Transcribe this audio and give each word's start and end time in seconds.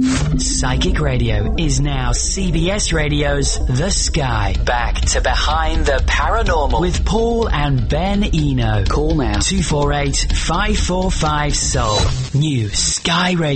Psychic 0.00 1.00
Radio 1.00 1.56
is 1.58 1.80
now 1.80 2.12
CBS 2.12 2.92
Radio's 2.92 3.58
The 3.66 3.90
Sky. 3.90 4.54
Back 4.64 5.00
to 5.00 5.20
Behind 5.20 5.84
the 5.84 6.00
Paranormal 6.06 6.80
with 6.80 7.04
Paul 7.04 7.48
and 7.48 7.88
Ben 7.88 8.22
Eno. 8.22 8.84
Call 8.84 9.16
now 9.16 9.40
248 9.40 10.32
545 10.36 11.56
Soul. 11.56 11.98
New 12.40 12.68
skyradio.com. 12.68 13.48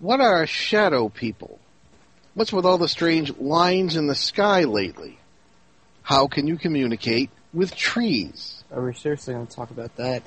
What 0.00 0.20
are 0.20 0.44
shadow 0.46 1.08
people? 1.08 1.60
What's 2.34 2.52
with 2.52 2.66
all 2.66 2.78
the 2.78 2.88
strange 2.88 3.36
lines 3.36 3.94
in 3.94 4.08
the 4.08 4.16
sky 4.16 4.64
lately? 4.64 5.16
How 6.02 6.26
can 6.26 6.48
you 6.48 6.56
communicate 6.56 7.30
with 7.52 7.76
trees? 7.76 8.57
Are 8.70 8.84
we 8.84 8.92
seriously 8.92 9.32
going 9.32 9.46
to 9.46 9.56
talk 9.56 9.70
about 9.70 9.96
that? 9.96 10.24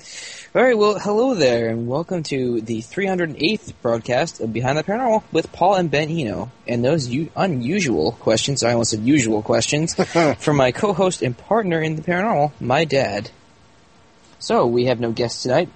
All 0.56 0.64
right, 0.64 0.76
well, 0.76 0.98
hello 0.98 1.36
there, 1.36 1.70
and 1.70 1.88
welcome 1.88 2.24
to 2.24 2.60
the 2.62 2.80
308th 2.80 3.74
broadcast 3.84 4.42
of 4.42 4.52
Behind 4.52 4.80
the 4.80 4.84
Paranormal 4.84 5.22
with 5.32 5.52
Paul 5.52 5.76
and 5.76 5.92
Ben 5.92 6.10
Eno. 6.10 6.52
And 6.68 6.84
those 6.84 7.08
u- 7.08 7.30
unusual 7.36 8.14
questions, 8.14 8.64
I 8.64 8.72
almost 8.72 8.92
said 8.92 9.02
usual 9.02 9.44
questions, 9.44 9.94
from 10.40 10.58
my 10.58 10.72
co-host 10.72 11.22
and 11.22 11.38
partner 11.38 11.82
in 11.82 11.96
the 11.96 12.02
paranormal, 12.02 12.52
my 12.60 12.84
dad. 12.84 13.30
So, 14.40 14.66
we 14.66 14.86
have 14.86 15.00
no 15.00 15.12
guests 15.12 15.44
tonight, 15.44 15.70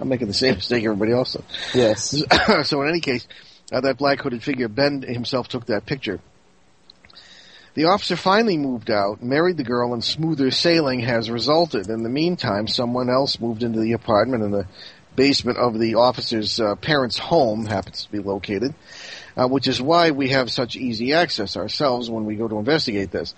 I'm 0.00 0.08
making 0.08 0.28
the 0.28 0.34
same 0.34 0.54
mistake 0.54 0.84
everybody 0.84 1.12
else 1.12 1.34
does. 1.34 1.44
Yes. 1.74 2.22
so 2.68 2.82
in 2.82 2.88
any 2.88 3.00
case, 3.00 3.26
uh, 3.72 3.80
that 3.80 3.96
black 3.96 4.20
hooded 4.20 4.42
figure, 4.42 4.68
Ben 4.68 5.02
himself 5.02 5.48
took 5.48 5.66
that 5.66 5.86
picture. 5.86 6.20
The 7.74 7.86
officer 7.86 8.14
finally 8.16 8.56
moved 8.56 8.90
out, 8.90 9.22
married 9.22 9.56
the 9.56 9.64
girl, 9.64 9.94
and 9.94 10.04
smoother 10.04 10.52
sailing 10.52 11.00
has 11.00 11.28
resulted. 11.28 11.88
In 11.88 12.04
the 12.04 12.08
meantime, 12.08 12.68
someone 12.68 13.10
else 13.10 13.40
moved 13.40 13.64
into 13.64 13.80
the 13.80 13.92
apartment 13.92 14.44
in 14.44 14.52
the 14.52 14.66
basement 15.16 15.58
of 15.58 15.78
the 15.78 15.96
officer's 15.96 16.60
uh, 16.60 16.76
parents' 16.76 17.18
home, 17.18 17.66
happens 17.66 18.04
to 18.04 18.12
be 18.12 18.20
located, 18.20 18.74
uh, 19.36 19.48
which 19.48 19.66
is 19.68 19.80
why 19.80 20.10
we 20.10 20.28
have 20.28 20.50
such 20.50 20.76
easy 20.76 21.12
access 21.12 21.56
ourselves 21.56 22.10
when 22.10 22.24
we 22.24 22.36
go 22.36 22.48
to 22.48 22.58
investigate 22.58 23.10
this. 23.10 23.34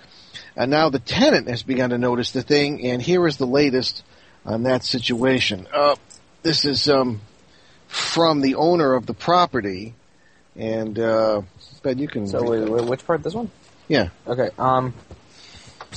And 0.57 0.71
now 0.71 0.91
the 0.91 0.99
tenant 0.99 1.49
has 1.49 1.62
begun 1.62 1.91
to 1.91 1.99
notice 1.99 2.33
the 2.33 2.43
thing, 2.43 2.87
and 2.87 3.01
here 3.01 3.27
is 3.27 3.37
the 3.37 3.47
latest 3.47 4.05
on 4.45 4.65
that 4.65 4.85
situation. 4.85 5.67
Uh, 5.73 5.97
this 6.43 6.65
is 6.65 6.89
um, 6.89 7.21
from 7.89 8.41
the 8.41 8.55
owner 8.55 8.95
of 8.95 9.06
the 9.06 9.15
property, 9.15 9.95
and 10.55 10.99
uh, 10.99 11.43
Ben, 11.83 11.99
you 11.99 12.09
can. 12.09 12.27
So, 12.27 12.43
wait, 12.43 12.69
wait, 12.69 12.85
which 12.85 13.06
part? 13.06 13.23
This 13.23 13.35
one? 13.35 13.51
Yeah. 13.89 14.09
Okay. 14.27 14.51
Um. 14.59 14.95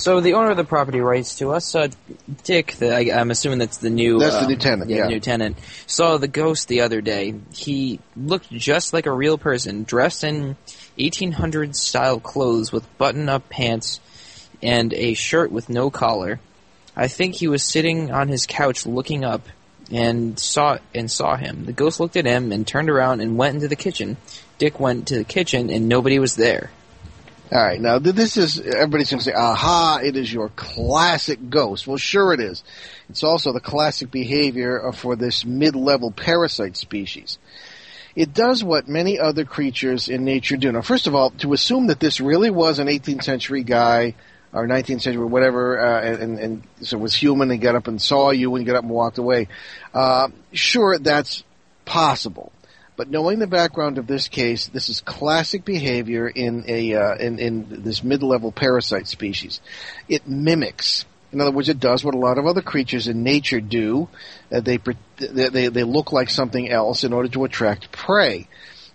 So 0.00 0.20
the 0.22 0.32
owner 0.32 0.50
of 0.50 0.56
the 0.56 0.64
property 0.64 1.00
writes 1.00 1.36
to 1.38 1.50
us, 1.50 1.74
uh, 1.74 1.88
Dick. 2.42 2.72
The, 2.72 2.94
I, 2.94 3.20
I'm 3.20 3.30
assuming 3.30 3.58
that's 3.58 3.76
the 3.76 3.90
new. 3.90 4.18
That's 4.18 4.36
the 4.36 4.44
uh, 4.46 4.48
new 4.48 4.56
tenant, 4.56 4.88
Yeah, 4.90 4.96
yeah. 4.96 5.02
the 5.02 5.08
new 5.10 5.20
tenant 5.20 5.58
saw 5.86 6.16
the 6.16 6.26
ghost 6.26 6.68
the 6.68 6.80
other 6.80 7.02
day. 7.02 7.34
He 7.52 8.00
looked 8.16 8.50
just 8.50 8.94
like 8.94 9.04
a 9.04 9.12
real 9.12 9.36
person, 9.36 9.84
dressed 9.84 10.24
in 10.24 10.56
1800s 10.98 11.76
style 11.76 12.18
clothes 12.18 12.72
with 12.72 12.86
button-up 12.96 13.50
pants 13.50 14.00
and 14.62 14.94
a 14.94 15.12
shirt 15.12 15.52
with 15.52 15.68
no 15.68 15.90
collar. 15.90 16.40
I 16.96 17.08
think 17.08 17.34
he 17.34 17.46
was 17.48 17.62
sitting 17.62 18.10
on 18.10 18.28
his 18.28 18.46
couch 18.46 18.86
looking 18.86 19.22
up 19.22 19.42
and 19.92 20.38
saw 20.38 20.78
and 20.94 21.10
saw 21.10 21.36
him. 21.36 21.66
The 21.66 21.74
ghost 21.74 22.00
looked 22.00 22.16
at 22.16 22.24
him 22.24 22.52
and 22.52 22.66
turned 22.66 22.88
around 22.88 23.20
and 23.20 23.36
went 23.36 23.56
into 23.56 23.68
the 23.68 23.76
kitchen. 23.76 24.16
Dick 24.56 24.80
went 24.80 25.08
to 25.08 25.18
the 25.18 25.24
kitchen 25.24 25.68
and 25.68 25.90
nobody 25.90 26.18
was 26.18 26.36
there. 26.36 26.70
All 27.52 27.58
right. 27.58 27.80
Now, 27.80 27.98
this 27.98 28.36
is 28.36 28.60
everybody's 28.60 29.10
going 29.10 29.18
to 29.18 29.24
say, 29.24 29.32
"Aha! 29.32 30.00
It 30.04 30.16
is 30.16 30.32
your 30.32 30.50
classic 30.50 31.50
ghost." 31.50 31.86
Well, 31.86 31.96
sure 31.96 32.32
it 32.32 32.40
is. 32.40 32.62
It's 33.08 33.24
also 33.24 33.52
the 33.52 33.60
classic 33.60 34.10
behavior 34.10 34.92
for 34.92 35.16
this 35.16 35.44
mid-level 35.44 36.12
parasite 36.12 36.76
species. 36.76 37.38
It 38.14 38.34
does 38.34 38.62
what 38.62 38.88
many 38.88 39.18
other 39.18 39.44
creatures 39.44 40.08
in 40.08 40.24
nature 40.24 40.56
do. 40.56 40.70
Now, 40.70 40.82
first 40.82 41.06
of 41.06 41.14
all, 41.14 41.30
to 41.30 41.52
assume 41.52 41.88
that 41.88 42.00
this 42.00 42.20
really 42.20 42.50
was 42.50 42.78
an 42.78 42.86
18th 42.86 43.24
century 43.24 43.62
guy 43.62 44.14
or 44.52 44.66
19th 44.66 45.02
century, 45.02 45.24
whatever, 45.24 45.78
uh, 45.78 46.02
and, 46.02 46.38
and, 46.38 46.62
so 46.82 46.98
was 46.98 47.14
human 47.14 47.50
and 47.50 47.60
got 47.60 47.76
up 47.76 47.86
and 47.86 48.02
saw 48.02 48.30
you 48.30 48.54
and 48.56 48.66
got 48.66 48.76
up 48.76 48.82
and 48.82 48.90
walked 48.90 49.18
away. 49.18 49.46
Uh, 49.94 50.28
sure, 50.52 50.98
that's 50.98 51.44
possible. 51.84 52.52
But 53.00 53.08
knowing 53.08 53.38
the 53.38 53.46
background 53.46 53.96
of 53.96 54.06
this 54.06 54.28
case, 54.28 54.66
this 54.66 54.90
is 54.90 55.00
classic 55.00 55.64
behavior 55.64 56.28
in 56.28 56.66
a 56.68 56.94
uh, 56.94 57.14
in, 57.14 57.38
in 57.38 57.82
this 57.82 58.04
mid-level 58.04 58.52
parasite 58.52 59.08
species. 59.08 59.62
It 60.06 60.28
mimics. 60.28 61.06
In 61.32 61.40
other 61.40 61.50
words, 61.50 61.70
it 61.70 61.80
does 61.80 62.04
what 62.04 62.14
a 62.14 62.18
lot 62.18 62.36
of 62.36 62.44
other 62.44 62.60
creatures 62.60 63.08
in 63.08 63.22
nature 63.22 63.62
do. 63.62 64.10
Uh, 64.52 64.60
they, 64.60 64.78
they 65.16 65.68
they 65.68 65.82
look 65.82 66.12
like 66.12 66.28
something 66.28 66.68
else 66.68 67.02
in 67.02 67.14
order 67.14 67.30
to 67.30 67.44
attract 67.44 67.90
prey. 67.90 68.48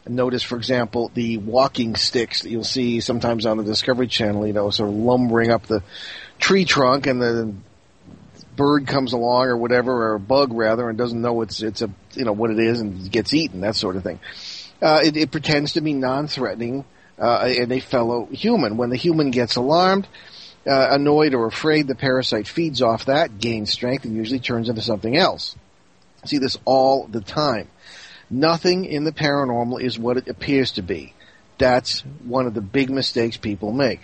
Notice, 0.08 0.44
for 0.44 0.58
example, 0.58 1.10
the 1.16 1.40
walking 1.40 1.96
sticks 1.96 2.44
that 2.44 2.52
you'll 2.52 2.64
see 2.64 3.00
sometimes 3.00 3.48
on 3.48 3.58
the 3.58 3.64
Discovery 3.64 4.06
Channel. 4.06 4.46
You 4.46 4.54
know, 4.54 4.70
sort 4.70 4.90
of 4.90 4.96
lumbering 4.98 5.50
up 5.50 5.66
the 5.66 5.82
tree 6.38 6.66
trunk, 6.66 7.08
and 7.08 7.20
the 7.20 7.56
bird 8.56 8.88
comes 8.88 9.14
along 9.14 9.48
or 9.48 9.58
whatever, 9.58 9.92
or 9.92 10.16
a 10.16 10.20
bug 10.20 10.54
rather, 10.54 10.90
and 10.90 10.98
doesn't 10.98 11.22
know 11.22 11.42
it's 11.42 11.62
it's 11.62 11.82
a 11.82 11.90
you 12.14 12.26
know 12.26 12.34
what 12.34 12.52
it 12.52 12.60
is 12.60 12.82
and 12.82 13.12
gets 13.12 13.34
eaten, 13.34 13.62
that 13.62 13.76
sort 13.76 13.96
of 13.96 14.04
thing. 14.04 14.20
Uh, 14.82 15.02
it, 15.04 15.18
it 15.18 15.32
pretends 15.32 15.74
to 15.74 15.82
be 15.82 15.94
non-threatening 15.94 16.86
uh, 17.18 17.54
and 17.58 17.72
a 17.72 17.80
fellow 17.80 18.26
human. 18.26 18.78
When 18.78 18.90
the 18.90 18.98
human 18.98 19.32
gets 19.32 19.56
alarmed, 19.56 20.08
uh, 20.68 20.88
annoyed, 20.92 21.34
or 21.34 21.46
afraid, 21.48 21.88
the 21.88 21.96
parasite 21.96 22.48
feeds 22.48 22.82
off 22.82 23.06
that, 23.06 23.40
gains 23.40 23.72
strength, 23.72 24.06
and 24.06 24.16
usually 24.16 24.40
turns 24.40 24.70
into 24.70 24.82
something 24.82 25.16
else. 25.16 25.56
See 26.26 26.40
this 26.40 26.58
all 26.66 27.08
the 27.08 27.22
time. 27.22 27.68
Nothing 28.30 28.86
in 28.86 29.04
the 29.04 29.12
paranormal 29.12 29.82
is 29.82 30.00
what 30.00 30.18
it 30.18 30.28
appears 30.28 30.72
to 30.74 30.82
be. 30.82 31.14
That's 31.58 32.02
one 32.24 32.48
of 32.48 32.54
the 32.54 32.62
big 32.62 32.90
mistakes 32.90 33.38
people 33.38 33.72
make. 33.72 34.02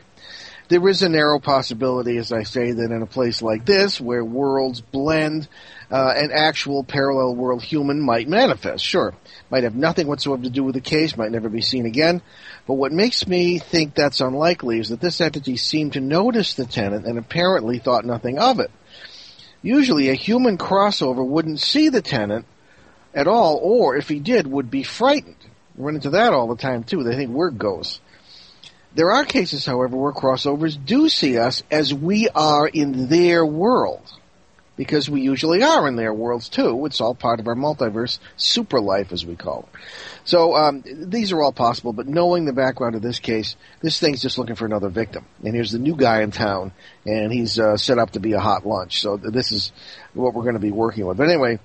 There 0.72 0.88
is 0.88 1.02
a 1.02 1.10
narrow 1.10 1.38
possibility, 1.38 2.16
as 2.16 2.32
I 2.32 2.44
say, 2.44 2.72
that 2.72 2.92
in 2.92 3.02
a 3.02 3.06
place 3.06 3.42
like 3.42 3.66
this, 3.66 4.00
where 4.00 4.24
worlds 4.24 4.80
blend, 4.80 5.50
uh, 5.92 6.14
an 6.16 6.32
actual 6.32 6.86
parallel 6.86 7.36
world 7.36 7.62
human 7.62 8.00
might 8.00 8.30
manifest. 8.30 8.82
Sure, 8.82 9.14
might 9.50 9.66
have 9.66 9.76
nothing 9.76 10.08
whatsoever 10.08 10.44
to 10.44 10.50
do 10.50 10.64
with 10.64 10.76
the 10.76 10.80
case, 10.80 11.18
might 11.18 11.34
never 11.34 11.50
be 11.50 11.60
seen 11.60 11.86
again. 11.86 12.22
But 12.68 12.76
what 12.76 12.94
makes 12.94 13.28
me 13.28 13.60
think 13.60 13.96
that's 13.96 14.22
unlikely 14.22 14.80
is 14.80 14.88
that 14.88 15.02
this 15.02 15.20
entity 15.20 15.58
seemed 15.58 15.92
to 15.94 16.00
notice 16.00 16.54
the 16.54 16.66
tenant 16.66 17.06
and 17.06 17.20
apparently 17.20 17.78
thought 17.80 18.06
nothing 18.06 18.40
of 18.40 18.62
it. 18.62 18.72
Usually, 19.62 20.08
a 20.08 20.14
human 20.14 20.58
crossover 20.58 21.28
wouldn't 21.28 21.60
see 21.60 21.90
the 21.90 22.02
tenant 22.02 22.46
at 23.14 23.28
all, 23.28 23.60
or 23.62 23.98
if 23.98 24.08
he 24.08 24.20
did, 24.20 24.48
would 24.48 24.72
be 24.72 24.84
frightened. 24.84 25.36
We 25.76 25.84
run 25.84 25.96
into 25.96 26.12
that 26.12 26.32
all 26.32 26.48
the 26.48 26.56
time 26.56 26.86
too. 26.86 27.04
They 27.04 27.18
think 27.18 27.32
we're 27.32 27.52
ghosts. 27.52 28.00
There 28.94 29.12
are 29.12 29.24
cases, 29.24 29.66
however, 29.66 29.96
where 29.96 30.12
crossovers 30.12 30.78
do 30.84 31.08
see 31.08 31.38
us 31.38 31.64
as 31.72 31.94
we 31.94 32.28
are 32.30 32.68
in 32.68 33.08
their 33.08 33.46
world. 33.46 34.02
Because 34.78 35.10
we 35.10 35.22
usually 35.22 35.62
are 35.62 35.88
in 35.88 35.96
their 35.96 36.14
worlds 36.14 36.50
too. 36.50 36.86
It's 36.86 37.02
all 37.02 37.14
part 37.14 37.40
of 37.40 37.48
our 37.48 37.56
multiverse 37.56 38.18
super 38.36 38.82
life, 38.82 39.12
as 39.12 39.24
we 39.24 39.36
call 39.36 39.70
it. 39.72 39.80
So 40.24 40.56
um, 40.56 40.84
these 40.86 41.32
are 41.32 41.42
all 41.42 41.52
possible, 41.52 41.94
but 41.94 42.08
knowing 42.08 42.46
the 42.46 42.54
background 42.54 42.96
of 42.96 43.02
this 43.02 43.20
case, 43.20 43.58
this 43.82 44.00
thing's 44.00 44.22
just 44.22 44.40
looking 44.40 44.56
for 44.56 44.66
another 44.66 44.90
victim. 44.90 45.26
And 45.44 45.54
here's 45.54 45.72
the 45.72 45.78
new 45.78 45.96
guy 45.96 46.22
in 46.22 46.32
town, 46.32 46.72
and 47.06 47.32
he's 47.32 47.60
uh, 47.60 47.78
set 47.78 48.00
up 48.00 48.12
to 48.12 48.20
be 48.20 48.34
a 48.34 48.40
hot 48.40 48.66
lunch. 48.66 49.02
So 49.02 49.18
this 49.18 49.52
is 49.52 49.72
what 50.14 50.34
we're 50.34 50.44
going 50.44 50.56
to 50.56 50.60
be 50.60 50.72
working 50.72 51.06
with. 51.06 51.18
But 51.18 51.30
anyway, 51.30 51.60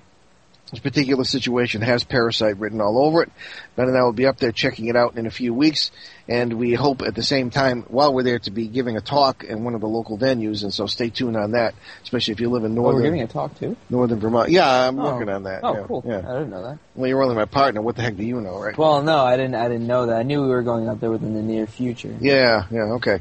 this 0.71 0.79
particular 0.81 1.23
situation 1.23 1.81
has 1.81 2.03
Parasite 2.03 2.57
written 2.57 2.81
all 2.81 3.05
over 3.05 3.23
it. 3.23 3.31
Ben 3.77 3.87
and 3.87 3.97
I 3.97 4.03
will 4.03 4.11
be 4.11 4.25
up 4.25 4.37
there 4.37 4.51
checking 4.51 4.87
it 4.87 4.97
out 4.97 5.17
in 5.17 5.25
a 5.25 5.31
few 5.31 5.53
weeks, 5.53 5.91
and 6.27 6.53
we 6.53 6.73
hope 6.73 7.01
at 7.01 7.15
the 7.15 7.23
same 7.23 7.49
time, 7.49 7.83
while 7.87 8.13
we're 8.13 8.23
there, 8.23 8.39
to 8.39 8.51
be 8.51 8.67
giving 8.67 8.97
a 8.97 9.01
talk 9.01 9.45
in 9.45 9.63
one 9.63 9.75
of 9.75 9.81
the 9.81 9.87
local 9.87 10.17
venues, 10.17 10.63
and 10.63 10.73
so 10.73 10.85
stay 10.85 11.09
tuned 11.09 11.37
on 11.37 11.51
that, 11.51 11.73
especially 12.03 12.33
if 12.33 12.41
you 12.41 12.49
live 12.49 12.65
in 12.65 12.71
Oh, 12.73 12.81
northern 12.81 12.99
we're 13.01 13.07
giving 13.07 13.21
a 13.21 13.27
talk 13.27 13.57
too. 13.57 13.77
northern 13.89 14.19
Vermont. 14.19 14.49
Yeah, 14.49 14.69
I'm 14.87 14.99
Oh. 14.99 15.13
working 15.13 15.29
on 15.29 15.43
that. 15.43 15.61
Oh, 15.63 15.73
yeah, 15.73 15.83
cool. 15.87 16.03
Yeah. 16.05 16.17
I 16.19 16.33
didn't 16.33 16.49
know 16.49 16.63
that. 16.63 16.79
Well, 16.95 17.07
you're 17.07 17.23
only 17.23 17.35
my 17.35 17.45
partner. 17.45 17.81
What 17.81 17.95
the 17.95 18.01
heck 18.01 18.17
do 18.17 18.23
you 18.25 18.41
know, 18.41 18.59
right? 18.59 18.77
Well, 18.77 19.01
no, 19.03 19.19
I 19.23 19.37
didn't. 19.37 19.55
I 19.55 19.69
didn't 19.69 19.87
know 19.87 20.07
that. 20.07 20.17
I 20.17 20.23
knew 20.23 20.41
we 20.41 20.49
were 20.49 20.63
going 20.63 20.89
up 20.89 20.99
there 20.99 21.11
within 21.11 21.33
the 21.33 21.41
near 21.41 21.65
future. 21.65 22.13
Yeah, 22.19 22.63
yeah, 22.71 22.93
okay. 22.95 23.19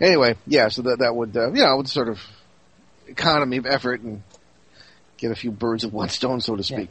Anyway, 0.00 0.36
yeah, 0.46 0.68
so 0.68 0.82
that 0.82 1.00
that 1.00 1.16
would 1.16 1.36
uh, 1.36 1.48
you 1.52 1.62
know 1.64 1.76
would 1.78 1.88
sort 1.88 2.08
of 2.08 2.20
economy 3.08 3.56
of 3.56 3.66
effort 3.66 4.00
and 4.02 4.22
get 5.18 5.32
a 5.32 5.36
few 5.36 5.50
birds 5.50 5.84
with 5.84 5.94
one 5.94 6.08
stone, 6.08 6.40
so 6.40 6.56
to 6.56 6.62
speak. 6.62 6.88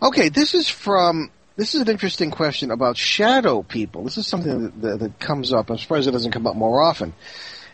Okay, 0.00 0.28
this 0.28 0.54
is 0.54 0.68
from 0.68 1.30
this 1.56 1.74
is 1.74 1.82
an 1.82 1.88
interesting 1.88 2.30
question 2.30 2.70
about 2.70 2.96
shadow 2.96 3.62
people. 3.62 4.04
This 4.04 4.16
is 4.16 4.26
something 4.26 4.62
that, 4.62 4.82
that, 4.82 4.98
that 5.00 5.18
comes 5.20 5.52
up. 5.52 5.70
I'm 5.70 5.78
surprised 5.78 6.08
it 6.08 6.12
doesn't 6.12 6.32
come 6.32 6.46
up 6.46 6.56
more 6.56 6.82
often. 6.82 7.12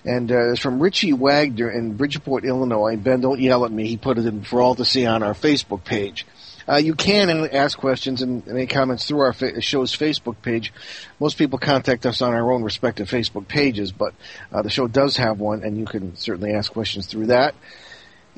And 0.05 0.31
uh, 0.31 0.53
it's 0.53 0.61
from 0.61 0.81
Richie 0.81 1.12
Wagner 1.12 1.70
in 1.70 1.94
Bridgeport, 1.94 2.44
Illinois. 2.44 2.97
Ben, 2.97 3.20
don't 3.20 3.41
yell 3.41 3.65
at 3.65 3.73
me. 3.73 3.88
He 3.88 3.97
put 3.97 4.19
it 4.19 4.26
in 4.26 4.43
for 4.43 4.61
all 4.61 4.75
to 4.76 4.85
see 4.85 5.06
on 5.06 5.23
our 5.23 5.35
Facebook 5.35 5.85
page. 5.85 6.26
Uh, 6.69 6.76
you 6.76 6.94
can 6.94 7.31
ask 7.49 7.79
questions 7.79 8.20
and 8.20 8.47
make 8.47 8.69
comments 8.69 9.06
through 9.06 9.20
our 9.20 9.32
fa- 9.32 9.61
show's 9.61 9.97
Facebook 9.97 10.43
page. 10.43 10.73
Most 11.19 11.38
people 11.38 11.59
contact 11.59 12.05
us 12.05 12.20
on 12.20 12.35
our 12.35 12.53
own 12.53 12.62
respective 12.62 13.09
Facebook 13.09 13.49
pages, 13.49 13.91
but 13.91 14.12
uh, 14.53 14.61
the 14.61 14.70
show 14.70 14.87
does 14.87 15.17
have 15.17 15.41
one, 15.41 15.62
and 15.62 15.79
you 15.79 15.87
can 15.87 16.15
certainly 16.17 16.53
ask 16.53 16.70
questions 16.73 17.06
through 17.06 17.26
that. 17.26 17.55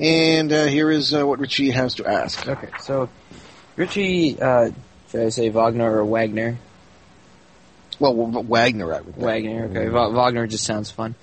And 0.01 0.51
uh, 0.51 0.65
here 0.65 0.89
is 0.89 1.13
uh, 1.13 1.25
what 1.27 1.39
Richie 1.39 1.69
has 1.69 1.95
to 1.95 2.07
ask. 2.07 2.47
Okay, 2.47 2.69
so 2.81 3.07
Richie, 3.75 4.41
uh, 4.41 4.71
should 5.11 5.21
I 5.21 5.29
say 5.29 5.49
Wagner 5.49 5.95
or 5.99 6.03
Wagner? 6.05 6.57
Well, 7.99 8.15
W- 8.15 8.39
Wagner, 8.47 8.93
I 8.95 9.01
would 9.01 9.13
think. 9.13 9.17
Wagner. 9.25 9.65
Okay, 9.65 9.87
Va- 9.89 10.09
Wagner 10.09 10.47
just 10.47 10.63
sounds 10.65 10.89
fun. 10.89 11.13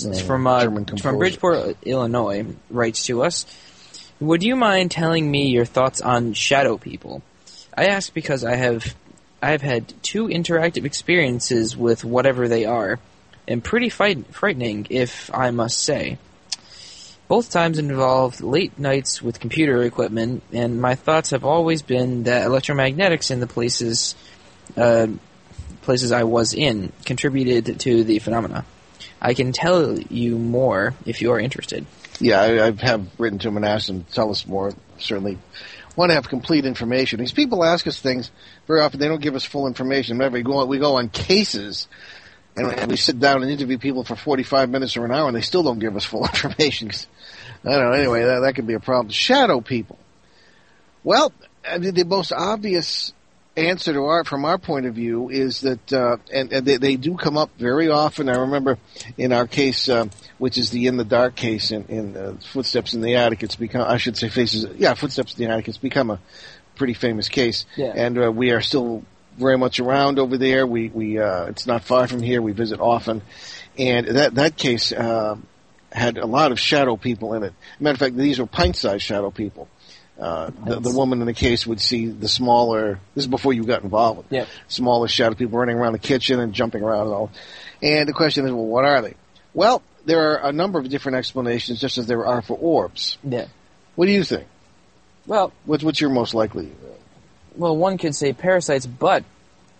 Yeah, 0.00 0.12
from 0.22 0.46
uh, 0.46 0.60
from 1.00 1.18
Bridgeport, 1.18 1.76
Illinois, 1.84 2.44
writes 2.68 3.06
to 3.06 3.22
us. 3.22 3.46
Would 4.18 4.42
you 4.42 4.56
mind 4.56 4.90
telling 4.90 5.30
me 5.30 5.48
your 5.50 5.64
thoughts 5.64 6.00
on 6.00 6.32
shadow 6.32 6.76
people? 6.78 7.22
I 7.76 7.86
ask 7.86 8.12
because 8.12 8.42
I 8.44 8.56
have 8.56 8.94
I 9.40 9.50
have 9.52 9.62
had 9.62 9.92
two 10.02 10.26
interactive 10.26 10.84
experiences 10.84 11.76
with 11.76 12.04
whatever 12.04 12.48
they 12.48 12.64
are, 12.64 12.98
and 13.46 13.62
pretty 13.62 13.88
fight- 13.88 14.26
frightening, 14.34 14.88
if 14.90 15.30
I 15.32 15.52
must 15.52 15.78
say. 15.78 16.18
Both 17.28 17.50
times 17.50 17.78
involved 17.78 18.40
late 18.40 18.78
nights 18.78 19.20
with 19.20 19.40
computer 19.40 19.82
equipment, 19.82 20.42
and 20.52 20.80
my 20.80 20.94
thoughts 20.94 21.30
have 21.30 21.44
always 21.44 21.82
been 21.82 22.24
that 22.24 22.46
electromagnetics 22.46 23.30
in 23.30 23.40
the 23.40 23.46
places 23.46 24.14
uh, 24.76 25.08
places 25.82 26.12
I 26.12 26.24
was 26.24 26.54
in 26.54 26.92
contributed 27.04 27.80
to 27.80 28.04
the 28.04 28.18
phenomena. 28.18 28.64
I 29.20 29.34
can 29.34 29.52
tell 29.52 29.98
you 29.98 30.38
more 30.38 30.94
if 31.04 31.22
you 31.22 31.32
are 31.32 31.40
interested. 31.40 31.86
Yeah, 32.20 32.40
I, 32.40 32.66
I 32.66 32.70
have 32.82 33.08
written 33.18 33.38
to 33.40 33.48
him 33.48 33.56
and 33.56 33.64
asked 33.64 33.88
him 33.88 34.04
to 34.04 34.12
tell 34.12 34.30
us 34.30 34.46
more. 34.46 34.72
Certainly 34.98 35.38
want 35.96 36.10
to 36.10 36.14
have 36.14 36.28
complete 36.28 36.64
information. 36.64 37.18
These 37.18 37.32
people 37.32 37.64
ask 37.64 37.86
us 37.86 38.00
things 38.00 38.30
very 38.66 38.80
often. 38.80 39.00
They 39.00 39.08
don't 39.08 39.22
give 39.22 39.34
us 39.34 39.44
full 39.44 39.66
information. 39.66 40.18
Remember, 40.18 40.38
we 40.38 40.42
go 40.42 40.58
on, 40.58 40.68
we 40.68 40.78
go 40.78 40.96
on 40.96 41.08
cases, 41.08 41.88
and, 42.54 42.90
we 42.90 42.96
sit 42.96 43.18
down 43.18 43.42
and 43.42 43.50
interview 43.50 43.78
people 43.78 44.04
for 44.04 44.16
45 44.16 44.70
minutes 44.70 44.96
or 44.96 45.04
an 45.04 45.12
hour, 45.12 45.26
and 45.26 45.36
they 45.36 45.40
still 45.40 45.62
don't 45.62 45.78
give 45.78 45.96
us 45.96 46.04
full 46.04 46.24
information. 46.34 46.90
I 47.66 47.70
don't 47.72 47.90
know. 47.90 47.92
Anyway, 47.92 48.22
that, 48.24 48.40
that 48.40 48.54
could 48.54 48.66
be 48.66 48.74
a 48.74 48.80
problem. 48.80 49.10
Shadow 49.10 49.60
people. 49.60 49.98
Well, 51.02 51.32
I 51.68 51.78
mean, 51.78 51.94
the 51.94 52.04
most 52.04 52.32
obvious 52.32 53.12
answer 53.56 53.92
to 53.92 54.04
our, 54.04 54.24
from 54.24 54.44
our 54.44 54.58
point 54.58 54.86
of 54.86 54.94
view, 54.94 55.30
is 55.30 55.62
that, 55.62 55.92
uh, 55.92 56.18
and, 56.32 56.52
and 56.52 56.66
they, 56.66 56.76
they 56.76 56.96
do 56.96 57.16
come 57.16 57.36
up 57.36 57.50
very 57.58 57.88
often. 57.88 58.28
I 58.28 58.36
remember 58.38 58.78
in 59.16 59.32
our 59.32 59.46
case, 59.46 59.88
um, 59.88 60.10
which 60.38 60.58
is 60.58 60.70
the 60.70 60.86
in 60.86 60.96
the 60.96 61.04
dark 61.04 61.34
case 61.34 61.70
in, 61.70 61.84
in 61.86 62.16
uh, 62.16 62.36
Footsteps 62.52 62.94
in 62.94 63.00
the 63.00 63.16
Attic, 63.16 63.42
it's 63.42 63.56
become, 63.56 63.82
I 63.82 63.96
should 63.96 64.16
say, 64.16 64.28
faces, 64.28 64.66
yeah, 64.76 64.94
Footsteps 64.94 65.38
in 65.38 65.46
the 65.46 65.52
Attic, 65.52 65.68
it's 65.68 65.78
become 65.78 66.10
a 66.10 66.20
pretty 66.76 66.94
famous 66.94 67.28
case, 67.28 67.64
Yeah. 67.76 67.92
and 67.96 68.22
uh, 68.22 68.30
we 68.30 68.50
are 68.50 68.60
still 68.60 69.02
very 69.38 69.56
much 69.58 69.80
around 69.80 70.18
over 70.18 70.36
there. 70.38 70.66
We 70.66 70.88
we 70.88 71.18
uh, 71.18 71.46
it's 71.46 71.66
not 71.66 71.84
far 71.84 72.06
from 72.06 72.20
here. 72.22 72.40
We 72.42 72.52
visit 72.52 72.80
often, 72.80 73.22
and 73.78 74.06
that 74.08 74.34
that 74.36 74.56
case 74.56 74.92
uh, 74.92 75.36
had 75.96 76.18
a 76.18 76.26
lot 76.26 76.52
of 76.52 76.60
shadow 76.60 76.96
people 76.96 77.34
in 77.34 77.42
it. 77.42 77.52
Matter 77.80 77.94
of 77.94 77.98
fact, 77.98 78.16
these 78.16 78.38
were 78.38 78.46
pint-sized 78.46 79.02
shadow 79.02 79.30
people. 79.30 79.68
Uh, 80.18 80.50
the, 80.64 80.80
the 80.80 80.90
woman 80.92 81.20
in 81.20 81.26
the 81.26 81.34
case 81.34 81.66
would 81.66 81.80
see 81.80 82.06
the 82.06 82.28
smaller. 82.28 82.98
This 83.14 83.24
is 83.24 83.28
before 83.28 83.52
you 83.52 83.64
got 83.64 83.82
involved. 83.82 84.18
With 84.18 84.26
Yep. 84.32 84.48
smaller 84.68 85.08
shadow 85.08 85.34
people 85.34 85.58
running 85.58 85.76
around 85.76 85.92
the 85.92 85.98
kitchen 85.98 86.40
and 86.40 86.52
jumping 86.54 86.82
around 86.82 87.06
and 87.06 87.14
all. 87.14 87.30
And 87.82 88.08
the 88.08 88.14
question 88.14 88.46
is, 88.46 88.52
well, 88.52 88.64
what 88.64 88.84
are 88.86 89.02
they? 89.02 89.14
Well, 89.52 89.82
there 90.06 90.32
are 90.40 90.48
a 90.48 90.52
number 90.52 90.78
of 90.78 90.88
different 90.88 91.16
explanations, 91.18 91.80
just 91.80 91.98
as 91.98 92.06
there 92.06 92.24
are 92.26 92.40
for 92.40 92.56
orbs. 92.56 93.18
Yeah. 93.24 93.46
What 93.94 94.06
do 94.06 94.12
you 94.12 94.24
think? 94.24 94.46
Well, 95.26 95.52
What's 95.64 95.82
what's 95.84 96.00
your 96.00 96.10
most 96.10 96.34
likely? 96.34 96.70
well, 97.56 97.76
one 97.76 97.98
could 97.98 98.14
say 98.14 98.32
parasites, 98.32 98.86
but 98.86 99.24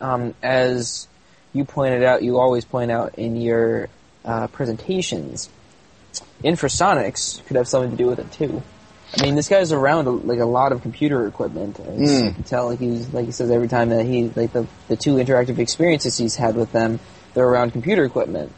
um, 0.01 0.35
as 0.43 1.07
you 1.53 1.65
pointed 1.65 2.03
out, 2.03 2.23
you 2.23 2.39
always 2.39 2.65
point 2.65 2.91
out 2.91 3.15
in 3.19 3.37
your 3.37 3.89
uh, 4.25 4.49
presentations, 4.49 5.49
infrasonics 6.43 7.45
could 7.47 7.57
have 7.57 7.69
something 7.69 7.91
to 7.91 7.97
do 7.97 8.07
with 8.07 8.19
it 8.19 8.31
too. 8.33 8.63
I 9.19 9.23
mean, 9.23 9.35
this 9.35 9.49
guy's 9.49 9.73
around 9.73 10.27
like 10.27 10.41
a 10.41 10.45
lot 10.45 10.73
of 10.73 10.83
computer 10.83 11.27
equipment. 11.27 11.79
As 11.81 11.87
Mm. 11.87 12.25
You 12.25 12.33
can 12.33 12.43
tell, 12.43 12.67
like 12.67 12.81
he's 12.81 13.09
like 13.13 13.27
he 13.27 13.33
says 13.33 13.51
every 13.51 13.69
time 13.69 13.91
that 13.91 14.05
he 14.05 14.31
like 14.35 14.53
the 14.53 14.67
the 14.89 14.97
two 14.97 15.15
interactive 15.17 15.59
experiences 15.59 16.17
he's 16.19 16.37
had 16.37 16.57
with 16.57 16.73
them, 16.73 16.99
they're 17.35 17.47
around 17.47 17.71
computer 17.73 18.05
equipment. 18.05 18.53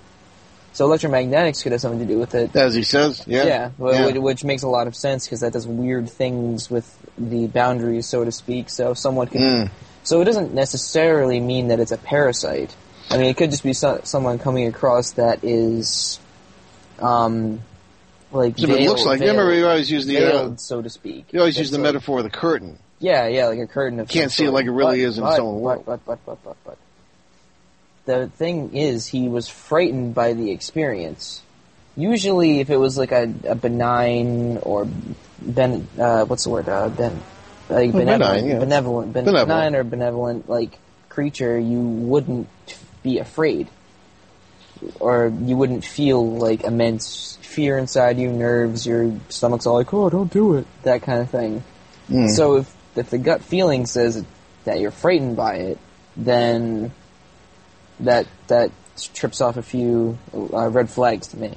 So 0.72 0.88
electromagnetics 0.88 1.62
could 1.62 1.72
have 1.72 1.80
something 1.80 2.00
to 2.00 2.06
do 2.06 2.18
with 2.18 2.34
it. 2.34 2.54
As 2.54 2.74
he 2.74 2.82
says, 2.82 3.24
yeah, 3.26 3.44
Yeah, 3.44 3.70
Yeah. 3.78 4.06
Which, 4.06 4.16
which 4.16 4.44
makes 4.44 4.62
a 4.62 4.68
lot 4.68 4.86
of 4.86 4.94
sense 4.94 5.26
because 5.26 5.40
that 5.40 5.52
does 5.52 5.66
weird 5.66 6.08
things 6.08 6.70
with 6.70 6.86
the 7.16 7.48
boundaries, 7.48 8.06
so 8.06 8.24
to 8.24 8.30
speak. 8.30 8.70
So 8.70 8.94
someone 8.94 9.26
could. 9.26 9.40
Mm. 9.40 9.70
So 10.04 10.20
it 10.20 10.24
doesn't 10.24 10.54
necessarily 10.54 11.40
mean 11.40 11.68
that 11.68 11.80
it's 11.80 11.90
a 11.90 11.98
parasite. 11.98 12.74
I 13.10 13.16
mean, 13.16 13.26
it 13.26 13.36
could 13.36 13.50
just 13.50 13.62
be 13.64 13.72
so, 13.72 14.00
someone 14.04 14.38
coming 14.38 14.68
across 14.68 15.12
that 15.12 15.42
is, 15.42 16.20
um, 17.02 17.60
like 18.32 18.58
So 18.58 18.68
it 18.68 18.88
looks 18.88 19.04
like. 19.04 19.20
veiled- 19.20 19.36
remember, 19.36 19.52
we 19.52 19.62
always 19.64 19.90
use 19.90 20.06
the 20.06 20.18
uh, 20.34 20.56
so 20.56 20.82
to 20.82 20.90
speak. 20.90 21.32
you 21.32 21.38
always 21.40 21.58
use 21.58 21.70
the 21.70 21.76
so- 21.76 21.82
metaphor 21.82 22.18
of 22.18 22.24
the 22.24 22.30
curtain. 22.30 22.78
Yeah, 23.00 23.28
yeah, 23.28 23.46
like 23.46 23.60
a 23.60 23.66
curtain 23.66 24.00
of. 24.00 24.08
Can't 24.08 24.32
see 24.32 24.44
it 24.46 24.50
like 24.50 24.66
it 24.66 24.70
really 24.72 25.02
But- 25.02 25.08
is 25.08 25.18
in 25.18 25.24
but, 25.24 25.30
its 25.30 25.38
own 25.40 25.60
world. 25.60 25.84
But, 25.86 26.04
but, 26.04 26.24
but, 26.26 26.44
but, 26.44 26.44
but, 26.44 26.56
but. 26.64 26.78
The 28.06 28.28
thing 28.28 28.74
is, 28.74 29.06
he 29.06 29.28
was 29.28 29.48
frightened 29.48 30.14
by 30.14 30.32
the 30.32 30.50
experience. 30.50 31.42
Usually, 31.96 32.60
if 32.60 32.70
it 32.70 32.76
was 32.76 32.96
like 32.96 33.12
a, 33.12 33.32
a 33.46 33.54
benign 33.54 34.56
or 34.62 34.88
ben, 35.42 35.86
uh, 35.98 36.24
what's 36.24 36.44
the 36.44 36.50
word? 36.50 36.68
Uh, 36.68 36.88
ben, 36.88 37.20
like 37.68 37.92
Well, 37.92 38.04
benevolent, 38.04 38.34
benign, 38.40 38.46
yeah. 38.46 38.58
benevolent, 38.58 39.12
ben, 39.12 39.24
Benevolent. 39.26 39.48
benign 39.48 39.74
or 39.76 39.84
benevolent 39.84 40.48
like 40.48 40.78
creature, 41.08 41.58
you 41.58 41.80
wouldn't 41.80 42.48
be 43.02 43.18
afraid, 43.18 43.68
or 45.00 45.32
you 45.42 45.56
wouldn't 45.56 45.84
feel 45.84 46.38
like 46.38 46.64
immense 46.64 47.36
fear 47.42 47.78
inside 47.78 48.18
you, 48.18 48.30
nerves, 48.30 48.86
your 48.86 49.18
stomach's 49.28 49.66
all 49.66 49.74
like, 49.74 49.92
oh, 49.92 50.10
don't 50.10 50.32
do 50.32 50.54
it, 50.56 50.66
that 50.82 51.02
kind 51.02 51.20
of 51.20 51.30
thing. 51.30 51.64
Mm. 52.10 52.30
So 52.30 52.56
if 52.56 52.74
if 52.96 53.10
the 53.10 53.18
gut 53.18 53.42
feeling 53.42 53.86
says 53.86 54.24
that 54.64 54.80
you're 54.80 54.90
frightened 54.90 55.36
by 55.36 55.56
it, 55.56 55.78
then 56.16 56.92
that 58.00 58.26
that 58.48 58.70
trips 59.14 59.40
off 59.40 59.56
a 59.56 59.62
few 59.62 60.18
uh, 60.34 60.68
red 60.68 60.90
flags 60.90 61.28
to 61.28 61.36
me. 61.36 61.56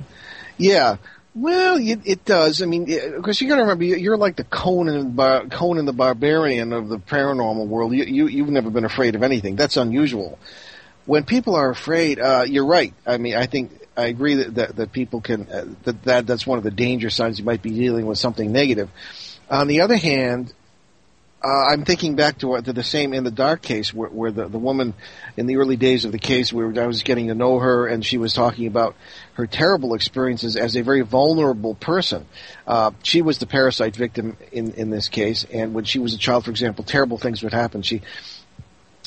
Yeah. 0.58 0.98
Well, 1.34 1.78
it, 1.78 2.02
it 2.04 2.26
does. 2.26 2.62
I 2.62 2.66
mean, 2.66 2.86
because 2.86 3.40
you 3.40 3.48
got 3.48 3.56
to 3.56 3.62
remember, 3.62 3.86
you're 3.86 4.18
like 4.18 4.36
the 4.36 4.44
Conan, 4.44 5.12
Bar- 5.12 5.46
Conan 5.48 5.86
the 5.86 5.94
Barbarian 5.94 6.74
of 6.74 6.90
the 6.90 6.98
paranormal 6.98 7.68
world. 7.68 7.94
You, 7.94 8.04
you 8.04 8.28
you've 8.28 8.50
never 8.50 8.70
been 8.70 8.84
afraid 8.84 9.16
of 9.16 9.24
anything. 9.24 9.56
That's 9.56 9.78
unusual. 9.78 10.38
When 11.06 11.24
people 11.24 11.56
are 11.56 11.70
afraid, 11.70 12.20
uh, 12.20 12.46
you're 12.48 12.66
right. 12.66 12.94
I 13.06 13.18
mean, 13.18 13.36
I 13.36 13.46
think 13.46 13.72
I 13.98 14.06
agree 14.06 14.36
that 14.36 14.56
that, 14.56 14.76
that 14.78 14.92
people 14.92 15.22
can 15.22 15.48
uh, 15.50 15.66
that 15.84 16.04
that 16.04 16.28
that's 16.28 16.48
one 16.48 16.58
of 16.58 16.64
the 16.64 16.72
danger 16.72 17.10
signs 17.10 17.40
you 17.40 17.46
might 17.46 17.62
be 17.62 17.72
dealing 17.72 18.06
with 18.06 18.18
something 18.18 18.52
negative. 18.52 18.90
On 19.50 19.68
the 19.68 19.82
other 19.82 19.98
hand, 19.98 20.54
uh, 21.44 21.66
I'm 21.72 21.86
thinking 21.86 22.16
back 22.16 22.38
to, 22.40 22.62
to 22.62 22.72
the 22.72 22.84
same 22.84 23.14
in 23.14 23.24
the 23.24 23.32
dark 23.32 23.64
case 23.64 23.92
where, 23.92 24.10
where 24.10 24.32
the, 24.32 24.48
the 24.48 24.60
woman 24.60 24.94
in 25.36 25.48
the 25.48 25.58
early 25.58 25.76
days 25.76 26.06
of 26.06 26.12
the 26.12 26.20
case 26.20 26.54
where 26.54 26.72
I 26.80 26.86
was 26.86 27.02
getting 27.02 27.28
to 27.28 27.36
know 27.36 27.58
her 27.58 27.88
and 27.88 28.06
she 28.06 28.20
was 28.20 28.34
talking 28.34 28.68
about 28.68 28.96
her 29.34 29.48
terrible 29.48 29.96
experiences 29.96 30.56
as 30.56 30.76
a 30.76 30.84
very 30.84 31.02
vulnerable 31.02 31.74
person. 31.74 32.28
Uh, 32.68 32.92
she 33.02 33.24
was 33.24 33.40
the 33.40 33.48
parasite 33.48 33.96
victim 33.96 34.38
in, 34.52 34.74
in 34.74 34.92
this 34.92 35.10
case 35.10 35.44
and 35.52 35.74
when 35.74 35.84
she 35.84 35.98
was 35.98 36.14
a 36.14 36.18
child, 36.20 36.46
for 36.46 36.52
example, 36.52 36.84
terrible 36.84 37.18
things 37.18 37.42
would 37.42 37.54
happen. 37.54 37.82
She 37.82 38.04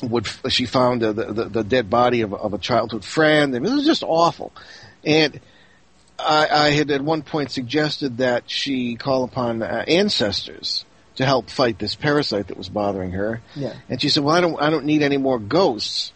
would, 0.02 0.26
she 0.48 0.66
found 0.66 1.02
the, 1.02 1.12
the, 1.12 1.44
the 1.44 1.64
dead 1.64 1.88
body 1.88 2.22
of, 2.22 2.34
of 2.34 2.54
a 2.54 2.58
childhood 2.58 3.04
friend 3.04 3.54
and 3.54 3.66
it 3.66 3.70
was 3.72 3.84
just 3.84 4.02
awful. 4.02 4.52
And 5.04 5.40
I, 6.18 6.48
I 6.48 6.70
had 6.70 6.90
at 6.90 7.02
one 7.02 7.22
point 7.22 7.50
suggested 7.50 8.18
that 8.18 8.50
she 8.50 8.96
call 8.96 9.24
upon 9.24 9.62
uh, 9.62 9.84
ancestors 9.86 10.84
to 11.16 11.24
help 11.24 11.50
fight 11.50 11.78
this 11.78 11.94
parasite 11.94 12.48
that 12.48 12.56
was 12.56 12.68
bothering 12.68 13.12
her. 13.12 13.40
Yeah. 13.54 13.74
And 13.88 14.00
she 14.00 14.08
said, 14.08 14.24
"Well, 14.24 14.34
I 14.34 14.40
don't, 14.40 14.60
I 14.60 14.70
don't 14.70 14.84
need 14.84 15.02
any 15.02 15.16
more 15.16 15.38
ghosts." 15.38 16.12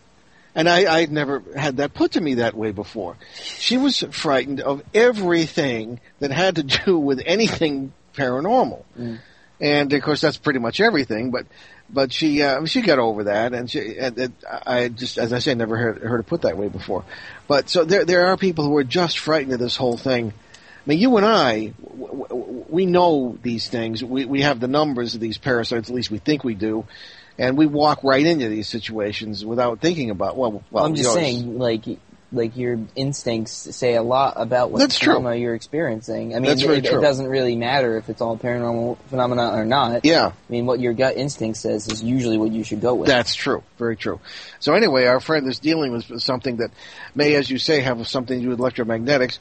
And 0.54 0.68
I, 0.68 0.92
I'd 0.92 1.12
never 1.12 1.42
had 1.54 1.76
that 1.76 1.94
put 1.94 2.12
to 2.12 2.20
me 2.20 2.34
that 2.34 2.54
way 2.54 2.72
before. 2.72 3.16
She 3.44 3.78
was 3.78 4.00
frightened 4.10 4.60
of 4.60 4.82
everything 4.92 6.00
that 6.18 6.32
had 6.32 6.56
to 6.56 6.62
do 6.84 6.98
with 6.98 7.22
anything 7.24 7.92
paranormal. 8.14 8.82
Mm. 8.98 9.20
And 9.60 9.92
of 9.92 10.02
course, 10.02 10.20
that's 10.20 10.36
pretty 10.36 10.58
much 10.58 10.80
everything. 10.80 11.30
But, 11.30 11.46
but 11.90 12.12
she, 12.12 12.42
uh, 12.42 12.64
she 12.66 12.82
got 12.82 12.98
over 12.98 13.24
that, 13.24 13.54
and 13.54 13.70
she, 13.70 13.96
and, 13.98 14.18
and 14.18 14.32
I 14.66 14.88
just, 14.88 15.18
as 15.18 15.32
I 15.32 15.38
say, 15.38 15.54
never 15.54 15.76
heard, 15.76 16.02
heard 16.02 16.20
it 16.20 16.26
put 16.26 16.42
that 16.42 16.56
way 16.56 16.68
before. 16.68 17.04
But 17.46 17.68
so 17.68 17.84
there, 17.84 18.04
there 18.04 18.26
are 18.26 18.36
people 18.36 18.64
who 18.64 18.76
are 18.76 18.84
just 18.84 19.18
frightened 19.18 19.52
of 19.52 19.58
this 19.58 19.76
whole 19.76 19.96
thing. 19.96 20.32
I 20.32 20.88
mean, 20.88 20.98
you 20.98 21.16
and 21.16 21.26
I, 21.26 21.72
w- 21.82 22.26
w- 22.28 22.64
we 22.68 22.86
know 22.86 23.38
these 23.42 23.68
things. 23.68 24.02
We, 24.02 24.24
we 24.24 24.42
have 24.42 24.60
the 24.60 24.68
numbers 24.68 25.14
of 25.14 25.20
these 25.20 25.38
parasites, 25.38 25.88
at 25.88 25.94
least 25.94 26.10
we 26.10 26.18
think 26.18 26.44
we 26.44 26.54
do. 26.54 26.86
And 27.38 27.56
we 27.56 27.66
walk 27.66 28.02
right 28.02 28.26
into 28.26 28.48
these 28.48 28.68
situations 28.68 29.44
without 29.44 29.80
thinking 29.80 30.10
about, 30.10 30.36
well, 30.36 30.64
well 30.70 30.84
I'm 30.84 30.94
just 30.94 31.10
you 31.10 31.14
know, 31.14 31.20
saying, 31.20 31.58
like, 31.58 31.84
like 32.30 32.56
your 32.56 32.78
instincts 32.94 33.52
say 33.52 33.94
a 33.94 34.02
lot 34.02 34.34
about 34.36 34.70
what 34.70 34.80
That's 34.80 34.98
true. 34.98 35.32
you're 35.32 35.54
experiencing. 35.54 36.36
I 36.36 36.40
mean, 36.40 36.50
it, 36.52 36.60
true. 36.60 36.74
it 36.74 36.82
doesn't 36.82 37.26
really 37.26 37.56
matter 37.56 37.96
if 37.96 38.08
it's 38.10 38.20
all 38.20 38.36
paranormal 38.36 38.98
phenomena 39.08 39.50
or 39.54 39.64
not. 39.64 40.04
Yeah, 40.04 40.26
I 40.26 40.52
mean, 40.52 40.66
what 40.66 40.80
your 40.80 40.92
gut 40.92 41.16
instinct 41.16 41.58
says 41.58 41.88
is 41.88 42.02
usually 42.02 42.36
what 42.36 42.52
you 42.52 42.64
should 42.64 42.80
go 42.80 42.94
with. 42.94 43.08
that's 43.08 43.34
true. 43.34 43.62
Very 43.78 43.96
true. 43.96 44.20
So 44.60 44.74
anyway, 44.74 45.06
our 45.06 45.20
friend 45.20 45.46
is 45.48 45.58
dealing 45.58 45.92
with 45.92 46.20
something 46.20 46.58
that 46.58 46.70
may, 47.14 47.34
as 47.34 47.48
you 47.48 47.58
say, 47.58 47.80
have 47.80 48.06
something 48.06 48.38
to 48.38 48.44
do 48.44 48.50
with 48.50 48.58
electromagnetics. 48.58 49.38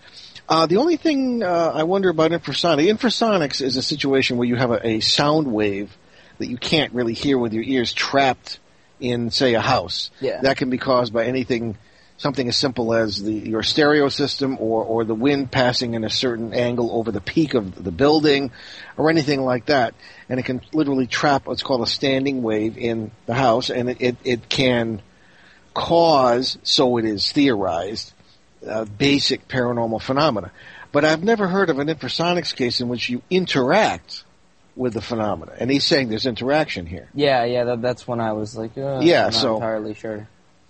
Uh, 0.50 0.66
the 0.66 0.78
only 0.78 0.96
thing 0.96 1.44
uh, 1.44 1.72
I 1.76 1.84
wonder 1.84 2.10
about 2.10 2.32
infrasonic, 2.32 2.90
infrasonics 2.90 3.62
is 3.62 3.76
a 3.76 3.82
situation 3.82 4.38
where 4.38 4.48
you 4.48 4.56
have 4.56 4.72
a, 4.72 4.88
a 4.88 5.00
sound 5.02 5.52
wave 5.52 5.96
that 6.38 6.48
you 6.48 6.58
can't 6.58 6.94
really 6.94 7.14
hear 7.14 7.38
with 7.38 7.52
your 7.52 7.64
ears 7.64 7.92
trapped 7.92 8.60
in, 9.00 9.30
say, 9.30 9.56
a 9.56 9.60
house. 9.60 10.10
Yeah. 10.22 10.42
That 10.42 10.58
can 10.58 10.70
be 10.70 10.78
caused 10.78 11.12
by 11.12 11.26
anything, 11.26 11.78
something 12.18 12.48
as 12.48 12.58
simple 12.58 12.94
as 12.94 13.22
the 13.22 13.32
your 13.34 13.64
stereo 13.64 14.10
system 14.10 14.58
or 14.60 14.84
or 14.84 15.04
the 15.06 15.14
wind 15.16 15.52
passing 15.52 15.94
in 15.94 16.04
a 16.04 16.10
certain 16.10 16.54
angle 16.54 16.92
over 16.92 17.12
the 17.12 17.22
peak 17.22 17.54
of 17.54 17.84
the 17.84 17.92
building, 17.92 18.52
or 18.98 19.10
anything 19.10 19.42
like 19.44 19.68
that. 19.68 19.94
And 20.30 20.40
it 20.40 20.44
can 20.44 20.62
literally 20.74 21.08
trap 21.08 21.46
what's 21.48 21.64
called 21.64 21.82
a 21.82 21.88
standing 21.88 22.42
wave 22.44 22.78
in 22.78 23.12
the 23.28 23.34
house, 23.36 23.70
and 23.70 23.90
it 23.90 23.98
it, 24.02 24.16
it 24.24 24.50
can 24.50 25.02
cause, 25.74 26.58
so 26.64 26.98
it 26.98 27.06
is 27.06 27.32
theorized, 27.32 28.14
uh, 28.68 28.86
basic 28.86 29.48
paranormal 29.48 30.02
phenomena. 30.02 30.52
But 30.92 31.06
I've 31.06 31.24
never 31.24 31.48
heard 31.48 31.70
of 31.70 31.80
an 31.80 31.88
infrasonics 31.88 32.56
case 32.56 32.82
in 32.82 32.88
which 32.88 33.10
you 33.10 33.22
interact 33.30 34.24
with 34.76 34.94
the 34.94 35.02
phenomena. 35.02 35.54
And 35.60 35.70
he's 35.70 35.84
saying 35.84 36.10
there's 36.10 36.26
interaction 36.26 36.86
here. 36.86 37.10
yeah, 37.14 37.44
yeah, 37.46 37.64
that, 37.66 37.82
that's 37.82 38.08
when 38.08 38.20
I 38.20 38.34
was 38.34 38.56
like, 38.58 38.78
uh, 38.78 39.00
Yeah, 39.02 39.26
I'm 39.28 39.32
not 39.32 39.34
so- 39.34 39.56
entirely 39.56 39.94
sure. 39.94 40.28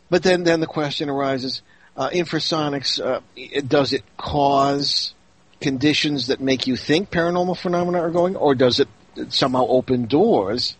But 0.09 0.23
then, 0.23 0.43
then 0.43 0.59
the 0.59 0.67
question 0.67 1.09
arises: 1.09 1.61
uh, 1.95 2.09
infrasonics, 2.09 3.03
uh, 3.03 3.21
does 3.67 3.93
it 3.93 4.03
cause 4.17 5.13
conditions 5.59 6.27
that 6.27 6.39
make 6.39 6.67
you 6.67 6.75
think 6.75 7.09
paranormal 7.09 7.57
phenomena 7.57 7.99
are 7.99 8.11
going, 8.11 8.35
or 8.35 8.55
does 8.55 8.79
it 8.79 8.87
somehow 9.29 9.65
open 9.67 10.05
doors 10.05 10.75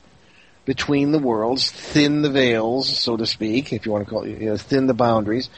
between 0.65 1.11
the 1.11 1.19
worlds, 1.19 1.71
thin 1.71 2.21
the 2.21 2.29
veils, 2.29 2.99
so 2.99 3.15
to 3.17 3.25
speak, 3.25 3.71
if 3.71 3.85
you 3.85 3.91
want 3.91 4.03
to 4.03 4.09
call 4.09 4.23
it, 4.23 4.39
you 4.39 4.49
know, 4.49 4.57
thin 4.57 4.85
the 4.85 4.93
boundaries, 4.93 5.49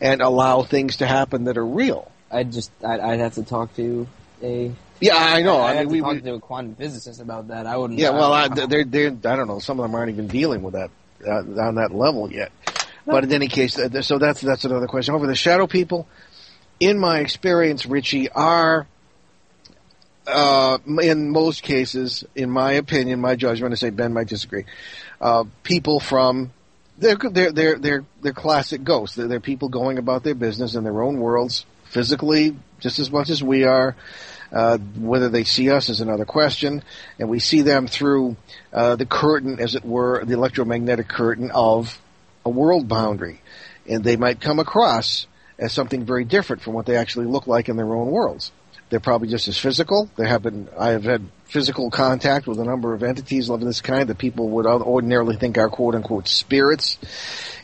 and 0.00 0.20
allow 0.20 0.62
things 0.62 0.98
to 0.98 1.06
happen 1.06 1.44
that 1.44 1.56
are 1.56 1.66
real? 1.66 2.12
I'd 2.30 2.52
just, 2.52 2.70
I'd, 2.84 3.00
I'd 3.00 3.20
have 3.20 3.34
to 3.34 3.42
talk 3.42 3.74
to 3.76 4.06
a. 4.42 4.70
Yeah, 5.00 5.16
I 5.16 5.42
know. 5.42 5.58
I'd 5.58 5.78
I 5.78 5.84
mean, 5.84 6.04
we, 6.04 6.14
to 6.14 6.20
to 6.20 6.34
a 6.34 6.40
quantum 6.40 6.74
physicist 6.74 7.20
about 7.20 7.48
that. 7.48 7.66
I 7.66 7.76
wouldn't. 7.76 7.98
yeah. 7.98 8.10
Well, 8.10 8.32
I, 8.32 8.44
I, 8.44 8.48
they're, 8.48 8.84
they're, 8.84 9.08
I 9.08 9.36
don't 9.36 9.48
know. 9.48 9.58
Some 9.58 9.80
of 9.80 9.84
them 9.84 9.94
aren't 9.94 10.10
even 10.10 10.26
dealing 10.26 10.62
with 10.62 10.74
that 10.74 10.90
uh, 11.26 11.62
on 11.62 11.76
that 11.76 11.92
level 11.92 12.30
yet. 12.30 12.52
But 13.12 13.24
in 13.24 13.32
any 13.32 13.48
case, 13.48 13.74
so 14.02 14.18
that's 14.18 14.40
that's 14.42 14.64
another 14.64 14.86
question. 14.86 15.14
Over 15.14 15.26
the 15.26 15.34
shadow 15.34 15.66
people, 15.66 16.06
in 16.78 16.98
my 16.98 17.20
experience, 17.20 17.86
Richie 17.86 18.28
are, 18.28 18.86
uh, 20.26 20.78
in 21.00 21.30
most 21.30 21.62
cases, 21.62 22.24
in 22.34 22.50
my 22.50 22.72
opinion, 22.72 23.20
my 23.20 23.34
judgment, 23.34 23.72
I 23.72 23.76
say 23.76 23.90
Ben 23.90 24.12
might 24.12 24.28
disagree. 24.28 24.64
Uh, 25.20 25.44
people 25.62 26.00
from 26.00 26.52
they're 26.98 27.16
they're 27.16 27.50
they're 27.50 27.78
they're 27.78 28.04
they're 28.20 28.32
classic 28.34 28.84
ghosts. 28.84 29.16
They're, 29.16 29.26
they're 29.26 29.40
people 29.40 29.70
going 29.70 29.96
about 29.96 30.22
their 30.22 30.34
business 30.34 30.74
in 30.74 30.84
their 30.84 31.02
own 31.02 31.18
worlds, 31.18 31.64
physically 31.84 32.56
just 32.78 32.98
as 32.98 33.10
much 33.10 33.30
as 33.30 33.42
we 33.42 33.64
are. 33.64 33.96
Uh, 34.50 34.78
whether 34.78 35.28
they 35.28 35.44
see 35.44 35.70
us 35.70 35.90
is 35.90 36.00
another 36.00 36.24
question, 36.24 36.82
and 37.18 37.28
we 37.28 37.38
see 37.38 37.60
them 37.60 37.86
through 37.86 38.34
uh, 38.72 38.96
the 38.96 39.04
curtain, 39.04 39.60
as 39.60 39.74
it 39.74 39.84
were, 39.84 40.24
the 40.24 40.32
electromagnetic 40.32 41.06
curtain 41.06 41.50
of 41.50 41.98
a 42.48 42.50
world 42.50 42.88
boundary, 42.88 43.40
and 43.86 44.02
they 44.02 44.16
might 44.16 44.40
come 44.40 44.58
across 44.58 45.26
as 45.58 45.72
something 45.72 46.04
very 46.04 46.24
different 46.24 46.62
from 46.62 46.72
what 46.72 46.86
they 46.86 46.96
actually 46.96 47.26
look 47.26 47.46
like 47.46 47.68
in 47.68 47.76
their 47.76 47.94
own 47.94 48.10
worlds. 48.10 48.52
They're 48.90 49.00
probably 49.00 49.28
just 49.28 49.48
as 49.48 49.58
physical. 49.58 50.08
There 50.16 50.26
have 50.26 50.42
been 50.42 50.68
I 50.78 50.90
have 50.90 51.04
had 51.04 51.28
physical 51.44 51.90
contact 51.90 52.46
with 52.46 52.58
a 52.58 52.64
number 52.64 52.94
of 52.94 53.02
entities 53.02 53.50
of 53.50 53.60
this 53.60 53.82
kind 53.82 54.08
that 54.08 54.16
people 54.16 54.48
would 54.50 54.66
ordinarily 54.66 55.36
think 55.36 55.58
are 55.58 55.68
quote 55.68 55.94
unquote 55.94 56.26
spirits, 56.26 56.96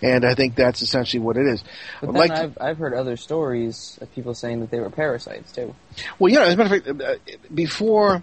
and 0.03 0.25
I 0.27 0.35
think 0.35 0.55
that's 0.55 0.83
essentially 0.83 1.23
what 1.23 1.39
it 1.39 1.47
is. 1.47 1.65
But 2.03 2.09
then 2.09 2.15
like 2.15 2.31
I've, 2.31 2.59
I've 2.61 2.79
heard 2.79 2.93
other 2.93 3.17
stories 3.17 3.99
of 4.03 4.13
people 4.15 4.35
saying 4.35 4.61
that 4.61 4.71
they 4.71 4.81
were 4.81 4.91
parasites 4.91 5.53
too. 5.53 5.75
Well, 6.19 6.31
yeah, 6.31 6.43
as 6.43 6.55
a 6.55 6.57
matter 6.59 6.77
of 6.77 6.85
fact, 6.85 7.03
uh, 7.03 7.37
before 7.55 8.23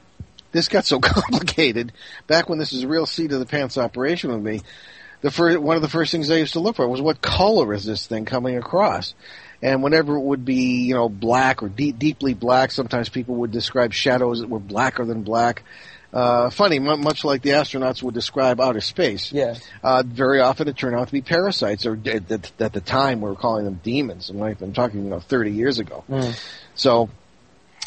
this 0.52 0.68
got 0.68 0.86
so 0.86 1.00
complicated, 1.02 1.94
back 2.28 2.50
when 2.50 2.60
this 2.60 2.72
was 2.72 2.84
a 2.84 2.88
real 2.88 3.08
seat 3.08 3.32
of 3.32 3.40
the 3.40 3.48
pants 3.48 3.80
operation 3.80 4.32
with 4.32 4.44
me, 4.44 4.62
the 5.22 5.32
first, 5.32 5.58
one 5.60 5.76
of 5.76 5.82
the 5.82 5.90
first 5.90 6.12
things 6.12 6.30
I 6.30 6.38
used 6.38 6.54
to 6.54 6.60
look 6.60 6.76
for 6.76 6.88
was 6.88 7.02
what 7.02 7.22
color 7.22 7.74
is 7.74 7.86
this 7.86 8.08
thing 8.08 8.26
coming 8.26 8.58
across? 8.58 9.14
And 9.62 9.84
whenever 9.84 10.16
it 10.16 10.22
would 10.22 10.44
be, 10.44 10.84
you 10.84 10.96
know, 10.96 11.08
black 11.08 11.62
or 11.62 11.70
deep, 11.70 12.00
deeply 12.00 12.34
black, 12.34 12.72
sometimes 12.72 13.10
people 13.10 13.36
would 13.36 13.52
describe 13.52 13.94
shadows 13.94 14.40
that 14.40 14.50
were 14.50 14.60
blacker 14.60 15.06
than 15.06 15.22
black. 15.22 15.64
Uh, 16.12 16.50
funny, 16.50 16.80
mu 16.80 16.98
much 16.98 17.24
like 17.24 17.42
the 17.42 17.52
astronauts 17.52 18.04
would 18.04 18.14
describe 18.14 18.60
outer 18.60 18.82
space. 18.82 19.32
Yeah. 19.32 19.56
Uh, 19.82 20.04
very 20.06 20.42
often 20.42 20.68
it 20.68 20.76
turned 20.76 20.96
out 20.96 21.08
to 21.08 21.14
be 21.14 21.22
parasites, 21.22 21.86
or 21.86 21.98
at, 22.06 22.32
at, 22.32 22.52
at 22.60 22.74
the 22.74 22.82
time 22.82 23.22
we 23.22 23.30
were 23.30 23.36
calling 23.36 23.64
them 23.64 23.80
demons. 23.82 24.30
I'm, 24.30 24.38
like, 24.38 24.60
I'm 24.62 24.74
talking, 24.74 25.04
you 25.04 25.10
know, 25.10 25.20
30 25.20 25.52
years 25.52 25.80
ago. 25.80 26.04
Mm. 26.10 26.38
So, 26.76 27.10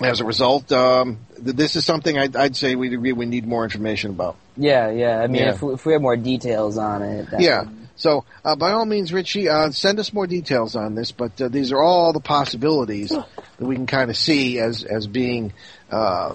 as 0.03 0.21
a 0.21 0.25
result, 0.25 0.71
um, 0.73 1.19
th- 1.43 1.57
this 1.57 1.77
is 1.77 1.85
something 1.85 2.19
I'd, 2.19 2.35
I'd 2.37 2.57
say 2.57 2.75
we'd 2.75 2.93
agree 2.93 3.13
we 3.13 3.27
need 3.27 3.47
more 3.47 3.65
information 3.65 4.11
about. 4.11 4.37
Yeah, 4.57 4.91
yeah. 4.91 5.21
I 5.21 5.27
mean, 5.27 5.43
Yeah. 5.43 5.51
if 5.55 5.63
we, 5.63 5.75
if 5.75 5.87
we 5.87 5.93
have 5.93 6.03
more 6.03 6.17
details 6.17 6.79
on 6.79 7.03
it, 7.03 7.31
that 7.31 7.41
Yeah. 7.41 7.65
So, 7.97 8.25
uh, 8.45 8.57
by 8.57 8.73
all 8.73 8.85
means, 8.87 9.13
Richie, 9.13 9.49
uh, 9.49 9.71
send 9.71 10.01
us 10.01 10.13
more 10.13 10.27
details 10.27 10.75
on 10.75 10.97
this. 10.97 11.13
But 11.13 11.41
uh, 11.41 11.47
these 11.49 11.71
are 11.71 11.81
all 11.81 12.13
the 12.13 12.19
possibilities 12.21 13.11
that 13.11 13.27
we 13.61 13.77
can 13.77 13.87
kind 13.87 14.11
of 14.11 14.17
see 14.17 14.59
as 14.59 14.83
as 14.83 15.07
being 15.07 15.53
uh, 15.93 16.35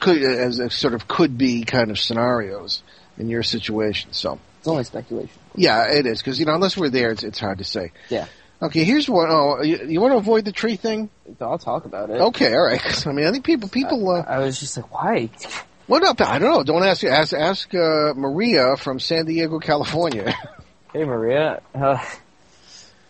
could 0.00 0.22
as, 0.22 0.60
as 0.60 0.74
sort 0.74 0.92
of 0.94 1.08
could 1.08 1.38
be 1.38 1.64
kind 1.64 1.90
of 1.90 1.98
scenarios 1.98 2.82
in 3.16 3.28
your 3.30 3.42
situation. 3.42 4.12
So, 4.12 4.38
it's 4.58 4.68
only 4.68 4.84
speculation. 4.84 5.32
yeah, 5.54 5.90
it 5.92 6.04
is 6.04 6.18
because 6.20 6.38
you 6.38 6.46
know 6.46 6.54
unless 6.54 6.76
we're 6.76 6.90
there, 6.90 7.10
it's 7.10 7.22
it's 7.24 7.38
hard 7.40 7.58
to 7.58 7.64
say. 7.64 7.92
Yeah. 8.10 8.26
Okay, 8.60 8.84
here's 8.84 9.08
one. 9.08 9.28
Oh, 9.30 9.62
you, 9.62 9.86
you 9.88 10.00
want 10.00 10.12
to 10.12 10.18
avoid 10.18 10.44
the 10.44 10.52
tree 10.52 10.76
thing? 10.76 11.10
I'll 11.40 11.58
talk 11.58 11.84
about 11.84 12.10
it. 12.10 12.20
Okay, 12.20 12.54
all 12.54 12.64
right. 12.64 12.80
'Cause, 12.82 13.06
I 13.06 13.12
mean, 13.12 13.26
I 13.26 13.32
think 13.32 13.44
people 13.44 13.68
people. 13.68 14.10
Uh, 14.10 14.20
I 14.26 14.38
was 14.38 14.58
just 14.60 14.76
like, 14.76 14.92
why? 14.92 15.30
What 15.86 16.02
up? 16.02 16.18
I 16.22 16.38
don't 16.38 16.50
know. 16.50 16.62
Don't 16.62 16.82
ask. 16.82 17.04
Ask 17.04 17.34
ask 17.34 17.74
uh, 17.74 18.14
Maria 18.14 18.74
from 18.78 18.98
San 19.00 19.26
Diego, 19.26 19.58
California. 19.58 20.34
Hey, 20.94 21.04
Maria. 21.04 21.60
Uh, 21.74 21.98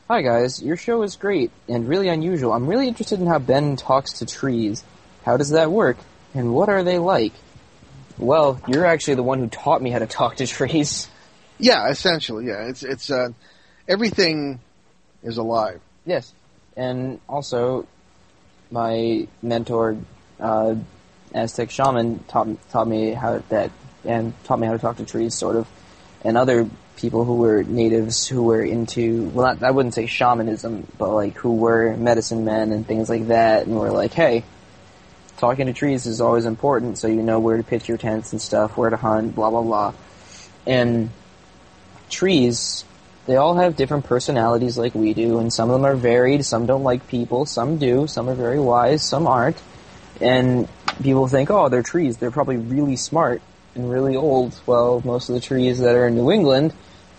hi, 0.09 0.23
guys. 0.23 0.63
Your 0.63 0.77
show 0.79 1.03
is 1.03 1.17
great 1.17 1.51
and 1.69 1.87
really 1.87 2.09
unusual. 2.09 2.53
I'm 2.55 2.67
really 2.67 2.89
interested 2.89 3.21
in 3.21 3.27
how 3.27 3.39
Ben 3.39 3.77
talks 3.77 4.15
to 4.21 4.27
trees. 4.27 4.83
How 5.23 5.37
does 5.37 5.51
that 5.51 5.71
work? 5.71 5.99
And 6.33 6.55
what 6.55 6.71
are 6.71 6.83
they 6.83 6.99
like? 6.99 7.35
Well, 8.19 8.59
you're 8.67 8.87
actually 8.87 9.17
the 9.17 9.23
one 9.23 9.39
who 9.39 9.49
taught 9.49 9.83
me 9.83 9.91
how 9.91 9.99
to 9.99 10.07
talk 10.07 10.37
to 10.37 10.47
trees. 10.47 11.09
yeah, 11.59 11.89
essentially. 11.91 12.47
Yeah, 12.47 12.69
it's 12.69 12.83
it's 12.83 13.11
uh, 13.11 13.29
everything 13.87 14.61
is 15.23 15.37
alive. 15.37 15.81
Yes. 16.07 16.33
And 16.77 17.21
also, 17.29 17.87
my 18.75 19.29
mentor, 19.41 19.97
uh, 20.41 20.75
Aztec 21.33 21.71
shaman, 21.71 22.19
taught 22.25 22.49
taught 22.71 22.89
me 22.89 23.13
how 23.13 23.39
that 23.49 23.71
and 24.05 24.35
taught 24.45 24.59
me 24.59 24.67
how 24.67 24.73
to 24.73 24.79
talk 24.79 24.97
to 24.97 25.05
trees, 25.05 25.35
sort 25.35 25.57
of, 25.57 25.67
and 26.23 26.37
other 26.37 26.69
people 26.97 27.25
who 27.25 27.37
were 27.37 27.63
natives 27.63 28.27
who 28.27 28.43
were 28.43 28.63
into 28.63 29.29
well, 29.29 29.55
not, 29.55 29.63
I 29.63 29.71
wouldn't 29.71 29.95
say 29.95 30.07
shamanism, 30.07 30.87
but 30.99 31.11
like 31.15 31.35
who 31.37 31.55
were 31.55 31.97
medicine 31.97 32.45
men 32.45 32.73
and 32.73 32.87
things 32.87 33.09
like 33.09 33.29
that, 33.29 33.67
and 33.67 33.79
were 33.79 33.93
like, 33.93 34.13
hey, 34.13 34.45
talking 35.37 35.67
to 35.67 35.73
trees 35.73 36.07
is 36.07 36.21
always 36.21 36.45
important, 36.45 36.99
so 36.99 37.07
you 37.07 37.23
know 37.23 37.39
where 37.39 37.57
to 37.57 37.63
pitch 37.63 37.89
your 37.89 37.99
tents 37.99 38.33
and 38.33 38.43
stuff, 38.43 38.77
where 38.77 38.91
to 38.91 38.97
hunt, 38.97 39.37
blah 39.37 39.51
blah 39.51 39.63
blah, 39.63 39.95
and 40.67 41.11
trees 42.11 42.85
they 43.27 43.37
all 43.37 43.57
have 43.57 43.77
different 43.77 44.05
personalities 44.05 44.77
like 44.77 44.95
we 44.95 45.15
do, 45.15 45.39
and 45.39 45.53
some 45.53 45.71
of 45.71 45.75
them 45.75 45.85
are 45.87 45.97
varied. 45.97 46.45
Some 46.45 46.67
don't 46.67 46.83
like 46.83 47.07
people, 47.09 47.47
some 47.47 47.79
do. 47.79 48.07
Some 48.07 48.29
are 48.29 48.35
very 48.35 48.61
wise, 48.61 49.03
some 49.03 49.27
aren't. 49.27 49.61
And 50.21 50.69
people 51.03 51.27
think, 51.29 51.51
oh, 51.51 51.69
they're 51.69 51.83
trees. 51.83 52.19
They're 52.19 52.31
probably 52.31 52.57
really 52.57 52.97
smart 52.97 53.43
and 53.75 53.91
really 53.91 54.15
old. 54.17 54.59
Well, 54.67 55.03
most 55.05 55.29
of 55.29 55.35
the 55.35 55.41
trees 55.41 55.79
that 55.81 55.95
are 55.95 56.07
in 56.07 56.15
New 56.15 56.31
England 56.31 56.73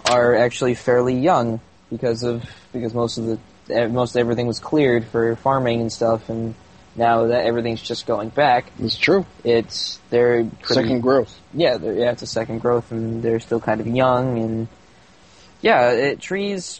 are 0.10 0.36
actually 0.36 0.76
fairly 0.76 1.16
young 1.20 1.60
because 1.90 2.24
of 2.24 2.44
because 2.72 2.94
most 2.94 3.18
of 3.18 3.26
the 3.26 3.88
most 3.90 4.16
everything 4.16 4.46
was 4.48 4.60
cleared 4.60 5.06
for 5.08 5.36
farming 5.38 5.82
and 5.82 5.92
stuff, 5.92 6.30
and 6.30 6.54
now 6.96 7.28
that 7.28 7.46
everything's 7.46 7.82
just 7.82 8.06
going 8.06 8.30
back, 8.30 8.72
It's 8.80 8.96
true. 8.98 9.26
it's 9.44 10.00
they're 10.12 10.44
pretty, 10.46 10.74
Second 10.74 11.02
growth. 11.02 11.38
yeah, 11.54 11.78
they're, 11.78 11.94
yeah, 11.96 12.12
it's 12.12 12.22
a 12.22 12.28
second 12.28 12.60
growth, 12.60 12.92
and 12.92 13.22
they're 13.24 13.40
still 13.40 13.60
kind 13.60 13.82
of 13.82 13.88
young, 13.88 14.38
and 14.38 14.68
yeah, 15.66 15.90
it, 15.94 16.20
trees. 16.22 16.80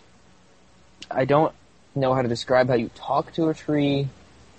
I 1.10 1.26
don't 1.26 1.52
know 1.96 2.14
how 2.14 2.22
to 2.22 2.28
describe 2.28 2.68
how 2.68 2.76
you 2.76 2.92
talk 2.94 3.34
to 3.34 3.50
a 3.50 3.54
tree. 3.56 4.08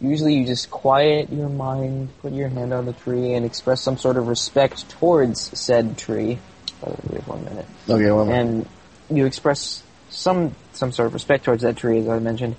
Usually, 0.00 0.34
you 0.34 0.44
just 0.44 0.68
quiet 0.68 1.32
your 1.32 1.48
mind, 1.48 2.08
put 2.20 2.32
your 2.32 2.48
hand 2.48 2.74
on 2.74 2.86
the 2.86 2.92
tree, 2.92 3.34
and 3.34 3.46
express 3.46 3.80
some 3.80 3.96
sort 3.96 4.16
of 4.16 4.26
respect 4.26 4.88
towards 4.90 5.56
said 5.58 5.96
tree. 5.96 6.38
Way, 6.82 6.96
we 7.08 7.14
have 7.14 7.28
one 7.28 7.44
minute, 7.44 7.66
Okay, 7.88 8.10
well, 8.10 8.28
and 8.28 8.68
you 9.08 9.26
express 9.26 9.84
some 10.10 10.56
some 10.72 10.90
sort 10.90 11.06
of 11.06 11.14
respect 11.14 11.44
towards 11.44 11.62
that 11.62 11.76
tree, 11.76 12.00
as 12.00 12.08
I 12.08 12.18
mentioned, 12.18 12.56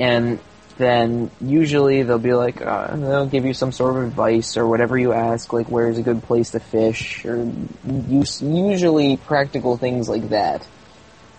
and 0.00 0.40
then 0.78 1.30
usually 1.40 2.02
they'll 2.02 2.18
be 2.18 2.34
like, 2.34 2.60
uh, 2.60 2.96
they'll 2.96 3.26
give 3.26 3.44
you 3.44 3.54
some 3.54 3.70
sort 3.70 3.96
of 3.96 4.02
advice 4.02 4.56
or 4.56 4.66
whatever 4.66 4.98
you 4.98 5.12
ask, 5.12 5.52
like 5.52 5.68
where's 5.68 5.96
a 5.96 6.02
good 6.02 6.24
place 6.24 6.50
to 6.50 6.60
fish, 6.60 7.24
or 7.24 7.48
us- 8.10 8.42
usually 8.42 9.16
practical 9.16 9.76
things 9.76 10.08
like 10.08 10.30
that. 10.30 10.66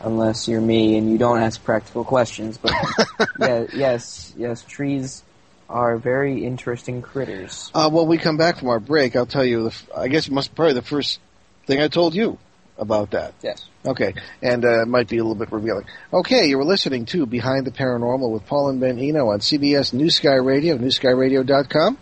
Unless 0.06 0.48
you're 0.48 0.62
me 0.62 0.98
and 0.98 1.12
you 1.12 1.18
don't 1.18 1.40
ask 1.40 1.64
practical 1.64 2.04
questions, 2.04 2.58
but 2.58 2.72
yeah, 3.40 3.66
yes, 3.74 4.32
yes, 4.38 4.62
trees 4.64 5.24
are 5.68 5.98
very 5.98 6.46
interesting 6.46 7.02
critters. 7.02 7.72
uh, 7.74 7.90
when 7.90 8.08
we 8.08 8.18
come 8.20 8.38
back 8.38 8.60
from 8.60 8.70
our 8.70 8.80
break, 8.80 9.16
I'll 9.16 9.26
tell 9.26 9.44
you. 9.44 9.64
The, 9.64 9.70
f- 9.72 9.90
I 9.98 10.08
guess 10.08 10.28
it 10.28 10.32
must 10.32 10.54
probably 10.54 10.74
the 10.76 10.84
first 10.84 11.20
thing 11.66 11.82
I 11.82 11.88
told 11.88 12.14
you 12.14 12.38
about 12.78 13.12
that. 13.12 13.34
Yes. 13.42 13.66
Okay, 13.84 14.14
and 14.44 14.64
uh, 14.64 14.84
it 14.84 14.88
might 14.88 15.08
be 15.08 15.18
a 15.18 15.24
little 15.24 15.34
bit 15.36 15.52
revealing. 15.52 15.86
Okay, 16.14 16.46
you 16.50 16.58
were 16.60 16.66
listening 16.66 17.06
to 17.08 17.26
Behind 17.26 17.66
the 17.66 17.72
Paranormal 17.72 18.32
with 18.32 18.46
Paul 18.46 18.70
and 18.70 18.80
Ben 18.80 19.00
Eno 19.00 19.30
on 19.30 19.40
CBS 19.40 19.92
New 19.92 20.12
Sky 20.12 20.36
Radio, 20.36 20.78
newskyradio.com. 20.78 21.98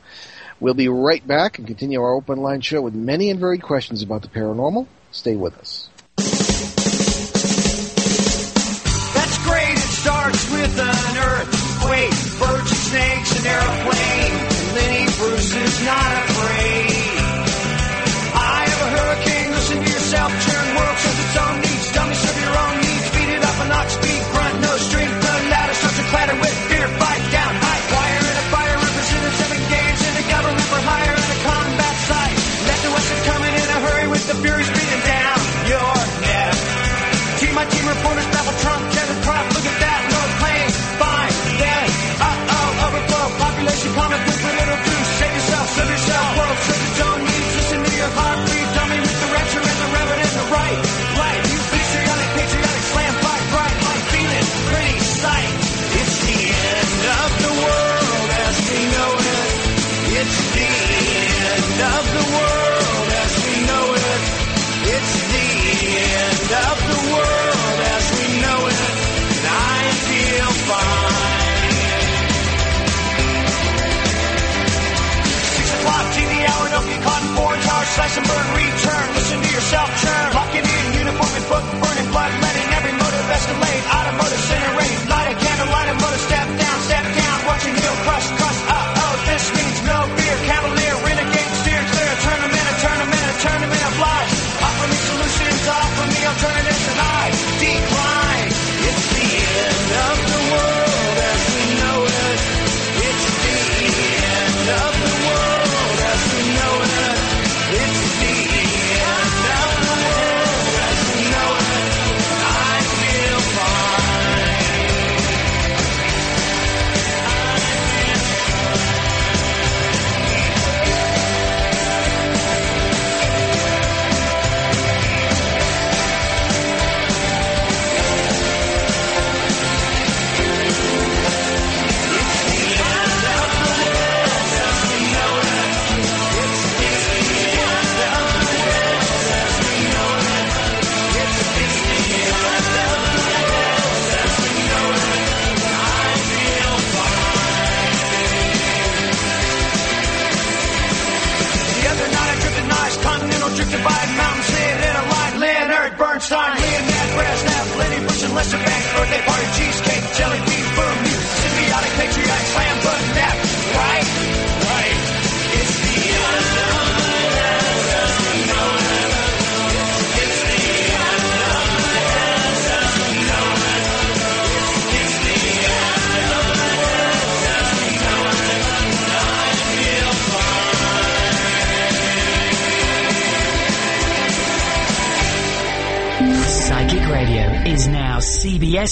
We'll 0.59 0.73
be 0.73 0.89
right 0.89 1.25
back 1.25 1.57
and 1.57 1.65
continue 1.67 2.01
our 2.01 2.13
open 2.13 2.39
line 2.39 2.59
show 2.61 2.81
with 2.81 2.93
many 2.95 3.29
and 3.29 3.39
varied 3.39 3.61
questions 3.61 4.01
about 4.01 4.23
the 4.23 4.27
paranormal. 4.29 4.87
Stay 5.11 5.35
with 5.37 5.57
us. 5.57 5.89
With 10.73 10.81
an 10.81 11.17
earthquake, 11.17 12.39
birds 12.39 12.71
and 12.71 12.79
snakes, 12.79 13.39
an 13.39 13.45
airplane. 13.45 14.33
Lenny 14.73 15.05
Bruce 15.17 15.55
is 15.55 15.85
not 15.85 16.11
afraid. 16.13 16.22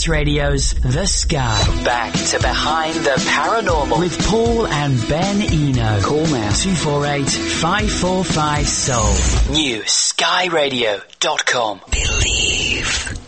CBS 0.01 0.09
Radio's 0.09 0.71
The 0.71 1.05
Sky. 1.05 1.83
Back 1.83 2.13
to 2.13 2.39
Behind 2.39 2.95
the 2.95 3.11
Paranormal 3.11 3.99
with 3.99 4.27
Paul 4.27 4.65
and 4.67 4.99
Ben 5.07 5.41
Eno. 5.41 6.01
Call 6.01 6.25
now 6.27 6.51
248 6.51 7.27
545 7.27 8.67
Soul. 8.67 9.53
New 9.53 9.81
skyradio.com. 9.81 11.81
Believe. 11.91 13.19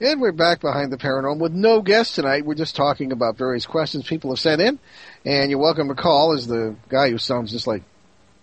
And 0.00 0.20
we're 0.20 0.32
back 0.32 0.60
behind 0.60 0.92
the 0.92 0.96
paranormal 0.96 1.40
with 1.40 1.52
no 1.52 1.82
guests 1.82 2.14
tonight. 2.14 2.44
We're 2.44 2.54
just 2.54 2.76
talking 2.76 3.10
about 3.10 3.36
various 3.36 3.66
questions 3.66 4.06
people 4.06 4.30
have 4.30 4.38
sent 4.38 4.60
in. 4.60 4.78
And 5.24 5.50
you're 5.50 5.58
welcome 5.58 5.88
to 5.88 5.94
call 5.94 6.34
as 6.34 6.46
the 6.46 6.76
guy 6.88 7.10
who 7.10 7.18
sounds 7.18 7.50
just 7.50 7.66
like 7.66 7.82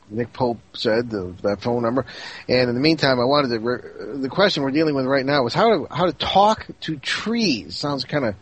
Nick 0.09 0.33
Pope 0.33 0.59
said, 0.73 1.09
the, 1.09 1.33
that 1.41 1.61
phone 1.61 1.81
number. 1.81 2.05
And 2.47 2.69
in 2.69 2.75
the 2.75 2.81
meantime, 2.81 3.19
I 3.19 3.25
wanted 3.25 3.49
to, 3.49 3.59
re- 3.59 4.17
the 4.21 4.29
question 4.29 4.63
we're 4.63 4.71
dealing 4.71 4.95
with 4.95 5.05
right 5.05 5.25
now 5.25 5.45
is 5.47 5.53
how 5.53 5.69
to, 5.69 5.93
how 5.93 6.05
to 6.05 6.13
talk 6.13 6.67
to 6.81 6.97
trees. 6.97 7.75
Sounds 7.75 8.05
kind 8.05 8.25
of 8.25 8.35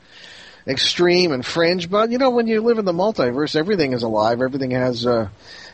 extreme 0.67 1.31
and 1.31 1.45
fringe, 1.45 1.89
but 1.89 2.11
you 2.11 2.17
know, 2.17 2.29
when 2.29 2.47
you 2.47 2.61
live 2.61 2.79
in 2.79 2.85
the 2.85 2.93
multiverse, 2.93 3.55
everything 3.55 3.93
is 3.93 4.03
alive, 4.03 4.41
everything 4.41 4.71
has, 4.71 5.05
uh, 5.05 5.27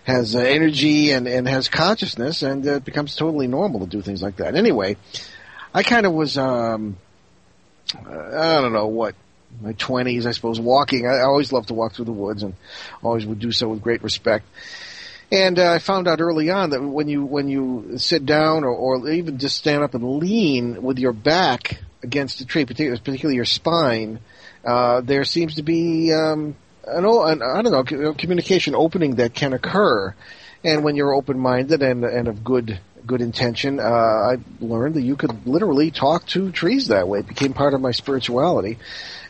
has 0.03 0.35
uh, 0.35 0.39
energy 0.39 1.11
and, 1.11 1.27
and 1.27 1.47
has 1.47 1.69
consciousness, 1.69 2.41
and 2.41 2.67
uh, 2.67 2.73
it 2.73 2.85
becomes 2.85 3.15
totally 3.15 3.47
normal 3.47 3.81
to 3.81 3.85
do 3.85 4.01
things 4.01 4.21
like 4.21 4.37
that. 4.37 4.55
Anyway, 4.55 4.97
I 5.73 5.83
kind 5.83 6.05
of 6.05 6.13
was, 6.13 6.37
um, 6.37 6.97
I 7.95 8.61
don't 8.61 8.73
know 8.73 8.87
what, 8.87 9.15
my 9.61 9.73
twenties, 9.73 10.27
I 10.27 10.31
suppose, 10.31 10.59
walking. 10.59 11.07
I 11.07 11.21
always 11.21 11.51
loved 11.51 11.69
to 11.69 11.73
walk 11.73 11.93
through 11.93 12.05
the 12.05 12.11
woods, 12.11 12.43
and 12.43 12.53
always 13.03 13.25
would 13.25 13.39
do 13.39 13.51
so 13.51 13.67
with 13.67 13.81
great 13.81 14.03
respect. 14.03 14.45
And 15.31 15.59
uh, 15.59 15.73
I 15.73 15.79
found 15.79 16.07
out 16.07 16.21
early 16.21 16.49
on 16.49 16.71
that 16.71 16.81
when 16.81 17.07
you 17.07 17.23
when 17.23 17.47
you 17.47 17.97
sit 17.97 18.25
down 18.25 18.63
or, 18.63 18.71
or 18.71 19.09
even 19.09 19.37
just 19.37 19.57
stand 19.57 19.83
up 19.83 19.93
and 19.93 20.17
lean 20.17 20.81
with 20.81 20.97
your 20.97 21.13
back 21.13 21.79
against 22.01 22.41
a 22.41 22.45
tree, 22.45 22.65
particularly, 22.65 22.99
particularly 22.99 23.35
your 23.35 23.45
spine, 23.45 24.19
uh, 24.65 25.01
there 25.01 25.23
seems 25.23 25.55
to 25.55 25.63
be 25.63 26.11
um, 26.13 26.55
an, 26.87 27.05
an 27.05 27.43
I 27.43 27.61
don't 27.61 27.91
know 27.91 28.13
communication 28.13 28.73
opening 28.73 29.15
that 29.15 29.35
can 29.35 29.53
occur. 29.53 30.15
And 30.63 30.83
when 30.83 30.95
you're 30.95 31.13
open 31.13 31.37
minded 31.37 31.83
and 31.83 32.03
and 32.03 32.27
of 32.27 32.43
good 32.43 32.79
good 33.05 33.21
intention, 33.21 33.79
uh, 33.79 33.83
I 33.83 34.37
learned 34.59 34.95
that 34.95 35.01
you 35.03 35.15
could 35.15 35.45
literally 35.45 35.91
talk 35.91 36.25
to 36.27 36.51
trees 36.51 36.87
that 36.87 37.07
way. 37.07 37.19
It 37.19 37.27
became 37.27 37.53
part 37.53 37.73
of 37.75 37.81
my 37.81 37.91
spirituality. 37.91 38.79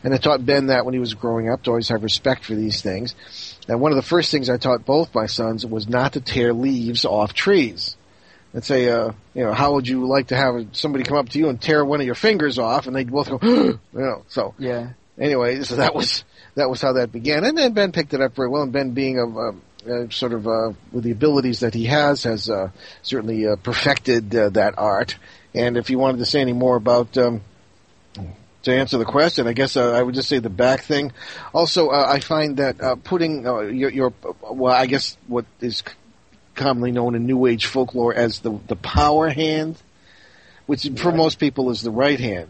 And 0.02 0.14
I 0.14 0.16
taught 0.16 0.44
Ben 0.44 0.68
that 0.68 0.84
when 0.84 0.94
he 0.94 1.00
was 1.00 1.14
growing 1.14 1.50
up 1.50 1.62
to 1.64 1.70
always 1.70 1.88
have 1.88 2.02
respect 2.02 2.44
for 2.44 2.54
these 2.54 2.82
things. 2.82 3.14
And 3.70 3.80
one 3.80 3.92
of 3.92 3.96
the 3.96 4.02
first 4.02 4.32
things 4.32 4.50
I 4.50 4.56
taught 4.56 4.84
both 4.84 5.14
my 5.14 5.26
sons 5.26 5.64
was 5.64 5.88
not 5.88 6.14
to 6.14 6.20
tear 6.20 6.52
leaves 6.52 7.04
off 7.04 7.32
trees. 7.32 7.96
And 8.52 8.64
say, 8.64 8.88
uh, 8.88 9.12
you 9.32 9.44
know, 9.44 9.52
how 9.52 9.74
would 9.74 9.86
you 9.86 10.08
like 10.08 10.26
to 10.28 10.36
have 10.36 10.70
somebody 10.72 11.04
come 11.04 11.16
up 11.16 11.28
to 11.28 11.38
you 11.38 11.48
and 11.48 11.62
tear 11.62 11.84
one 11.84 12.00
of 12.00 12.06
your 12.06 12.16
fingers 12.16 12.58
off? 12.58 12.88
And 12.88 12.96
they'd 12.96 13.08
both 13.08 13.30
go, 13.30 13.38
you 13.42 13.78
know, 13.92 14.24
so. 14.26 14.56
Yeah. 14.58 14.94
Anyway, 15.16 15.62
so 15.62 15.76
that 15.76 15.94
was, 15.94 16.24
that 16.56 16.68
was 16.68 16.82
how 16.82 16.94
that 16.94 17.12
began. 17.12 17.44
And 17.44 17.56
then 17.56 17.72
Ben 17.72 17.92
picked 17.92 18.12
it 18.12 18.20
up 18.20 18.34
very 18.34 18.48
well. 18.48 18.62
And 18.62 18.72
Ben 18.72 18.90
being 18.90 19.20
a, 19.20 19.26
a 19.28 19.54
uh, 19.88 20.10
sort 20.10 20.32
of 20.32 20.48
uh, 20.48 20.72
with 20.90 21.04
the 21.04 21.12
abilities 21.12 21.60
that 21.60 21.72
he 21.72 21.84
has, 21.84 22.24
has 22.24 22.50
uh, 22.50 22.70
certainly 23.02 23.46
uh, 23.46 23.54
perfected 23.54 24.34
uh, 24.34 24.48
that 24.48 24.74
art. 24.78 25.16
And 25.54 25.76
if 25.76 25.90
you 25.90 25.98
wanted 26.00 26.18
to 26.18 26.26
say 26.26 26.40
any 26.40 26.52
more 26.54 26.74
about 26.74 27.16
um, 27.16 27.42
to 28.64 28.72
answer 28.74 28.98
the 28.98 29.04
question, 29.04 29.46
I 29.46 29.52
guess 29.52 29.76
uh, 29.76 29.92
I 29.92 30.02
would 30.02 30.14
just 30.14 30.28
say 30.28 30.38
the 30.38 30.50
back 30.50 30.82
thing. 30.82 31.12
Also, 31.54 31.88
uh, 31.88 32.06
I 32.08 32.20
find 32.20 32.58
that 32.58 32.80
uh, 32.80 32.96
putting 32.96 33.46
uh, 33.46 33.60
your, 33.60 33.90
your, 33.90 34.12
well, 34.42 34.74
I 34.74 34.86
guess 34.86 35.16
what 35.26 35.46
is 35.60 35.82
commonly 36.54 36.92
known 36.92 37.14
in 37.14 37.26
New 37.26 37.46
Age 37.46 37.66
folklore 37.66 38.12
as 38.14 38.40
the 38.40 38.58
the 38.66 38.76
power 38.76 39.28
hand, 39.30 39.80
which 40.66 40.88
for 40.98 41.12
most 41.12 41.38
people 41.38 41.70
is 41.70 41.80
the 41.82 41.90
right 41.90 42.20
hand. 42.20 42.48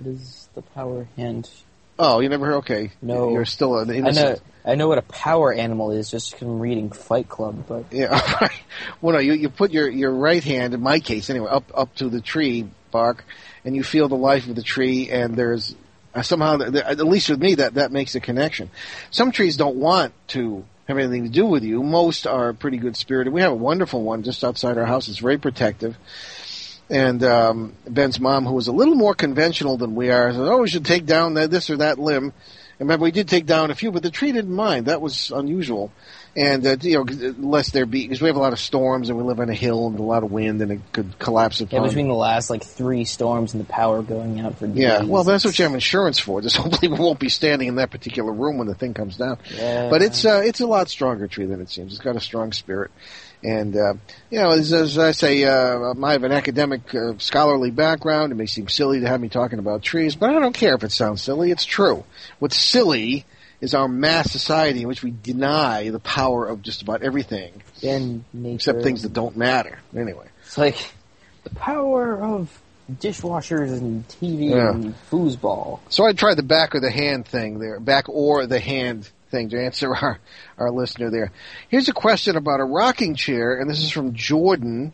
It 0.00 0.06
is 0.06 0.48
the 0.54 0.62
power 0.62 1.06
hand. 1.16 1.48
Oh, 1.96 2.18
you 2.18 2.28
never 2.28 2.44
heard? 2.46 2.54
Okay, 2.56 2.90
No. 3.00 3.30
you're 3.30 3.44
still 3.44 3.78
an 3.78 3.88
I 3.88 3.94
innocent. 3.94 4.38
know. 4.40 4.72
I 4.72 4.74
know 4.74 4.88
what 4.88 4.98
a 4.98 5.02
power 5.02 5.52
animal 5.52 5.92
is 5.92 6.10
just 6.10 6.36
from 6.36 6.58
reading 6.58 6.90
Fight 6.90 7.28
Club, 7.28 7.66
but 7.68 7.84
Yeah, 7.92 8.08
right. 8.40 8.50
Well, 9.00 9.14
no, 9.14 9.20
you, 9.20 9.34
you 9.34 9.48
put 9.50 9.70
your, 9.70 9.88
your 9.88 10.10
right 10.10 10.42
hand, 10.42 10.74
in 10.74 10.80
my 10.80 10.98
case 10.98 11.30
anyway, 11.30 11.48
up 11.50 11.70
up 11.72 11.94
to 11.96 12.08
the 12.08 12.20
tree 12.20 12.66
bark, 12.90 13.24
and 13.64 13.74
you 13.74 13.82
feel 13.82 14.08
the 14.08 14.16
life 14.16 14.48
of 14.48 14.54
the 14.54 14.62
tree, 14.62 15.10
and 15.10 15.36
there's 15.36 15.74
uh, 16.14 16.22
somehow, 16.22 16.60
at 16.60 16.98
least 16.98 17.28
with 17.28 17.40
me, 17.40 17.56
that, 17.56 17.74
that 17.74 17.90
makes 17.90 18.14
a 18.14 18.20
connection. 18.20 18.70
Some 19.10 19.32
trees 19.32 19.56
don't 19.56 19.76
want 19.76 20.12
to 20.28 20.64
have 20.86 20.98
anything 20.98 21.24
to 21.24 21.30
do 21.30 21.46
with 21.46 21.64
you. 21.64 21.82
Most 21.82 22.26
are 22.26 22.52
pretty 22.52 22.76
good 22.76 22.96
spirited. 22.96 23.32
We 23.32 23.40
have 23.40 23.52
a 23.52 23.56
wonderful 23.56 24.02
one 24.02 24.22
just 24.22 24.44
outside 24.44 24.78
our 24.78 24.84
house. 24.84 25.08
It's 25.08 25.18
very 25.18 25.38
protective. 25.38 25.96
And 26.90 27.24
um, 27.24 27.74
Ben's 27.88 28.20
mom, 28.20 28.44
who 28.44 28.54
was 28.54 28.68
a 28.68 28.72
little 28.72 28.94
more 28.94 29.14
conventional 29.14 29.76
than 29.76 29.94
we 29.94 30.10
are, 30.10 30.30
said, 30.32 30.40
"Oh, 30.40 30.58
we 30.58 30.68
should 30.68 30.84
take 30.84 31.06
down 31.06 31.34
this 31.34 31.70
or 31.70 31.78
that 31.78 31.98
limb." 31.98 32.34
Remember, 32.84 33.04
we 33.04 33.10
did 33.10 33.28
take 33.28 33.46
down 33.46 33.70
a 33.70 33.74
few, 33.74 33.90
but 33.90 34.02
the 34.02 34.10
tree 34.10 34.32
didn't 34.32 34.54
mind. 34.54 34.86
That 34.86 35.00
was 35.00 35.30
unusual. 35.30 35.90
And 36.36 36.66
uh, 36.66 36.76
you 36.80 37.04
know, 37.04 37.34
lest 37.38 37.72
there 37.72 37.86
be 37.86 38.02
because 38.02 38.20
we 38.20 38.26
have 38.26 38.36
a 38.36 38.40
lot 38.40 38.52
of 38.52 38.58
storms 38.58 39.08
and 39.08 39.16
we 39.16 39.22
live 39.24 39.38
on 39.38 39.48
a 39.48 39.54
hill 39.54 39.86
and 39.86 39.98
a 39.98 40.02
lot 40.02 40.24
of 40.24 40.32
wind, 40.32 40.60
and 40.62 40.72
it 40.72 40.80
could 40.92 41.16
collapse 41.18 41.60
yeah, 41.60 41.80
between 41.80 42.08
the 42.08 42.14
last 42.14 42.50
like 42.50 42.64
three 42.64 43.04
storms 43.04 43.54
and 43.54 43.62
the 43.62 43.68
power 43.68 44.02
going 44.02 44.40
out 44.40 44.58
for 44.58 44.66
days. 44.66 44.76
Yeah, 44.76 45.04
well, 45.04 45.22
that's 45.22 45.44
what 45.44 45.56
you 45.58 45.64
have 45.64 45.74
insurance 45.74 46.18
for. 46.18 46.40
Just 46.42 46.56
hopefully 46.56 46.88
we 46.88 46.98
won't 46.98 47.20
be 47.20 47.28
standing 47.28 47.68
in 47.68 47.76
that 47.76 47.90
particular 47.90 48.32
room 48.32 48.58
when 48.58 48.66
the 48.66 48.74
thing 48.74 48.94
comes 48.94 49.16
down. 49.16 49.38
Yeah. 49.54 49.88
But 49.88 50.02
it's 50.02 50.24
uh, 50.24 50.42
it's 50.44 50.60
a 50.60 50.66
lot 50.66 50.88
stronger 50.88 51.28
tree 51.28 51.46
than 51.46 51.60
it 51.60 51.70
seems. 51.70 51.92
It's 51.92 52.02
got 52.02 52.16
a 52.16 52.20
strong 52.20 52.52
spirit, 52.52 52.90
and 53.44 53.76
uh, 53.76 53.94
you 54.30 54.40
know, 54.40 54.50
as, 54.50 54.72
as 54.72 54.98
I 54.98 55.10
say, 55.12 55.44
uh, 55.44 55.94
I 56.02 56.12
have 56.12 56.24
an 56.24 56.32
academic, 56.32 56.92
uh, 56.94 57.12
scholarly 57.18 57.70
background. 57.70 58.32
It 58.32 58.36
may 58.36 58.46
seem 58.46 58.68
silly 58.68 59.00
to 59.00 59.06
have 59.06 59.20
me 59.20 59.28
talking 59.28 59.58
about 59.58 59.82
trees, 59.82 60.16
but 60.16 60.30
I 60.30 60.40
don't 60.40 60.54
care 60.54 60.74
if 60.74 60.82
it 60.82 60.92
sounds 60.92 61.22
silly. 61.22 61.50
It's 61.50 61.64
true. 61.64 62.04
What's 62.38 62.56
silly 62.58 63.26
is 63.60 63.74
our 63.74 63.86
mass 63.86 64.32
society 64.32 64.82
in 64.82 64.88
which 64.88 65.02
we 65.02 65.10
deny 65.22 65.90
the 65.90 66.00
power 66.00 66.46
of 66.46 66.62
just 66.62 66.82
about 66.82 67.02
everything, 67.02 67.62
in 67.82 68.24
nature. 68.32 68.54
except 68.56 68.82
things 68.82 69.02
that 69.02 69.12
don't 69.12 69.36
matter. 69.36 69.78
Anyway. 69.96 70.26
It's 70.44 70.58
like 70.58 70.92
the 71.44 71.50
power 71.50 72.18
of 72.20 72.60
dishwashers 73.00 73.78
and 73.78 74.06
TV 74.08 74.50
Yeah. 74.50 74.70
and 74.70 74.94
foosball. 75.10 75.80
So 75.88 76.04
I 76.04 76.12
tried 76.12 76.34
the 76.36 76.42
back 76.42 76.74
of 76.74 76.82
the 76.82 76.90
hand 76.90 77.26
thing 77.26 77.58
there, 77.58 77.80
back 77.80 78.08
or 78.08 78.46
the 78.46 78.60
hand 78.60 79.08
thing 79.30 79.50
to 79.50 79.62
answer 79.62 79.94
our, 80.02 80.18
our 80.58 80.70
listener 80.70 81.10
there. 81.10 81.32
Here's 81.68 81.88
a 81.88 81.92
question 81.92 82.36
about 82.36 82.60
a 82.60 82.64
rocking 82.64 83.14
chair, 83.14 83.60
and 83.60 83.68
this 83.68 83.82
is 83.82 83.90
from 83.90 84.14
Jordan 84.14 84.92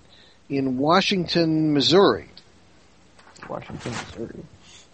in 0.49 0.79
Washington, 0.79 1.73
Missouri. 1.73 2.29
Washington, 3.49 3.93
Missouri. 3.93 4.45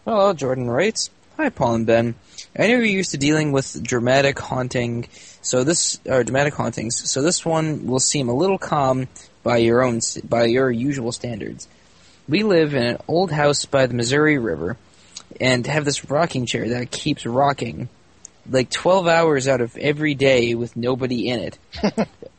Hello, 0.04 0.32
Jordan 0.32 0.68
writes. 0.68 1.10
Hi, 1.36 1.50
Paul 1.50 1.74
and 1.74 1.86
Ben. 1.86 2.14
I 2.58 2.62
know 2.62 2.76
you're 2.76 2.84
used 2.84 3.10
to 3.10 3.18
dealing 3.18 3.52
with 3.52 3.82
dramatic 3.82 4.38
haunting, 4.38 5.06
so 5.42 5.64
this 5.64 6.00
or 6.06 6.24
dramatic 6.24 6.54
hauntings. 6.54 7.10
So 7.10 7.20
this 7.20 7.44
one 7.44 7.86
will 7.86 8.00
seem 8.00 8.30
a 8.30 8.34
little 8.34 8.56
calm 8.56 9.08
by 9.42 9.58
your 9.58 9.82
own 9.82 10.00
by 10.26 10.44
your 10.46 10.70
usual 10.70 11.12
standards. 11.12 11.68
We 12.26 12.42
live 12.42 12.74
in 12.74 12.82
an 12.82 12.98
old 13.06 13.30
house 13.30 13.66
by 13.66 13.86
the 13.86 13.92
Missouri 13.92 14.38
River, 14.38 14.78
and 15.40 15.66
have 15.66 15.84
this 15.84 16.10
rocking 16.10 16.46
chair 16.46 16.68
that 16.70 16.90
keeps 16.90 17.26
rocking, 17.26 17.88
like 18.50 18.70
12 18.70 19.06
hours 19.06 19.48
out 19.48 19.60
of 19.60 19.76
every 19.76 20.14
day 20.14 20.54
with 20.54 20.76
nobody 20.76 21.28
in 21.28 21.40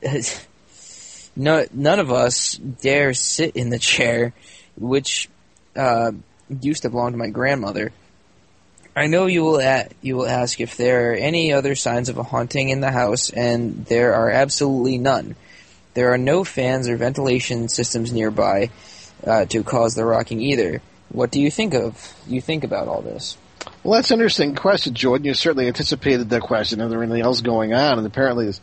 it. 0.02 0.48
no, 1.36 1.66
none 1.74 2.00
of 2.00 2.12
us 2.12 2.56
dare 2.56 3.14
sit 3.14 3.56
in 3.56 3.70
the 3.70 3.80
chair, 3.80 4.34
which 4.78 5.30
uh, 5.76 6.12
used 6.62 6.84
to 6.84 6.90
belong 6.90 7.12
to 7.12 7.18
my 7.18 7.30
grandmother. 7.30 7.92
I 8.96 9.06
know 9.06 9.28
you 9.28 9.44
will 9.44 9.60
a- 9.60 9.90
you 10.02 10.16
will 10.16 10.26
ask 10.28 10.60
if 10.60 10.76
there 10.76 11.12
are 11.12 11.16
any 11.16 11.54
other 11.54 11.76
signs 11.76 12.10
of 12.10 12.18
a 12.18 12.24
haunting 12.24 12.70
in 12.70 12.82
the 12.82 12.92
house, 12.92 13.30
and 13.30 13.86
there 13.86 14.16
are 14.16 14.32
absolutely 14.32 14.98
none. 14.98 15.36
There 15.94 16.14
are 16.14 16.18
no 16.18 16.44
fans 16.44 16.90
or 16.90 16.98
ventilation 16.98 17.70
systems 17.70 18.12
nearby 18.12 18.72
uh, 19.24 19.46
to 19.46 19.64
cause 19.64 19.94
the 19.94 20.06
rocking 20.06 20.42
either. 20.42 20.82
What 21.10 21.32
do 21.32 21.40
you 21.40 21.52
think 21.52 21.76
of? 21.76 22.16
You 22.28 22.42
think 22.42 22.64
about 22.64 22.88
all 22.88 23.02
this? 23.02 23.38
Well, 23.84 23.96
that's 23.96 24.12
an 24.12 24.20
interesting 24.20 24.56
question, 24.56 24.94
Jordan. 24.94 25.26
You 25.26 25.34
certainly 25.34 25.68
anticipated 25.68 26.30
that 26.30 26.42
question. 26.42 26.82
Is 26.82 26.90
there 26.90 27.04
anything 27.04 27.22
else 27.22 27.42
going 27.42 27.74
on? 27.74 27.98
And 27.98 28.08
apparently, 28.08 28.46
there's, 28.46 28.62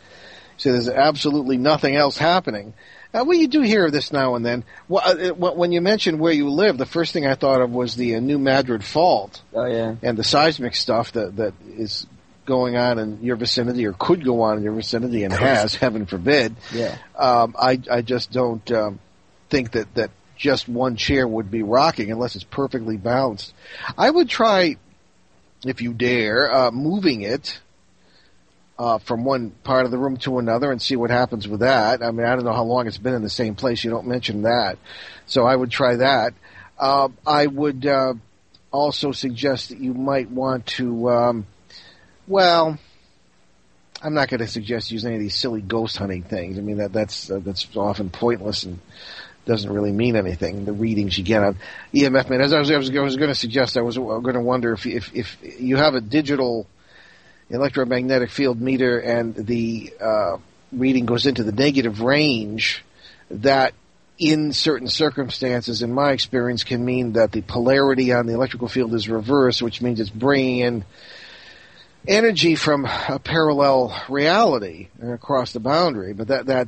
so 0.57 0.71
there's 0.71 0.89
absolutely 0.89 1.57
nothing 1.57 1.95
else 1.95 2.17
happening. 2.17 2.73
Uh, 3.13 3.23
well, 3.25 3.37
you 3.37 3.47
do 3.47 3.61
hear 3.61 3.85
of 3.85 3.91
this 3.93 4.11
now 4.11 4.35
and 4.35 4.45
then. 4.45 4.63
Well, 4.89 5.03
uh, 5.05 5.33
when 5.33 5.71
you 5.71 5.79
mentioned 5.79 6.19
where 6.19 6.33
you 6.33 6.49
live, 6.49 6.77
the 6.77 6.85
first 6.85 7.13
thing 7.13 7.25
I 7.25 7.35
thought 7.35 7.61
of 7.61 7.71
was 7.71 7.95
the 7.95 8.15
uh, 8.15 8.19
New 8.19 8.37
Madrid 8.37 8.83
Fault. 8.83 9.41
Oh 9.53 9.65
yeah. 9.65 9.95
and 10.01 10.17
the 10.17 10.23
seismic 10.23 10.75
stuff 10.75 11.13
that 11.13 11.37
that 11.37 11.53
is 11.65 12.05
going 12.45 12.77
on 12.77 12.99
in 12.99 13.23
your 13.23 13.37
vicinity 13.37 13.85
or 13.85 13.93
could 13.93 14.23
go 14.23 14.41
on 14.41 14.57
in 14.57 14.63
your 14.63 14.73
vicinity 14.73 15.23
and 15.23 15.33
has, 15.33 15.75
heaven 15.75 16.05
forbid. 16.05 16.55
Yeah. 16.73 16.97
Um, 17.17 17.55
I 17.57 17.79
I 17.89 18.01
just 18.01 18.31
don't 18.31 18.69
um, 18.71 18.99
think 19.49 19.71
that 19.71 19.93
that 19.95 20.11
just 20.37 20.67
one 20.67 20.95
chair 20.95 21.27
would 21.27 21.49
be 21.49 21.63
rocking 21.63 22.11
unless 22.11 22.35
it's 22.35 22.43
perfectly 22.43 22.97
balanced. 22.97 23.53
I 23.97 24.09
would 24.09 24.29
try, 24.29 24.75
if 25.63 25.81
you 25.81 25.93
dare, 25.93 26.51
uh, 26.53 26.71
moving 26.71 27.21
it. 27.21 27.59
Uh, 28.77 28.97
from 28.97 29.23
one 29.23 29.51
part 29.63 29.85
of 29.85 29.91
the 29.91 29.97
room 29.97 30.17
to 30.17 30.37
another 30.37 30.69
and 30.69 30.81
see 30.81 30.97
what 30.97 31.09
happens 31.09 31.47
with 31.47 31.61
that. 31.61 32.03
I 32.03 32.11
mean, 32.11 32.27
I 32.27 32.35
don't 32.35 32.43
know 32.43 32.51
how 32.51 32.65
long 32.65 32.87
it's 32.87 32.97
been 32.97 33.13
in 33.13 33.21
the 33.21 33.29
same 33.29 33.55
place. 33.55 33.85
You 33.85 33.89
don't 33.89 34.05
mention 34.05 34.41
that. 34.41 34.77
So 35.27 35.45
I 35.45 35.55
would 35.55 35.71
try 35.71 35.95
that. 35.95 36.33
Uh, 36.77 37.07
I 37.25 37.47
would, 37.47 37.85
uh, 37.85 38.15
also 38.75 39.11
suggest 39.11 39.69
that 39.69 39.79
you 39.79 39.93
might 39.93 40.29
want 40.29 40.65
to, 40.65 41.09
um, 41.09 41.47
well, 42.27 42.77
I'm 44.01 44.13
not 44.13 44.27
going 44.27 44.41
to 44.41 44.47
suggest 44.47 44.91
use 44.91 45.05
any 45.05 45.15
of 45.15 45.21
these 45.21 45.35
silly 45.35 45.61
ghost 45.61 45.97
hunting 45.97 46.23
things. 46.23 46.57
I 46.57 46.61
mean 46.61 46.77
that 46.77 46.91
that's 46.93 47.31
uh, 47.31 47.39
that's 47.39 47.67
often 47.75 48.09
pointless 48.09 48.63
and 48.63 48.79
doesn't 49.45 49.71
really 49.71 49.91
mean 49.91 50.15
anything. 50.15 50.65
The 50.65 50.73
readings 50.73 51.17
you 51.17 51.23
get 51.23 51.43
on 51.43 51.57
EMF 51.93 52.29
man. 52.29 52.41
As 52.41 52.53
I 52.53 52.59
was, 52.59 52.71
I 52.71 52.77
was, 52.77 52.91
was 52.91 53.15
going 53.15 53.29
to 53.29 53.35
suggest, 53.35 53.77
I 53.77 53.81
was 53.81 53.97
going 53.97 54.33
to 54.33 54.41
wonder 54.41 54.73
if 54.73 54.85
if 54.85 55.15
if 55.15 55.37
you 55.59 55.77
have 55.77 55.95
a 55.95 56.01
digital 56.01 56.67
electromagnetic 57.49 58.31
field 58.31 58.59
meter 58.59 58.99
and 58.99 59.35
the 59.35 59.93
uh, 60.01 60.37
reading 60.71 61.05
goes 61.05 61.25
into 61.25 61.43
the 61.43 61.51
negative 61.51 62.01
range, 62.01 62.83
that 63.29 63.73
in 64.17 64.53
certain 64.53 64.87
circumstances, 64.87 65.81
in 65.81 65.93
my 65.93 66.11
experience, 66.11 66.63
can 66.63 66.83
mean 66.83 67.13
that 67.13 67.31
the 67.31 67.41
polarity 67.41 68.13
on 68.13 68.25
the 68.27 68.33
electrical 68.33 68.67
field 68.67 68.93
is 68.93 69.09
reversed, 69.09 69.61
which 69.61 69.81
means 69.81 69.99
it's 69.99 70.09
bringing 70.09 70.59
in 70.59 70.85
energy 72.07 72.55
from 72.55 72.85
a 72.85 73.19
parallel 73.19 73.95
reality 74.09 74.87
across 75.01 75.51
the 75.51 75.59
boundary. 75.59 76.13
But 76.13 76.29
that 76.29 76.45
that 76.47 76.67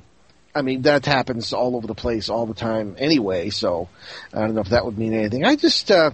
I 0.57 0.63
mean 0.63 0.81
that 0.83 1.05
happens 1.05 1.53
all 1.53 1.75
over 1.75 1.85
the 1.85 1.95
place 1.95 2.29
all 2.29 2.47
the 2.47 2.55
time 2.55 2.95
anyway. 2.97 3.51
So 3.51 3.89
I 4.33 4.39
don't 4.41 4.55
know 4.55 4.61
if 4.61 4.69
that 4.69 4.85
would 4.85 4.97
mean 4.97 5.13
anything. 5.13 5.45
I 5.45 5.55
just 5.55 5.91
uh, 5.91 6.11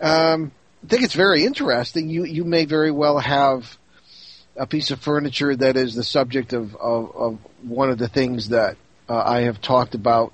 um, 0.00 0.50
think 0.86 1.02
it's 1.02 1.14
very 1.14 1.44
interesting. 1.44 2.08
You 2.08 2.24
you 2.24 2.44
may 2.44 2.64
very 2.64 2.90
well 2.90 3.18
have 3.18 3.78
a 4.56 4.66
piece 4.66 4.90
of 4.90 5.00
furniture 5.00 5.54
that 5.54 5.76
is 5.76 5.94
the 5.94 6.02
subject 6.02 6.52
of 6.52 6.74
of, 6.76 7.16
of 7.16 7.38
one 7.62 7.90
of 7.90 7.98
the 7.98 8.08
things 8.08 8.48
that 8.48 8.76
uh, 9.08 9.22
I 9.24 9.42
have 9.42 9.60
talked 9.60 9.94
about 9.94 10.32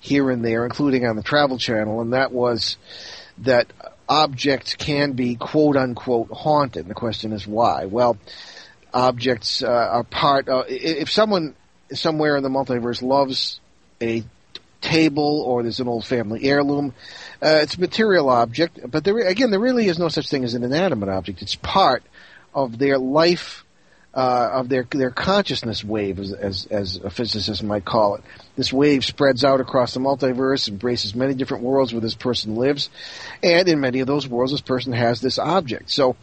here 0.00 0.30
and 0.30 0.42
there, 0.42 0.64
including 0.64 1.04
on 1.04 1.16
the 1.16 1.22
Travel 1.22 1.58
Channel, 1.58 2.00
and 2.00 2.14
that 2.14 2.32
was 2.32 2.78
that 3.38 3.72
objects 4.08 4.74
can 4.74 5.12
be 5.12 5.36
quote 5.36 5.76
unquote 5.76 6.30
haunted. 6.30 6.88
The 6.88 6.94
question 6.94 7.32
is 7.32 7.46
why? 7.46 7.84
Well, 7.84 8.16
objects 8.94 9.62
uh, 9.62 9.68
are 9.68 10.04
part. 10.04 10.48
Of, 10.48 10.64
if 10.68 11.10
someone 11.10 11.54
somewhere 11.92 12.36
in 12.36 12.42
the 12.42 12.48
multiverse 12.48 13.02
loves 13.02 13.60
a 14.00 14.24
table 14.80 15.42
or 15.42 15.62
there's 15.62 15.80
an 15.80 15.88
old 15.88 16.04
family 16.04 16.44
heirloom, 16.44 16.94
uh, 17.42 17.60
it's 17.62 17.76
a 17.76 17.80
material 17.80 18.28
object. 18.28 18.78
But 18.90 19.04
there, 19.04 19.18
again, 19.18 19.50
there 19.50 19.60
really 19.60 19.86
is 19.88 19.98
no 19.98 20.08
such 20.08 20.28
thing 20.28 20.44
as 20.44 20.54
an 20.54 20.64
inanimate 20.64 21.08
object. 21.08 21.42
It's 21.42 21.54
part 21.54 22.02
of 22.54 22.78
their 22.78 22.98
life 22.98 23.64
uh, 24.12 24.50
of 24.54 24.68
their 24.68 24.84
their 24.90 25.10
consciousness 25.10 25.84
wave, 25.84 26.18
as, 26.18 26.32
as, 26.32 26.66
as 26.66 26.96
a 26.96 27.10
physicist 27.10 27.62
might 27.62 27.84
call 27.84 28.16
it. 28.16 28.24
This 28.56 28.72
wave 28.72 29.04
spreads 29.04 29.44
out 29.44 29.60
across 29.60 29.94
the 29.94 30.00
multiverse, 30.00 30.68
embraces 30.68 31.14
many 31.14 31.34
different 31.34 31.62
worlds 31.62 31.92
where 31.92 32.00
this 32.00 32.16
person 32.16 32.56
lives, 32.56 32.90
and 33.42 33.68
in 33.68 33.80
many 33.80 34.00
of 34.00 34.08
those 34.08 34.26
worlds, 34.26 34.52
this 34.52 34.60
person 34.60 34.92
has 34.92 35.20
this 35.20 35.38
object. 35.38 35.90
So 35.90 36.16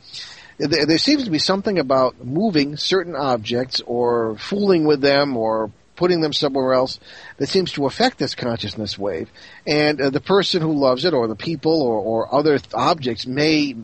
there, 0.57 0.85
there 0.85 0.97
seems 0.97 1.23
to 1.25 1.31
be 1.31 1.39
something 1.39 1.79
about 1.79 2.23
moving 2.23 2.77
certain 2.77 3.15
objects, 3.15 3.81
or 3.85 4.37
fooling 4.37 4.85
with 4.85 5.01
them, 5.01 5.37
or 5.37 5.71
putting 5.95 6.21
them 6.21 6.33
somewhere 6.33 6.73
else 6.73 6.99
that 7.37 7.49
seems 7.49 7.71
to 7.73 7.85
affect 7.85 8.17
this 8.19 8.35
consciousness 8.35 8.97
wave. 8.97 9.29
And 9.65 9.99
uh, 9.99 10.09
the 10.11 10.21
person 10.21 10.61
who 10.61 10.73
loves 10.73 11.05
it, 11.05 11.13
or 11.13 11.27
the 11.27 11.35
people, 11.35 11.81
or, 11.81 11.95
or 11.95 12.35
other 12.35 12.59
th- 12.59 12.73
objects 12.73 13.25
may 13.25 13.75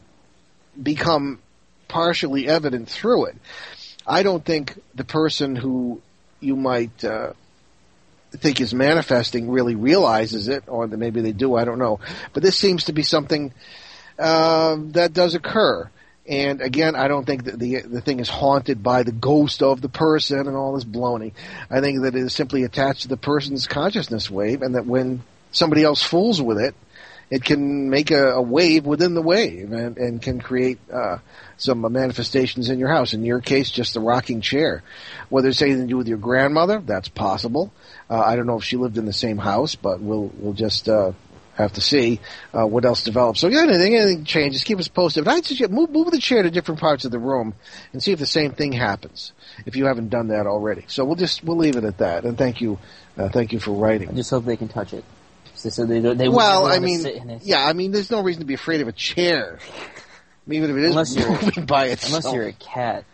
become 0.81 1.39
partially 1.87 2.47
evident 2.47 2.89
through 2.89 3.25
it. 3.25 3.35
I 4.05 4.23
don't 4.23 4.43
think 4.43 4.79
the 4.95 5.03
person 5.03 5.55
who 5.55 6.01
you 6.39 6.55
might 6.55 7.03
uh, 7.03 7.33
think 8.31 8.59
is 8.59 8.73
manifesting 8.73 9.49
really 9.49 9.75
realizes 9.75 10.47
it, 10.47 10.63
or 10.67 10.87
maybe 10.87 11.21
they 11.21 11.31
do. 11.31 11.55
I 11.55 11.65
don't 11.65 11.79
know. 11.79 11.99
But 12.33 12.43
this 12.43 12.57
seems 12.57 12.85
to 12.85 12.93
be 12.93 13.03
something 13.03 13.53
uh, 14.19 14.77
that 14.91 15.13
does 15.13 15.35
occur. 15.35 15.89
And 16.27 16.61
again, 16.61 16.95
I 16.95 17.09
don't 17.09 17.25
think 17.25 17.45
that 17.45 17.59
the 17.59 17.81
the 17.81 17.99
thing 17.99 18.21
is 18.21 18.29
haunted 18.29 18.81
by 18.81 19.03
the 19.03 19.11
ghost 19.11 19.61
of 19.61 19.81
the 19.81 19.89
person 19.89 20.39
and 20.47 20.55
all 20.55 20.73
this 20.73 20.85
baloney. 20.85 21.33
I 21.69 21.81
think 21.81 22.03
that 22.03 22.15
it 22.15 22.21
is 22.21 22.33
simply 22.33 22.63
attached 22.63 23.01
to 23.01 23.07
the 23.09 23.17
person's 23.17 23.67
consciousness 23.67 24.31
wave, 24.31 24.61
and 24.61 24.75
that 24.75 24.85
when 24.85 25.23
somebody 25.51 25.83
else 25.83 26.01
fools 26.01 26.41
with 26.41 26.59
it, 26.59 26.75
it 27.29 27.43
can 27.43 27.89
make 27.89 28.11
a, 28.11 28.35
a 28.35 28.41
wave 28.41 28.85
within 28.85 29.15
the 29.15 29.21
wave 29.21 29.73
and, 29.73 29.97
and 29.97 30.21
can 30.21 30.39
create 30.39 30.79
uh, 30.91 31.17
some 31.57 31.81
manifestations 31.91 32.69
in 32.69 32.79
your 32.79 32.89
house. 32.89 33.13
In 33.13 33.25
your 33.25 33.41
case, 33.41 33.69
just 33.69 33.93
the 33.93 33.99
rocking 33.99 34.39
chair. 34.39 34.81
Whether 35.29 35.49
it's 35.49 35.61
anything 35.61 35.81
to 35.81 35.87
do 35.87 35.97
with 35.97 36.07
your 36.07 36.19
grandmother, 36.19 36.79
that's 36.79 37.09
possible. 37.09 37.73
Uh, 38.09 38.19
I 38.19 38.37
don't 38.37 38.47
know 38.47 38.59
if 38.59 38.63
she 38.63 38.77
lived 38.77 38.97
in 38.97 39.05
the 39.05 39.13
same 39.13 39.37
house, 39.39 39.75
but 39.75 39.99
we'll 39.99 40.31
we'll 40.37 40.53
just 40.53 40.87
uh, 40.87 41.11
have 41.55 41.73
to 41.73 41.81
see 41.81 42.19
uh, 42.53 42.65
what 42.65 42.85
else 42.85 43.03
develops. 43.03 43.39
So, 43.39 43.47
yeah, 43.47 43.63
anything, 43.63 43.95
anything 43.95 44.25
changes, 44.25 44.63
keep 44.63 44.79
us 44.79 44.87
posted. 44.87 45.25
But 45.25 45.35
I 45.35 45.41
suggest 45.41 45.71
move, 45.71 45.91
move 45.91 46.11
the 46.11 46.19
chair 46.19 46.43
to 46.43 46.49
different 46.49 46.79
parts 46.79 47.05
of 47.05 47.11
the 47.11 47.19
room 47.19 47.53
and 47.91 48.01
see 48.01 48.11
if 48.11 48.19
the 48.19 48.25
same 48.25 48.51
thing 48.51 48.71
happens. 48.71 49.33
If 49.65 49.75
you 49.75 49.85
haven't 49.85 50.09
done 50.09 50.29
that 50.29 50.47
already, 50.47 50.85
so 50.87 51.05
we'll 51.05 51.15
just 51.15 51.43
we'll 51.43 51.57
leave 51.57 51.75
it 51.75 51.83
at 51.83 51.99
that. 51.99 52.25
And 52.25 52.37
thank 52.37 52.61
you, 52.61 52.79
uh, 53.17 53.29
thank 53.29 53.53
you 53.53 53.59
for 53.59 53.71
writing. 53.71 54.09
I 54.09 54.13
just 54.13 54.29
hope 54.29 54.45
they 54.45 54.57
can 54.57 54.67
touch 54.67 54.93
it. 54.93 55.03
So, 55.55 55.69
so 55.69 55.85
they, 55.85 55.99
they 55.99 56.27
well, 56.27 56.65
I 56.65 56.79
want 56.79 57.01
sit 57.01 57.15
in 57.15 57.27
mean, 57.27 57.39
yeah, 57.43 57.65
I 57.65 57.73
mean, 57.73 57.91
there's 57.91 58.11
no 58.11 58.21
reason 58.21 58.41
to 58.41 58.45
be 58.45 58.55
afraid 58.55 58.81
of 58.81 58.87
a 58.87 58.91
chair, 58.91 59.59
even 60.47 60.69
if 60.69 60.75
it 60.75 60.83
is 60.83 60.91
Unless 60.91 61.15
moving 61.15 61.65
by 61.65 61.85
itself. 61.87 62.25
Unless 62.25 62.35
you're 62.35 62.47
a 62.47 62.53
cat. 62.53 63.05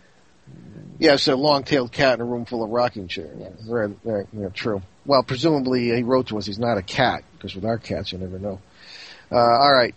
Yeah, 0.97 1.13
it's 1.13 1.27
a 1.27 1.35
long-tailed 1.35 1.91
cat 1.93 2.15
in 2.15 2.21
a 2.21 2.25
room 2.25 2.45
full 2.45 2.63
of 2.63 2.69
rocking 2.71 3.07
chairs. 3.07 3.37
Yes. 3.39 3.53
Very, 3.61 3.93
very, 4.03 4.27
yeah, 4.33 4.49
true. 4.49 4.81
Well, 5.05 5.23
presumably 5.23 5.95
he 5.95 6.03
wrote 6.03 6.27
to 6.27 6.37
us 6.37 6.45
he's 6.45 6.59
not 6.59 6.77
a 6.77 6.81
cat, 6.81 7.23
because 7.39 7.55
with 7.55 7.65
our 7.65 7.77
cats 7.77 8.11
you 8.11 8.17
never 8.17 8.37
know. 8.37 8.59
Uh, 9.31 9.37
all 9.37 9.73
right. 9.73 9.95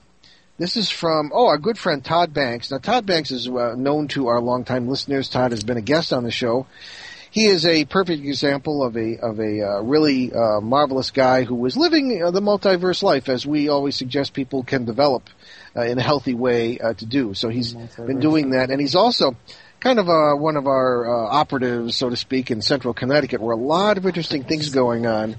This 0.58 0.76
is 0.76 0.90
from, 0.90 1.32
oh, 1.34 1.46
our 1.46 1.58
good 1.58 1.76
friend 1.76 2.04
Todd 2.04 2.32
Banks. 2.32 2.70
Now, 2.70 2.78
Todd 2.78 3.04
Banks 3.04 3.32
is 3.32 3.48
uh, 3.48 3.74
known 3.76 4.06
to 4.08 4.28
our 4.28 4.40
longtime 4.40 4.86
listeners. 4.86 5.28
Todd 5.28 5.50
has 5.50 5.64
been 5.64 5.78
a 5.78 5.82
guest 5.82 6.12
on 6.12 6.24
the 6.24 6.30
show. 6.30 6.66
He 7.32 7.46
is 7.46 7.64
a 7.64 7.86
perfect 7.86 8.22
example 8.22 8.84
of 8.84 8.94
a 8.94 9.16
of 9.18 9.40
a 9.40 9.62
uh, 9.62 9.80
really 9.80 10.30
uh, 10.30 10.60
marvelous 10.60 11.10
guy 11.10 11.44
who 11.44 11.64
is 11.64 11.78
living 11.78 12.22
uh, 12.22 12.30
the 12.30 12.42
multiverse 12.42 13.02
life, 13.02 13.30
as 13.30 13.46
we 13.46 13.70
always 13.70 13.96
suggest 13.96 14.34
people 14.34 14.62
can 14.62 14.84
develop 14.84 15.30
uh, 15.74 15.80
in 15.80 15.98
a 15.98 16.02
healthy 16.02 16.34
way 16.34 16.78
uh, 16.78 16.92
to 16.92 17.06
do. 17.06 17.32
So 17.32 17.48
he's 17.48 17.72
been 17.96 18.20
doing 18.20 18.50
that, 18.50 18.70
and 18.70 18.78
he's 18.78 18.94
also 18.94 19.34
kind 19.82 19.98
of 19.98 20.08
uh, 20.08 20.36
one 20.36 20.56
of 20.56 20.68
our 20.68 21.06
uh, 21.06 21.28
operatives, 21.28 21.96
so 21.96 22.08
to 22.08 22.16
speak, 22.16 22.52
in 22.52 22.62
central 22.62 22.94
Connecticut, 22.94 23.40
where 23.40 23.54
a 23.54 23.58
lot 23.58 23.98
of 23.98 24.06
interesting 24.06 24.44
things 24.44 24.70
going 24.70 25.06
on 25.06 25.34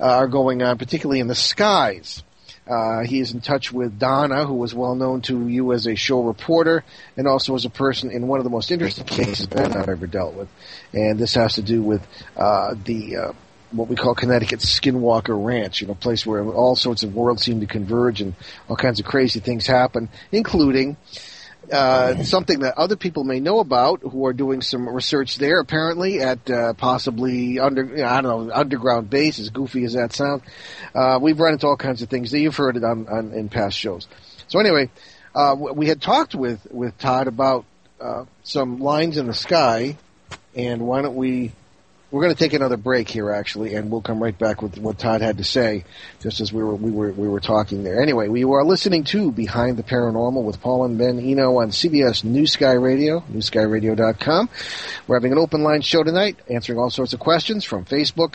uh, 0.00 0.04
are 0.04 0.28
going 0.28 0.62
on, 0.62 0.78
particularly 0.78 1.20
in 1.20 1.26
the 1.26 1.34
skies. 1.34 2.22
Uh, 2.66 3.02
he 3.02 3.20
is 3.20 3.34
in 3.34 3.42
touch 3.42 3.70
with 3.70 3.98
Donna, 3.98 4.46
who 4.46 4.54
was 4.54 4.74
well 4.74 4.94
known 4.94 5.20
to 5.22 5.46
you 5.46 5.72
as 5.72 5.86
a 5.86 5.94
show 5.94 6.22
reporter 6.22 6.84
and 7.18 7.26
also 7.26 7.54
as 7.54 7.66
a 7.66 7.70
person 7.70 8.10
in 8.10 8.28
one 8.28 8.40
of 8.40 8.44
the 8.44 8.50
most 8.50 8.70
interesting 8.70 9.04
cases 9.04 9.48
that 9.48 9.76
I've 9.76 9.88
ever 9.88 10.06
dealt 10.06 10.34
with. 10.34 10.48
And 10.94 11.18
this 11.18 11.34
has 11.34 11.56
to 11.56 11.62
do 11.62 11.82
with 11.82 12.06
uh, 12.34 12.74
the 12.84 13.16
uh, 13.16 13.32
what 13.72 13.88
we 13.88 13.96
call 13.96 14.14
Connecticut 14.14 14.60
Skinwalker 14.60 15.36
Ranch, 15.44 15.80
you 15.80 15.86
know, 15.86 15.94
a 15.94 15.96
place 15.96 16.24
where 16.24 16.44
all 16.44 16.76
sorts 16.76 17.02
of 17.02 17.14
worlds 17.14 17.42
seem 17.42 17.60
to 17.60 17.66
converge 17.66 18.20
and 18.20 18.34
all 18.68 18.76
kinds 18.76 19.00
of 19.00 19.06
crazy 19.06 19.40
things 19.40 19.66
happen, 19.66 20.08
including 20.30 20.96
uh, 21.70 22.22
something 22.24 22.60
that 22.60 22.76
other 22.76 22.96
people 22.96 23.24
may 23.24 23.40
know 23.40 23.60
about 23.60 24.00
who 24.02 24.26
are 24.26 24.32
doing 24.32 24.62
some 24.62 24.88
research 24.88 25.36
there, 25.36 25.60
apparently 25.60 26.20
at 26.20 26.50
uh, 26.50 26.72
possibly 26.74 27.58
under 27.60 28.04
I 28.04 28.20
don't 28.20 28.48
know 28.48 28.54
underground 28.54 29.10
base, 29.10 29.38
as 29.38 29.50
goofy 29.50 29.84
as 29.84 29.92
that 29.92 30.12
sounds. 30.12 30.42
Uh, 30.94 31.18
we've 31.20 31.38
run 31.38 31.52
into 31.52 31.66
all 31.66 31.76
kinds 31.76 32.02
of 32.02 32.08
things 32.08 32.30
that 32.32 32.40
you've 32.40 32.56
heard 32.56 32.76
it 32.76 32.84
on, 32.84 33.06
on 33.08 33.32
in 33.32 33.48
past 33.48 33.76
shows. 33.76 34.08
So 34.48 34.58
anyway, 34.58 34.90
uh, 35.34 35.54
we 35.56 35.86
had 35.86 36.02
talked 36.02 36.34
with 36.34 36.66
with 36.70 36.98
Todd 36.98 37.28
about 37.28 37.64
uh, 38.00 38.24
some 38.42 38.80
lines 38.80 39.16
in 39.16 39.26
the 39.26 39.34
sky, 39.34 39.96
and 40.54 40.86
why 40.86 41.02
don't 41.02 41.16
we? 41.16 41.52
We're 42.12 42.20
going 42.20 42.34
to 42.34 42.38
take 42.38 42.52
another 42.52 42.76
break 42.76 43.08
here, 43.08 43.30
actually, 43.30 43.74
and 43.74 43.90
we'll 43.90 44.02
come 44.02 44.22
right 44.22 44.38
back 44.38 44.60
with 44.60 44.76
what 44.76 44.98
Todd 44.98 45.22
had 45.22 45.38
to 45.38 45.44
say, 45.44 45.84
just 46.20 46.42
as 46.42 46.52
we 46.52 46.62
were 46.62 46.74
we 46.74 46.90
were 46.90 47.10
we 47.10 47.26
were 47.26 47.40
talking 47.40 47.84
there. 47.84 48.02
Anyway, 48.02 48.28
we 48.28 48.44
are 48.44 48.64
listening 48.64 49.04
to 49.04 49.32
Behind 49.32 49.78
the 49.78 49.82
Paranormal 49.82 50.44
with 50.44 50.60
Paul 50.60 50.84
and 50.84 50.98
Ben 50.98 51.18
Eno 51.18 51.56
on 51.56 51.70
CBS 51.70 52.22
New 52.22 52.46
Sky 52.46 52.72
Radio, 52.72 53.20
newskyradio.com. 53.32 54.50
We're 55.06 55.16
having 55.16 55.32
an 55.32 55.38
open 55.38 55.62
line 55.62 55.80
show 55.80 56.02
tonight, 56.02 56.38
answering 56.50 56.78
all 56.78 56.90
sorts 56.90 57.14
of 57.14 57.20
questions 57.20 57.64
from 57.64 57.86
Facebook 57.86 58.34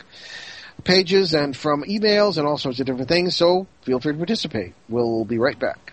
pages 0.82 1.32
and 1.32 1.56
from 1.56 1.84
emails 1.84 2.36
and 2.36 2.48
all 2.48 2.58
sorts 2.58 2.80
of 2.80 2.86
different 2.86 3.08
things. 3.08 3.36
So 3.36 3.68
feel 3.82 4.00
free 4.00 4.12
to 4.12 4.18
participate. 4.18 4.74
We'll 4.88 5.24
be 5.24 5.38
right 5.38 5.58
back. 5.58 5.92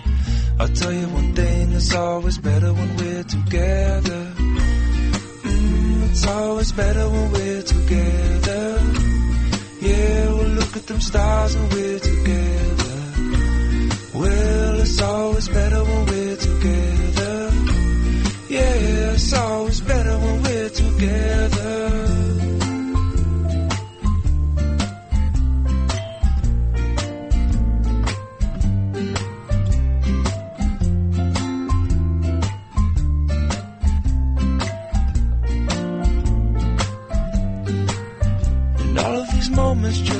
I'll 0.59 0.67
tell 0.67 0.91
you 0.93 1.07
one 1.07 1.33
thing, 1.33 1.71
it's 1.73 1.93
always 1.93 2.37
better 2.37 2.73
when 2.73 2.95
we're 2.97 3.23
together. 3.23 4.33
Mm, 5.43 6.09
it's 6.09 6.27
always 6.27 6.71
better 6.71 7.09
when 7.09 7.31
we're 7.31 7.61
together. 7.63 8.79
Yeah, 9.81 10.29
we'll 10.33 10.53
look 10.59 10.75
at 10.77 10.85
them 10.87 11.01
stars 11.01 11.55
and 11.55 11.73
we're 11.73 11.99
together. 11.99 13.01
Well, 14.13 14.79
it's 14.81 15.01
always 15.01 15.47
better 15.49 15.83
when 15.83 16.05
we're 16.05 16.37
together. 16.37 17.51
Yeah, 18.49 19.13
it's 19.13 19.33
always 19.33 19.81
better 19.81 20.17
when 20.19 20.43
we're 20.43 20.69
together. 20.69 21.50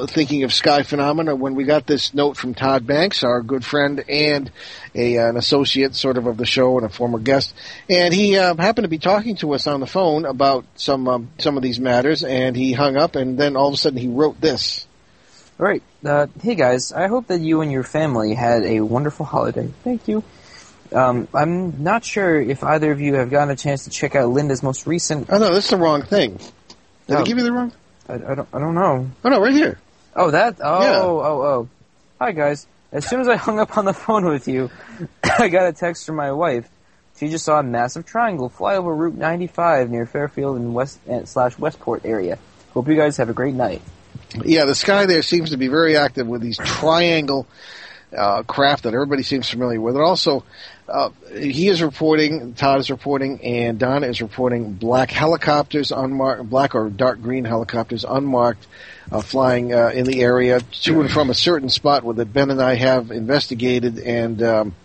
thinking 0.07 0.43
of 0.43 0.53
sky 0.53 0.83
phenomena 0.83 1.35
when 1.35 1.53
we 1.55 1.63
got 1.63 1.85
this 1.85 2.13
note 2.13 2.35
from 2.37 2.53
Todd 2.55 2.87
Banks, 2.87 3.23
our 3.23 3.41
good 3.41 3.63
friend 3.63 4.03
and 4.09 4.51
a, 4.95 5.17
an 5.17 5.37
associate 5.37 5.93
sort 5.95 6.17
of 6.17 6.25
of 6.27 6.37
the 6.37 6.45
show 6.45 6.77
and 6.77 6.85
a 6.85 6.89
former 6.89 7.19
guest. 7.19 7.53
And 7.89 8.13
he 8.13 8.37
uh, 8.37 8.55
happened 8.55 8.85
to 8.85 8.89
be 8.89 8.97
talking 8.97 9.35
to 9.37 9.53
us 9.53 9.67
on 9.67 9.79
the 9.79 9.87
phone 9.87 10.25
about 10.25 10.65
some 10.75 11.07
um, 11.07 11.29
some 11.37 11.57
of 11.57 11.63
these 11.63 11.79
matters, 11.79 12.23
and 12.23 12.55
he 12.55 12.73
hung 12.73 12.97
up, 12.97 13.15
and 13.15 13.37
then 13.37 13.55
all 13.55 13.67
of 13.67 13.73
a 13.73 13.77
sudden 13.77 13.99
he 13.99 14.07
wrote 14.07 14.41
this. 14.41 14.87
All 15.59 15.65
right. 15.65 15.83
Uh, 16.05 16.27
hey 16.41 16.55
guys, 16.55 16.91
I 16.91 17.07
hope 17.07 17.27
that 17.27 17.41
you 17.41 17.61
and 17.61 17.71
your 17.71 17.83
family 17.83 18.33
had 18.33 18.63
a 18.63 18.81
wonderful 18.81 19.25
holiday. 19.25 19.69
Thank 19.83 20.07
you. 20.07 20.23
Um, 20.93 21.27
I'm 21.33 21.83
not 21.83 22.05
sure 22.05 22.39
if 22.39 22.63
either 22.63 22.91
of 22.91 23.01
you 23.01 23.15
have 23.15 23.29
gotten 23.29 23.49
a 23.51 23.55
chance 23.57 23.83
to 23.83 23.89
check 23.89 24.15
out 24.15 24.29
Linda's 24.29 24.63
most 24.63 24.87
recent. 24.87 25.27
Oh 25.29 25.37
no, 25.37 25.53
that's 25.53 25.69
the 25.69 25.77
wrong 25.77 26.01
thing. 26.03 26.37
Did 27.07 27.17
I 27.17 27.21
Oh. 27.21 27.25
give 27.25 27.37
you 27.37 27.43
the 27.43 27.51
wrong? 27.51 27.71
I, 28.07 28.13
I 28.13 28.35
don't. 28.35 28.47
I 28.53 28.59
don't 28.59 28.75
know. 28.75 29.09
Oh 29.23 29.29
no, 29.29 29.41
right 29.41 29.53
here. 29.53 29.79
Oh, 30.15 30.31
that. 30.31 30.57
Oh, 30.63 30.81
Yeah. 30.81 31.01
oh, 31.01 31.19
oh. 31.19 31.69
Hi 32.19 32.31
guys. 32.31 32.65
As 32.91 33.05
soon 33.07 33.19
as 33.21 33.27
I 33.27 33.35
hung 33.35 33.59
up 33.59 33.77
on 33.77 33.85
the 33.85 33.93
phone 34.05 34.25
with 34.25 34.47
you, 34.47 34.69
I 35.23 35.49
got 35.49 35.67
a 35.67 35.73
text 35.73 36.05
from 36.05 36.15
my 36.15 36.31
wife. 36.31 36.67
She 37.17 37.29
just 37.29 37.45
saw 37.45 37.59
a 37.59 37.63
massive 37.63 38.05
triangle 38.05 38.47
fly 38.49 38.75
over 38.75 38.93
Route 38.93 39.15
95 39.15 39.89
near 39.89 40.05
Fairfield 40.05 40.55
and 40.57 40.73
West 40.73 40.99
slash 41.25 41.57
Westport 41.57 42.05
area. 42.05 42.37
Hope 42.73 42.87
you 42.87 42.95
guys 42.95 43.17
have 43.17 43.29
a 43.29 43.33
great 43.33 43.55
night. 43.55 43.81
Yeah, 44.45 44.65
the 44.65 44.75
sky 44.75 45.07
there 45.07 45.23
seems 45.23 45.49
to 45.49 45.57
be 45.57 45.67
very 45.67 45.97
active 45.97 46.27
with 46.27 46.41
these 46.41 46.57
triangle 46.57 47.47
uh, 48.15 48.43
craft 48.43 48.83
that 48.83 48.93
everybody 48.93 49.23
seems 49.23 49.49
familiar 49.49 49.81
with. 49.81 49.95
And 49.95 50.03
also, 50.03 50.43
uh, 50.87 51.09
he 51.37 51.67
is 51.67 51.81
reporting, 51.81 52.53
Todd 52.53 52.79
is 52.79 52.89
reporting, 52.89 53.41
and 53.43 53.77
Donna 53.77 54.07
is 54.07 54.21
reporting 54.21 54.73
black 54.73 55.11
helicopters, 55.11 55.91
unmarked, 55.91 56.49
black 56.49 56.75
or 56.75 56.89
dark 56.89 57.21
green 57.21 57.43
helicopters, 57.45 58.05
unmarked, 58.07 58.65
uh, 59.11 59.21
flying 59.21 59.73
uh, 59.73 59.89
in 59.93 60.05
the 60.05 60.21
area 60.21 60.61
to 60.83 61.01
and 61.01 61.11
from 61.11 61.29
a 61.29 61.33
certain 61.33 61.69
spot 61.69 62.03
where 62.03 62.15
that 62.15 62.31
Ben 62.33 62.49
and 62.51 62.61
I 62.61 62.75
have 62.75 63.11
investigated, 63.11 63.99
and 63.99 64.41
um, 64.41 64.75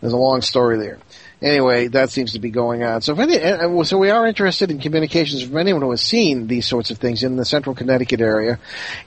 there's 0.00 0.12
a 0.12 0.16
long 0.18 0.40
story 0.42 0.78
there. 0.78 0.98
Anyway, 1.42 1.86
that 1.88 2.10
seems 2.10 2.32
to 2.34 2.38
be 2.38 2.50
going 2.50 2.82
on. 2.82 3.00
So, 3.00 3.14
any, 3.14 3.38
and- 3.38 3.62
and 3.62 3.86
so 3.86 3.96
we 3.98 4.10
are 4.10 4.26
interested 4.26 4.70
in 4.70 4.78
communications 4.78 5.42
from 5.42 5.56
anyone 5.56 5.80
who 5.80 5.90
has 5.90 6.02
seen 6.02 6.48
these 6.48 6.66
sorts 6.66 6.90
of 6.90 6.98
things 6.98 7.22
in 7.22 7.36
the 7.36 7.44
central 7.44 7.74
Connecticut 7.74 8.20
area, 8.20 8.58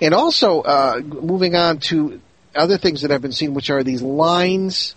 and 0.02 0.14
also 0.14 0.62
uh, 0.62 1.00
moving 1.04 1.56
on 1.56 1.78
to 1.80 2.20
other 2.56 2.78
things 2.78 3.02
that 3.02 3.12
have 3.12 3.22
been 3.22 3.32
seen, 3.32 3.54
which 3.54 3.70
are 3.70 3.84
these 3.84 4.02
lines 4.02 4.96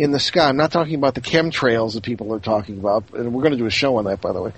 in 0.00 0.12
the 0.12 0.18
sky. 0.18 0.48
I'm 0.48 0.56
not 0.56 0.72
talking 0.72 0.94
about 0.94 1.14
the 1.14 1.20
chemtrails 1.20 1.92
that 1.92 2.02
people 2.02 2.32
are 2.34 2.40
talking 2.40 2.78
about, 2.78 3.04
and 3.12 3.34
we're 3.34 3.42
going 3.42 3.52
to 3.52 3.58
do 3.58 3.66
a 3.66 3.70
show 3.70 3.96
on 3.96 4.06
that, 4.06 4.22
by 4.22 4.32
the 4.32 4.40
way, 4.40 4.52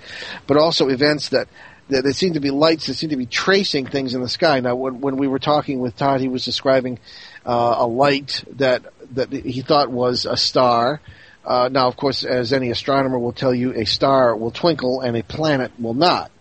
but 0.47 0.57
also 0.57 0.87
events 0.87 1.29
that. 1.29 1.47
There 1.89 2.13
seem 2.13 2.35
to 2.35 2.39
be 2.39 2.49
lights 2.49 2.87
that 2.87 2.93
seem 2.93 3.09
to 3.09 3.17
be 3.17 3.25
tracing 3.25 3.85
things 3.85 4.15
in 4.15 4.21
the 4.21 4.29
sky. 4.29 4.61
Now, 4.61 4.73
when, 4.73 5.01
when 5.01 5.17
we 5.17 5.27
were 5.27 5.37
talking 5.37 5.79
with 5.79 5.97
Todd, 5.97 6.21
he 6.21 6.29
was 6.29 6.45
describing 6.45 6.97
uh, 7.45 7.75
a 7.79 7.85
light 7.85 8.41
that 8.53 8.83
that 9.11 9.33
he 9.33 9.61
thought 9.61 9.91
was 9.91 10.25
a 10.25 10.37
star. 10.37 11.01
Uh, 11.45 11.67
now, 11.69 11.89
of 11.89 11.97
course, 11.97 12.23
as 12.23 12.53
any 12.53 12.71
astronomer 12.71 13.19
will 13.19 13.33
tell 13.33 13.53
you, 13.53 13.73
a 13.73 13.83
star 13.83 14.33
will 14.33 14.49
twinkle 14.49 15.01
and 15.01 15.17
a 15.17 15.23
planet 15.23 15.73
will 15.77 15.93
not, 15.93 16.31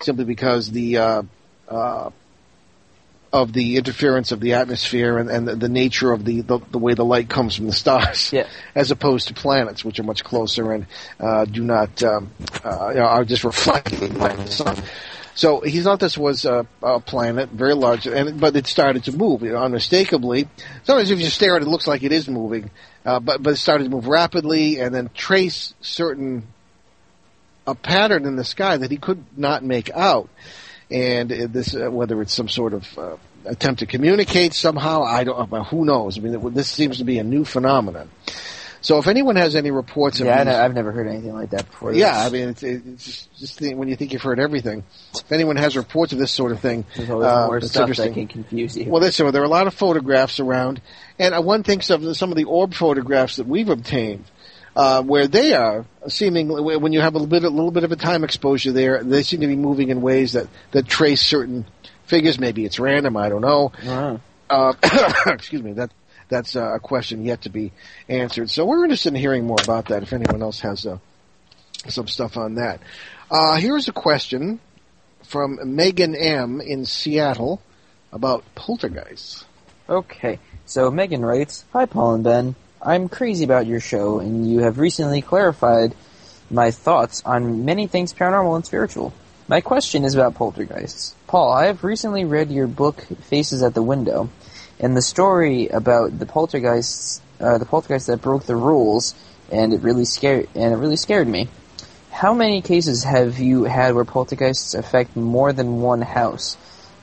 simply 0.00 0.24
because 0.24 0.70
the 0.70 0.96
uh, 0.96 1.22
uh, 1.68 2.10
of 3.32 3.52
the 3.52 3.76
interference 3.76 4.32
of 4.32 4.40
the 4.40 4.54
atmosphere 4.54 5.18
and, 5.18 5.28
and 5.30 5.46
the, 5.46 5.54
the 5.56 5.68
nature 5.68 6.12
of 6.12 6.24
the, 6.24 6.40
the 6.40 6.58
the 6.70 6.78
way 6.78 6.94
the 6.94 7.04
light 7.04 7.28
comes 7.28 7.54
from 7.56 7.66
the 7.66 7.72
stars, 7.72 8.32
Yeah. 8.32 8.48
as 8.74 8.90
opposed 8.90 9.28
to 9.28 9.34
planets, 9.34 9.84
which 9.84 9.98
are 10.00 10.04
much 10.04 10.24
closer 10.24 10.72
and 10.72 10.86
uh, 11.20 11.44
do 11.44 11.62
not 11.62 12.02
um, 12.02 12.30
uh, 12.64 12.94
are 12.98 13.24
just 13.24 13.44
reflecting 13.44 14.14
light 14.18 14.36
from 14.36 14.44
the 14.46 14.50
sun. 14.50 14.82
So 15.34 15.60
he 15.60 15.82
thought 15.82 16.00
this 16.00 16.18
was 16.18 16.44
a, 16.46 16.66
a 16.82 16.98
planet, 16.98 17.50
very 17.50 17.74
large, 17.74 18.06
and 18.06 18.40
but 18.40 18.56
it 18.56 18.66
started 18.66 19.04
to 19.04 19.12
move 19.12 19.42
you 19.42 19.52
know, 19.52 19.58
unmistakably. 19.62 20.48
Sometimes 20.82 21.10
if 21.10 21.20
you 21.20 21.26
stare 21.26 21.54
at 21.54 21.62
it, 21.62 21.66
it 21.66 21.70
looks 21.70 21.86
like 21.86 22.02
it 22.02 22.10
is 22.12 22.28
moving, 22.28 22.70
uh, 23.04 23.20
but 23.20 23.42
but 23.42 23.50
it 23.50 23.56
started 23.56 23.84
to 23.84 23.90
move 23.90 24.08
rapidly 24.08 24.80
and 24.80 24.92
then 24.94 25.10
trace 25.14 25.74
certain 25.80 26.48
a 27.68 27.74
pattern 27.74 28.24
in 28.24 28.34
the 28.36 28.44
sky 28.44 28.78
that 28.78 28.90
he 28.90 28.96
could 28.96 29.22
not 29.36 29.62
make 29.62 29.90
out. 29.90 30.28
And 30.90 31.28
this, 31.30 31.74
uh, 31.74 31.90
whether 31.90 32.20
it's 32.22 32.32
some 32.32 32.48
sort 32.48 32.72
of 32.72 32.98
uh, 32.98 33.16
attempt 33.44 33.80
to 33.80 33.86
communicate 33.86 34.54
somehow, 34.54 35.02
I 35.02 35.24
don't. 35.24 35.48
Who 35.66 35.84
knows? 35.84 36.16
I 36.18 36.22
mean, 36.22 36.54
this 36.54 36.68
seems 36.68 36.98
to 36.98 37.04
be 37.04 37.18
a 37.18 37.24
new 37.24 37.44
phenomenon. 37.44 38.10
So, 38.80 38.98
if 38.98 39.08
anyone 39.08 39.34
has 39.36 39.56
any 39.56 39.72
reports 39.72 40.20
of 40.20 40.26
Yeah, 40.26 40.40
I 40.40 40.44
these- 40.44 40.54
I've 40.54 40.72
never 40.74 40.92
heard 40.92 41.08
anything 41.08 41.34
like 41.34 41.50
that 41.50 41.66
before. 41.66 41.92
yeah, 41.92 42.16
I 42.24 42.30
mean, 42.30 42.50
it's, 42.50 42.62
it's 42.62 43.04
just, 43.04 43.36
just 43.36 43.58
think, 43.58 43.76
when 43.76 43.88
you 43.88 43.96
think 43.96 44.12
you've 44.12 44.22
heard 44.22 44.38
everything. 44.38 44.84
If 45.14 45.32
anyone 45.32 45.56
has 45.56 45.76
reports 45.76 46.12
of 46.12 46.20
this 46.20 46.30
sort 46.30 46.52
of 46.52 46.60
thing, 46.60 46.84
there's 46.96 47.10
always 47.10 47.26
uh, 47.26 47.46
more 47.48 47.60
stuff 47.60 47.96
that 47.96 48.14
can 48.14 48.28
confuse 48.28 48.76
you. 48.76 48.88
Well, 48.88 49.00
listen, 49.02 49.30
there 49.32 49.42
are 49.42 49.44
a 49.44 49.48
lot 49.48 49.66
of 49.66 49.74
photographs 49.74 50.38
around, 50.38 50.80
and 51.18 51.34
uh, 51.34 51.42
one 51.42 51.64
thinks 51.64 51.90
of 51.90 52.16
some 52.16 52.30
of 52.30 52.36
the 52.36 52.44
orb 52.44 52.72
photographs 52.72 53.36
that 53.36 53.48
we've 53.48 53.68
obtained, 53.68 54.24
uh, 54.78 55.02
where 55.02 55.26
they 55.26 55.54
are 55.54 55.84
seemingly 56.06 56.76
when 56.76 56.92
you 56.92 57.00
have 57.00 57.16
a 57.16 57.18
little 57.18 57.28
bit, 57.28 57.42
a 57.42 57.50
little 57.50 57.72
bit 57.72 57.82
of 57.82 57.90
a 57.90 57.96
time 57.96 58.22
exposure 58.22 58.70
there, 58.70 59.02
they 59.02 59.24
seem 59.24 59.40
to 59.40 59.48
be 59.48 59.56
moving 59.56 59.88
in 59.88 60.00
ways 60.00 60.34
that 60.34 60.46
that 60.70 60.86
trace 60.86 61.20
certain 61.20 61.66
figures. 62.06 62.38
Maybe 62.38 62.64
it's 62.64 62.78
random, 62.78 63.16
I 63.16 63.28
don't 63.28 63.40
know. 63.40 63.72
Uh-huh. 63.82 64.18
Uh, 64.48 64.72
excuse 65.26 65.64
me. 65.64 65.72
That 65.72 65.90
that's 66.28 66.54
uh, 66.54 66.74
a 66.76 66.78
question 66.78 67.24
yet 67.24 67.42
to 67.42 67.50
be 67.50 67.72
answered. 68.08 68.50
So 68.50 68.66
we're 68.66 68.84
interested 68.84 69.08
in 69.08 69.16
hearing 69.16 69.46
more 69.46 69.58
about 69.60 69.86
that. 69.86 70.04
If 70.04 70.12
anyone 70.12 70.42
else 70.42 70.60
has 70.60 70.86
uh, 70.86 70.98
some 71.88 72.06
stuff 72.06 72.36
on 72.36 72.54
that, 72.54 72.80
uh, 73.32 73.56
here's 73.56 73.88
a 73.88 73.92
question 73.92 74.60
from 75.24 75.58
Megan 75.74 76.14
M 76.14 76.60
in 76.60 76.84
Seattle 76.84 77.60
about 78.12 78.44
poltergeists. 78.54 79.44
Okay, 79.88 80.38
so 80.66 80.88
Megan 80.92 81.24
writes, 81.24 81.64
Hi 81.72 81.86
Paul 81.86 82.14
and 82.14 82.24
Ben. 82.24 82.54
I'm 82.80 83.08
crazy 83.08 83.44
about 83.44 83.66
your 83.66 83.80
show, 83.80 84.20
and 84.20 84.48
you 84.48 84.60
have 84.60 84.78
recently 84.78 85.20
clarified 85.20 85.96
my 86.48 86.70
thoughts 86.70 87.22
on 87.24 87.64
many 87.64 87.88
things 87.88 88.14
paranormal 88.14 88.54
and 88.54 88.64
spiritual. 88.64 89.12
My 89.48 89.60
question 89.60 90.04
is 90.04 90.14
about 90.14 90.36
poltergeists. 90.36 91.14
Paul, 91.26 91.52
I 91.52 91.66
have 91.66 91.82
recently 91.82 92.24
read 92.24 92.52
your 92.52 92.68
book, 92.68 93.04
Faces 93.22 93.64
at 93.64 93.74
the 93.74 93.82
Window, 93.82 94.30
and 94.78 94.96
the 94.96 95.02
story 95.02 95.66
about 95.66 96.20
the 96.20 96.26
poltergeists, 96.26 97.20
uh, 97.40 97.58
the 97.58 97.64
poltergeist 97.66 98.06
that 98.06 98.22
broke 98.22 98.44
the 98.44 98.54
rules, 98.54 99.14
and 99.50 99.74
it 99.74 99.80
really 99.80 100.04
scared, 100.04 100.48
and 100.54 100.72
it 100.72 100.76
really 100.76 100.96
scared 100.96 101.26
me. 101.26 101.48
How 102.12 102.32
many 102.32 102.62
cases 102.62 103.02
have 103.02 103.40
you 103.40 103.64
had 103.64 103.96
where 103.96 104.04
poltergeists 104.04 104.74
affect 104.74 105.16
more 105.16 105.52
than 105.52 105.80
one 105.80 106.02
house? 106.02 106.56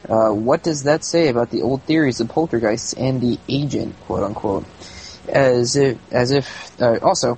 Uh, 0.07 0.29
what 0.29 0.63
does 0.63 0.83
that 0.83 1.03
say 1.03 1.27
about 1.27 1.49
the 1.49 1.63
old 1.63 1.83
theories 1.83 2.21
of 2.21 2.29
poltergeists 2.29 2.93
and 2.93 3.19
the 3.19 3.39
agent, 3.49 3.93
quote 4.05 4.23
unquote? 4.23 4.65
As 5.27 5.75
if, 5.75 5.97
as 6.11 6.31
if, 6.31 6.81
uh, 6.81 6.99
also, 7.01 7.37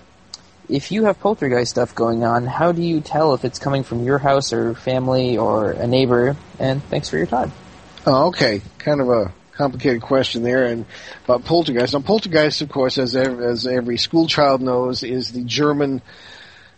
if 0.69 0.91
you 0.91 1.05
have 1.05 1.19
poltergeist 1.19 1.71
stuff 1.71 1.95
going 1.95 2.23
on, 2.23 2.45
how 2.45 2.71
do 2.71 2.81
you 2.81 2.99
tell 3.01 3.33
if 3.33 3.45
it's 3.45 3.59
coming 3.59 3.83
from 3.83 4.03
your 4.03 4.17
house 4.17 4.51
or 4.51 4.73
family 4.75 5.37
or 5.37 5.71
a 5.71 5.87
neighbor? 5.87 6.35
And 6.59 6.83
thanks 6.83 7.09
for 7.09 7.17
your 7.17 7.27
time. 7.27 7.51
Oh, 8.05 8.27
okay. 8.27 8.61
Kind 8.77 9.01
of 9.01 9.09
a 9.09 9.33
complicated 9.53 10.01
question 10.01 10.43
there, 10.43 10.65
and 10.65 10.85
about 11.25 11.43
poltergeist. 11.43 11.93
Now, 11.93 12.01
poltergeist, 12.01 12.61
of 12.61 12.69
course, 12.69 12.97
as 12.97 13.15
ev- 13.15 13.41
as 13.41 13.65
every 13.65 13.97
school 13.97 14.27
child 14.27 14.61
knows, 14.61 15.03
is 15.03 15.31
the 15.31 15.43
German 15.43 16.01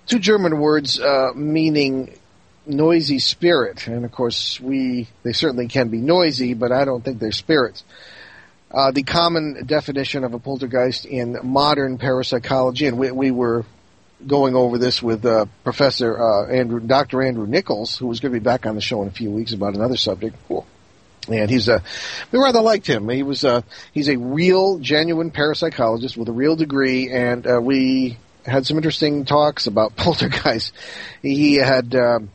two 0.08 0.20
German 0.20 0.60
words 0.60 1.00
uh, 1.00 1.32
meaning 1.36 2.18
noisy 2.66 3.20
spirit, 3.20 3.88
and 3.88 4.06
of 4.06 4.12
course, 4.12 4.60
we 4.60 5.08
they 5.24 5.34
certainly 5.34 5.68
can 5.68 5.90
be 5.90 6.00
noisy, 6.00 6.54
but 6.54 6.72
I 6.72 6.86
don't 6.86 7.04
think 7.04 7.20
they're 7.20 7.32
spirits. 7.32 7.84
Uh, 8.72 8.92
the 8.92 9.04
common 9.04 9.66
definition 9.66 10.24
of 10.24 10.34
a 10.34 10.40
poltergeist 10.40 11.06
in 11.06 11.38
modern 11.44 11.98
parapsychology, 11.98 12.86
and 12.86 13.00
we, 13.00 13.10
we 13.12 13.32
were 13.32 13.66
going 14.26 14.56
over 14.56 14.78
this 14.78 15.02
with 15.02 15.26
uh, 15.26 15.46
Professor 15.64 16.22
uh, 16.22 16.48
Andrew, 16.48 16.80
Dr. 16.80 17.24
Andrew 17.24 17.48
Nichols, 17.48 17.98
who 17.98 18.06
was 18.06 18.20
going 18.20 18.32
to 18.32 18.40
be 18.40 18.44
back 18.44 18.68
on 18.68 18.76
the 18.76 18.82
show 18.82 19.02
in 19.02 19.08
a 19.08 19.12
few 19.12 19.32
weeks 19.32 19.54
about 19.54 19.74
another 19.74 19.98
subject. 19.98 20.36
Cool. 20.48 20.68
And 21.28 21.50
he's 21.50 21.68
a, 21.68 21.82
we 22.32 22.40
rather 22.40 22.62
liked 22.62 22.86
him. 22.86 23.10
He 23.10 23.24
was 23.24 23.44
a, 23.44 23.64
he's 23.92 24.08
a 24.08 24.18
real, 24.18 24.78
genuine 24.80 25.32
parapsychologist 25.32 26.16
with 26.16 26.28
a 26.30 26.34
real 26.34 26.56
degree, 26.56 27.12
and 27.12 27.48
uh, 27.48 27.60
we 27.62 28.18
had 28.46 28.66
some 28.66 28.78
interesting 28.78 29.26
talks 29.26 29.66
about 29.66 29.96
poltergeist. 29.96 30.74
He 31.22 31.56
had, 31.56 31.96
um, 31.96 32.30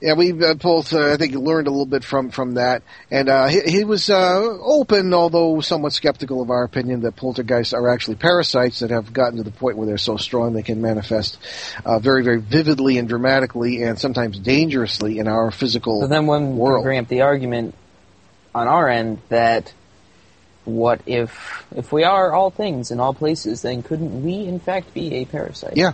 yeah, 0.00 0.14
we 0.14 0.32
uh, 0.32 0.54
both, 0.54 0.92
uh, 0.92 1.12
I 1.12 1.16
think, 1.16 1.34
learned 1.34 1.66
a 1.66 1.70
little 1.70 1.86
bit 1.86 2.04
from 2.04 2.30
from 2.30 2.54
that, 2.54 2.82
and 3.10 3.28
uh, 3.28 3.46
he, 3.46 3.60
he 3.60 3.84
was 3.84 4.10
uh, 4.10 4.40
open, 4.60 5.14
although 5.14 5.60
somewhat 5.60 5.92
skeptical 5.92 6.42
of 6.42 6.50
our 6.50 6.64
opinion 6.64 7.00
that 7.02 7.16
poltergeists 7.16 7.72
are 7.72 7.88
actually 7.88 8.16
parasites 8.16 8.80
that 8.80 8.90
have 8.90 9.12
gotten 9.12 9.38
to 9.38 9.42
the 9.42 9.50
point 9.50 9.78
where 9.78 9.86
they're 9.86 9.96
so 9.96 10.16
strong 10.16 10.52
they 10.52 10.62
can 10.62 10.82
manifest 10.82 11.38
uh, 11.84 11.98
very, 11.98 12.22
very 12.22 12.40
vividly 12.40 12.98
and 12.98 13.08
dramatically, 13.08 13.82
and 13.82 13.98
sometimes 13.98 14.38
dangerously 14.38 15.18
in 15.18 15.28
our 15.28 15.50
physical 15.50 16.02
So 16.02 16.06
then 16.08 16.26
when 16.26 16.52
we 16.52 16.58
world. 16.58 16.84
bring 16.84 16.98
up 16.98 17.08
the 17.08 17.22
argument 17.22 17.74
on 18.54 18.68
our 18.68 18.88
end 18.88 19.18
that 19.28 19.72
what 20.64 21.00
if 21.06 21.66
if 21.74 21.92
we 21.92 22.04
are 22.04 22.32
all 22.32 22.50
things 22.50 22.90
in 22.90 23.00
all 23.00 23.14
places, 23.14 23.62
then 23.62 23.82
couldn't 23.82 24.22
we 24.22 24.44
in 24.44 24.58
fact 24.60 24.92
be 24.92 25.14
a 25.16 25.24
parasite? 25.24 25.76
Yeah. 25.76 25.92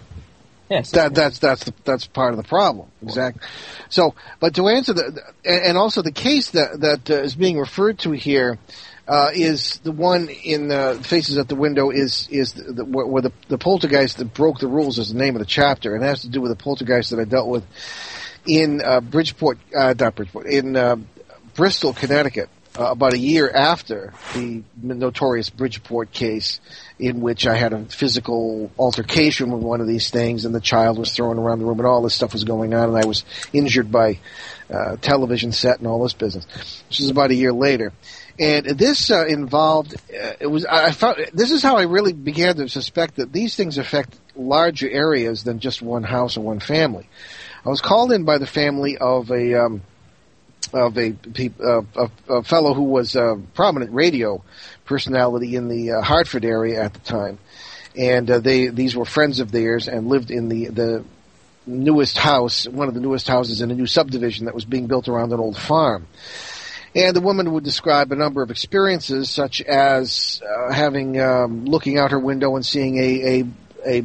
Yes. 0.70 0.92
That 0.92 1.14
that's 1.14 1.40
that's 1.40 1.64
the, 1.64 1.74
that's 1.84 2.06
part 2.06 2.32
of 2.32 2.36
the 2.36 2.48
problem. 2.48 2.88
Exactly. 3.02 3.42
So, 3.88 4.14
but 4.38 4.54
to 4.54 4.68
answer 4.68 4.92
the 4.92 5.20
and 5.44 5.76
also 5.76 6.00
the 6.00 6.12
case 6.12 6.52
that 6.52 6.80
that 6.80 7.10
uh, 7.10 7.22
is 7.22 7.34
being 7.34 7.58
referred 7.58 7.98
to 8.00 8.12
here 8.12 8.56
uh, 9.08 9.30
is 9.34 9.78
the 9.82 9.90
one 9.90 10.28
in 10.28 10.70
uh, 10.70 10.94
Faces 11.02 11.38
at 11.38 11.48
the 11.48 11.56
Window 11.56 11.90
is 11.90 12.28
is 12.30 12.52
the, 12.52 12.72
the, 12.72 12.84
where 12.84 13.04
where 13.04 13.22
the, 13.22 13.32
the 13.48 13.58
poltergeist 13.58 14.18
that 14.18 14.32
broke 14.32 14.60
the 14.60 14.68
rules 14.68 14.98
is 15.00 15.12
the 15.12 15.18
name 15.18 15.34
of 15.34 15.40
the 15.40 15.46
chapter, 15.46 15.96
and 15.96 16.04
it 16.04 16.06
has 16.06 16.22
to 16.22 16.28
do 16.28 16.40
with 16.40 16.56
the 16.56 16.62
poltergeist 16.62 17.10
that 17.10 17.18
I 17.18 17.24
dealt 17.24 17.48
with 17.48 17.64
in 18.46 18.80
uh, 18.80 19.00
Bridgeport, 19.00 19.58
uh, 19.76 19.94
not 19.98 20.14
Bridgeport, 20.14 20.46
in 20.46 20.76
uh, 20.76 20.96
Bristol, 21.54 21.92
Connecticut, 21.92 22.48
uh, 22.80 22.90
about 22.90 23.12
a 23.12 23.18
year 23.18 23.50
after 23.50 24.14
the 24.32 24.62
notorious 24.80 25.50
Bridgeport 25.50 26.12
case, 26.12 26.60
in 26.98 27.20
which 27.20 27.46
I 27.46 27.54
had 27.54 27.74
a 27.74 27.84
physical 27.84 28.70
altercation 28.78 29.50
with 29.50 29.62
one 29.62 29.82
of 29.82 29.86
these 29.86 30.10
things, 30.10 30.46
and 30.46 30.54
the 30.54 30.60
child 30.60 30.98
was 30.98 31.12
thrown 31.12 31.38
around 31.38 31.58
the 31.58 31.66
room, 31.66 31.78
and 31.78 31.86
all 31.86 32.00
this 32.00 32.14
stuff 32.14 32.32
was 32.32 32.44
going 32.44 32.72
on, 32.72 32.88
and 32.88 32.96
I 32.96 33.06
was 33.06 33.24
injured 33.52 33.92
by 33.92 34.18
uh, 34.70 34.96
television 34.96 35.52
set 35.52 35.78
and 35.78 35.86
all 35.86 36.02
this 36.02 36.14
business. 36.14 36.46
This 36.88 37.00
was 37.00 37.10
about 37.10 37.30
a 37.30 37.34
year 37.34 37.52
later. 37.52 37.92
And 38.38 38.64
this 38.64 39.10
uh, 39.10 39.26
involved, 39.26 39.94
uh, 39.94 40.32
it 40.40 40.46
was, 40.46 40.64
I 40.64 40.86
I 40.86 40.92
found, 40.92 41.18
this 41.34 41.50
is 41.50 41.62
how 41.62 41.76
I 41.76 41.82
really 41.82 42.14
began 42.14 42.56
to 42.56 42.68
suspect 42.68 43.16
that 43.16 43.30
these 43.30 43.56
things 43.56 43.76
affect 43.76 44.18
larger 44.34 44.88
areas 44.88 45.44
than 45.44 45.58
just 45.58 45.82
one 45.82 46.04
house 46.04 46.38
or 46.38 46.40
one 46.40 46.60
family. 46.60 47.10
I 47.66 47.68
was 47.68 47.82
called 47.82 48.10
in 48.10 48.24
by 48.24 48.38
the 48.38 48.46
family 48.46 48.96
of 48.96 49.30
a, 49.30 49.66
um, 49.66 49.82
of 50.72 50.96
a, 50.98 51.14
a, 51.60 52.10
a 52.28 52.42
fellow 52.42 52.74
who 52.74 52.84
was 52.84 53.16
a 53.16 53.40
prominent 53.54 53.92
radio 53.92 54.42
personality 54.84 55.56
in 55.56 55.68
the 55.68 55.92
uh, 55.92 56.02
Hartford 56.02 56.44
area 56.44 56.82
at 56.82 56.94
the 56.94 57.00
time, 57.00 57.38
and 57.96 58.30
uh, 58.30 58.38
they 58.38 58.68
these 58.68 58.94
were 58.94 59.04
friends 59.04 59.40
of 59.40 59.50
theirs 59.50 59.88
and 59.88 60.08
lived 60.08 60.30
in 60.30 60.48
the 60.48 60.68
the 60.68 61.04
newest 61.66 62.18
house, 62.18 62.66
one 62.66 62.88
of 62.88 62.94
the 62.94 63.00
newest 63.00 63.28
houses 63.28 63.60
in 63.60 63.70
a 63.70 63.74
new 63.74 63.86
subdivision 63.86 64.46
that 64.46 64.54
was 64.54 64.64
being 64.64 64.86
built 64.86 65.08
around 65.08 65.32
an 65.32 65.40
old 65.40 65.56
farm. 65.56 66.06
And 66.94 67.14
the 67.14 67.20
woman 67.20 67.52
would 67.52 67.62
describe 67.62 68.10
a 68.10 68.16
number 68.16 68.42
of 68.42 68.50
experiences, 68.50 69.30
such 69.30 69.62
as 69.62 70.42
uh, 70.42 70.72
having 70.72 71.20
um, 71.20 71.64
looking 71.64 71.98
out 71.98 72.10
her 72.10 72.18
window 72.18 72.56
and 72.56 72.66
seeing 72.66 72.98
a, 72.98 73.40
a 73.40 73.44
a 73.86 74.04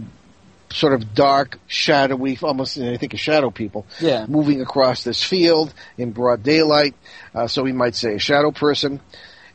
sort 0.76 0.94
of 0.94 1.14
dark, 1.14 1.58
shadowy, 1.68 2.38
almost 2.42 2.78
I 2.78 2.98
think 2.98 3.14
of 3.14 3.20
shadow 3.20 3.50
people, 3.50 3.86
Yeah. 4.02 4.26
moving 4.28 4.62
across 4.62 5.04
this 5.04 5.24
field 5.24 5.74
in 5.98 6.12
broad 6.12 6.44
daylight. 6.44 6.96
Uh, 7.34 7.48
so 7.48 7.64
we 7.64 7.72
might 7.72 7.96
say 7.96 8.16
a 8.16 8.20
shadow 8.20 8.52
person. 8.52 9.00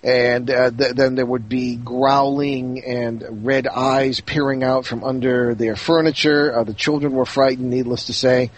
And 0.02 0.50
uh, 0.50 0.70
th- 0.70 0.94
then 0.94 1.14
there 1.14 1.26
would 1.26 1.46
be 1.46 1.76
growling 1.76 2.82
and 2.82 3.44
red 3.44 3.66
eyes 3.66 4.20
peering 4.20 4.64
out 4.64 4.86
from 4.86 5.04
under 5.04 5.54
their 5.54 5.76
furniture. 5.76 6.58
Uh, 6.58 6.64
the 6.64 6.72
children 6.72 7.12
were 7.12 7.26
frightened, 7.26 7.68
needless 7.68 8.06
to 8.06 8.14
say. 8.14 8.50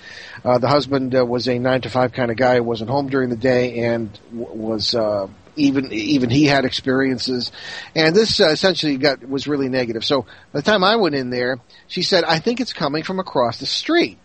Uh, 0.45 0.59
the 0.59 0.69
husband 0.69 1.17
uh, 1.17 1.27
was 1.27 1.49
a 1.49 1.59
nine 1.59 1.81
to 1.81 1.91
five 1.91 2.13
kind 2.13 2.31
of 2.31 2.37
guy 2.37 2.57
who 2.59 2.63
wasn't 2.63 2.89
home 2.91 3.09
during 3.09 3.29
the 3.29 3.37
day 3.37 3.79
and 3.81 4.17
w- 4.33 4.55
was 4.57 4.95
uh, 4.95 5.27
even 5.57 5.93
even 5.93 6.31
he 6.31 6.45
had 6.45 6.65
experiences. 6.65 7.53
And 7.95 8.15
this 8.15 8.41
uh, 8.41 8.49
essentially 8.49 8.97
got 8.97 9.27
was 9.29 9.47
really 9.47 9.69
negative. 9.69 10.05
So 10.05 10.23
by 10.53 10.61
the 10.61 10.63
time 10.63 10.85
I 10.85 10.97
went 10.97 11.15
in 11.15 11.31
there, 11.31 11.59
she 11.89 12.03
said, 12.03 12.25
"I 12.25 12.39
think 12.39 12.61
it's 12.61 12.73
coming 12.73 13.03
from 13.03 13.19
across 13.19 13.59
the 13.59 13.67
street." 13.67 14.19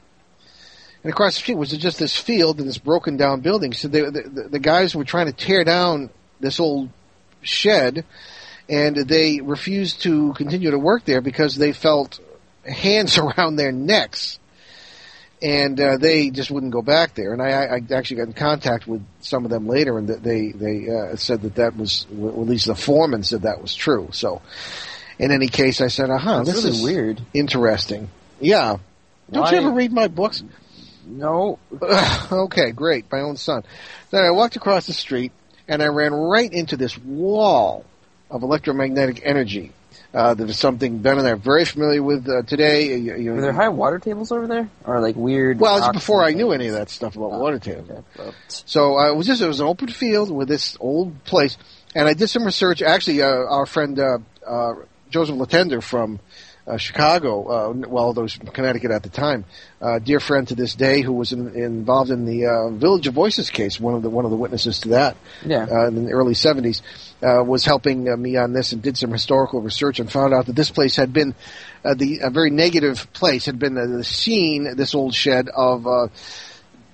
And 1.04 1.14
across 1.14 1.36
the 1.36 1.40
street 1.40 1.58
was 1.58 1.72
just 1.72 2.00
this 2.00 2.18
field 2.18 2.60
and 2.60 2.68
this 2.68 2.78
broken 2.78 3.18
down 3.18 3.42
building. 3.42 3.72
So 3.74 3.88
they, 3.88 4.02
the, 4.02 4.12
the, 4.12 4.50
the 4.50 4.60
guys 4.60 4.96
were 4.96 5.06
trying 5.06 5.28
to 5.28 5.34
tear 5.34 5.64
down 5.64 6.10
this 6.40 6.60
old 6.60 6.90
shed, 7.42 8.04
and 8.68 8.96
they 8.96 9.40
refused 9.42 10.02
to 10.04 10.34
continue 10.34 10.72
to 10.72 10.80
work 10.80 11.06
there 11.06 11.22
because 11.22 11.56
they 11.56 11.72
felt 11.72 12.20
hands 12.66 13.18
around 13.18 13.56
their 13.56 13.72
necks. 13.72 14.40
And 15.42 15.80
uh, 15.80 15.98
they 15.98 16.30
just 16.30 16.50
wouldn't 16.50 16.72
go 16.74 16.82
back 16.82 17.14
there. 17.14 17.34
And 17.34 17.42
I, 17.42 17.50
I 17.66 17.82
actually 17.94 18.18
got 18.18 18.28
in 18.28 18.34
contact 18.34 18.88
with 18.88 19.06
some 19.22 19.46
of 19.46 19.52
them 19.52 19.68
later, 19.68 19.98
and 19.98 20.08
they 20.08 20.52
they 20.52 20.90
uh, 20.90 21.16
said 21.16 21.42
that 21.44 21.56
that 21.56 21.76
was, 21.78 22.08
or 22.20 22.30
at 22.30 22.38
least 22.48 22.68
the 22.68 22.76
foreman 22.76 23.24
said 23.24 23.44
that 23.44 23.62
was 23.62 23.76
true. 23.76 24.10
So, 24.12 24.42
in 25.20 25.32
any 25.32 25.48
case, 25.48 25.82
I 25.82 25.88
said, 25.88 26.10
"Uh 26.10 26.18
huh, 26.18 26.44
That's 26.44 26.64
this 26.64 26.66
really 26.66 26.78
is 26.78 26.84
weird. 26.84 27.22
interesting." 27.34 28.10
Yeah. 28.40 28.78
Don't 29.32 29.44
Why- 29.44 29.52
you 29.52 29.58
ever 29.58 29.72
read 29.72 29.92
my 29.92 30.08
books? 30.08 30.44
No. 31.06 31.58
okay, 32.32 32.72
great. 32.72 33.06
My 33.12 33.22
own 33.22 33.38
son. 33.38 33.64
Then 34.12 34.24
I 34.26 34.32
walked 34.32 34.56
across 34.58 34.88
the 34.88 34.94
street 34.94 35.32
and 35.68 35.82
I 35.82 35.88
ran 35.88 36.14
right 36.14 36.52
into 36.52 36.76
this 36.78 36.98
wall 36.98 37.86
of 38.30 38.44
electromagnetic 38.44 39.22
energy. 39.24 39.72
Uh, 40.18 40.34
that 40.34 40.50
is 40.50 40.58
something 40.58 40.98
Ben 40.98 41.20
and 41.20 41.28
I 41.28 41.32
are 41.32 41.36
very 41.36 41.64
familiar 41.64 42.02
with 42.02 42.28
uh, 42.28 42.42
today. 42.42 42.98
You, 42.98 43.16
you 43.18 43.34
Are 43.36 43.42
there 43.42 43.54
high 43.54 43.70
water 43.70 44.00
tables 44.00 44.32
over 44.32 44.48
there? 44.48 44.68
Or 44.84 45.00
like 45.00 45.16
weird. 45.16 45.60
well, 45.60 45.78
it's 45.78 45.90
before 45.90 46.24
I 46.24 46.32
knew 46.32 46.52
any 46.52 46.66
of 46.68 46.74
that 46.74 46.90
stuff 46.90 47.16
about 47.16 47.34
Oh, 47.34 47.38
water 47.40 47.60
tables. 47.60 47.88
Okay, 47.88 48.02
well, 48.18 48.34
So 48.48 48.98
uh, 48.98 49.12
it 49.12 49.16
was 49.16 49.28
just 49.28 49.44
it 49.44 49.48
was 49.48 49.60
an 49.60 49.68
open 49.68 49.90
field 49.90 50.32
with 50.32 50.48
this 50.48 50.76
old 50.80 51.24
place, 51.26 51.56
and 51.94 52.08
I 52.08 52.16
did 52.16 52.30
some 52.32 52.46
research. 52.46 52.82
Actually, 52.82 53.22
uh, 53.22 53.28
our 53.28 53.68
friend 53.68 54.00
uh, 54.00 54.18
uh, 54.44 54.74
Joseph 55.12 55.36
Latender 55.36 55.84
from 55.84 56.20
uh, 56.66 56.78
Chicago, 56.78 57.44
uh, 57.48 57.74
well, 57.88 58.06
although 58.06 58.24
was 58.24 58.34
from 58.34 58.48
Connecticut 58.48 58.90
at 58.92 59.04
the 59.04 59.10
time, 59.10 59.46
uh, 59.82 60.00
dear 60.00 60.20
friend 60.20 60.48
to 60.50 60.56
this 60.56 60.74
day, 60.76 61.02
who 61.02 61.14
was 61.14 61.32
in, 61.32 61.56
involved 61.56 62.10
in 62.10 62.26
the 62.26 62.48
uh, 62.48 62.70
Village 62.72 63.06
of 63.08 63.14
Voices 63.14 63.52
case, 63.52 63.80
one 63.80 63.94
of 63.94 64.02
the 64.02 64.10
one 64.10 64.26
of 64.26 64.32
the 64.32 64.38
witnesses 64.38 64.80
to 64.80 64.90
that 64.90 65.16
Yeah. 65.46 65.68
uh, 65.72 65.88
in 65.88 66.06
the 66.06 66.12
early 66.12 66.34
70s, 66.34 66.82
uh, 67.22 67.44
was 67.44 67.66
helping 67.66 68.10
uh, 68.10 68.16
me 68.16 68.38
on 68.38 68.54
this 68.54 68.72
and 68.72 68.82
did 68.82 68.98
some 68.98 69.12
historical 69.12 69.62
research 69.62 70.00
and 70.00 70.12
found 70.12 70.34
out 70.34 70.46
that 70.46 70.56
this 70.56 70.70
place 70.70 70.96
had 70.96 71.14
been 71.14 71.34
uh, 71.84 71.94
the 71.94 72.20
a 72.24 72.30
very 72.30 72.50
negative 72.50 73.12
place, 73.14 73.46
had 73.46 73.60
been 73.60 73.76
the, 73.76 73.88
the 73.88 74.04
scene, 74.04 74.76
this 74.76 74.94
old 74.94 75.14
shed 75.14 75.50
of 75.50 75.88
uh, 75.88 76.08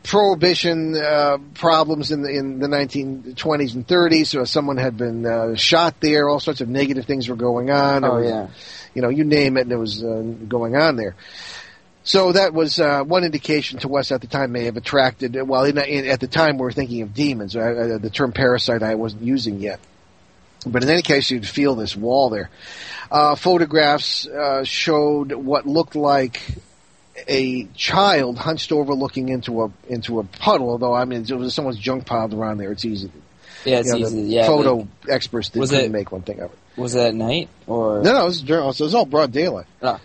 prohibition 0.04 0.96
uh, 0.96 1.38
problems 1.56 2.12
in 2.12 2.22
the 2.22 2.30
in 2.30 2.60
the 2.60 2.68
1920s 2.68 3.76
and 3.76 3.88
30s. 3.88 4.28
So 4.28 4.44
someone 4.44 4.78
had 4.78 4.98
been 4.98 5.26
uh, 5.26 5.56
shot 5.56 6.00
there. 6.00 6.30
All 6.30 6.40
sorts 6.40 6.62
of 6.62 6.70
negative 6.70 7.06
things 7.06 7.28
were 7.28 7.36
going 7.36 7.70
on. 7.70 8.04
Oh 8.04 8.16
was- 8.16 8.30
yeah. 8.30 8.48
you 8.94 9.02
know, 9.02 9.10
you 9.10 9.24
name 9.24 9.58
it, 9.58 9.62
and 9.62 9.72
it 9.72 9.78
was 9.78 10.04
uh, 10.04 10.22
going 10.48 10.76
on 10.76 10.96
there. 10.96 11.16
So 12.06 12.34
that 12.34 12.54
was 12.54 12.80
uh, 12.80 13.04
one 13.04 13.24
indication 13.24 13.80
to 13.80 13.96
us 13.96 14.12
at 14.12 14.20
the 14.20 14.28
time 14.28 14.52
may 14.52 14.66
have 14.66 14.76
attracted. 14.76 15.38
Well, 15.48 15.64
in, 15.64 15.78
in, 15.78 16.06
at 16.06 16.20
the 16.20 16.28
time 16.28 16.58
we 16.58 16.64
were 16.64 16.72
thinking 16.74 17.02
of 17.02 17.14
demons. 17.14 17.56
Uh, 17.56 17.98
the 18.00 18.10
term 18.10 18.34
parasite 18.34 18.84
I 18.84 18.96
wasn't 18.96 19.24
using 19.24 19.62
yet, 19.62 19.80
but 20.66 20.84
in 20.84 20.89
any 20.89 21.01
case, 21.01 21.30
you'd 21.32 21.47
feel 21.47 21.76
this 21.76 21.95
wall 21.95 22.30
there. 22.30 22.49
Uh, 23.11 23.36
photographs 23.36 24.28
uh, 24.28 24.64
showed 24.64 25.32
what 25.34 25.66
looked 25.68 25.95
like 25.95 26.41
a 27.28 27.66
child 27.76 28.38
hunched 28.38 28.72
over, 28.72 28.93
looking 28.93 29.30
into 29.30 29.64
a 29.64 29.72
into 29.88 30.20
a 30.20 30.24
puddle. 30.24 30.70
Although 30.72 30.93
I 30.93 31.05
mean, 31.05 31.22
it 31.28 31.32
was 31.34 31.53
someone's 31.53 31.78
junk 31.78 32.05
piled 32.05 32.34
around 32.34 32.57
there. 32.57 32.72
It's 32.72 32.86
easy. 32.86 33.11
Yeah, 33.66 33.80
it's 33.80 33.88
you 33.88 33.99
know, 33.99 34.07
easy. 34.07 34.22
Yeah. 34.24 34.47
photo 34.47 34.76
like, 34.76 34.88
experts 35.09 35.49
did, 35.49 35.59
was 35.59 35.70
couldn't 35.70 35.86
it- 35.86 35.91
make 35.91 36.11
one 36.11 36.22
thing 36.24 36.39
of 36.41 36.51
it. 36.51 36.57
was 36.76 36.95
it 36.95 37.01
at 37.01 37.16
night 37.16 37.49
or? 37.68 38.01
No, 38.01 38.11
no, 38.14 38.22
it 38.24 38.26
was, 38.26 38.41
during- 38.41 38.64
it 38.68 38.80
was 38.80 38.95
all 38.95 39.05
broad 39.05 39.32
daylight. 39.32 39.68
Ah. 39.82 40.01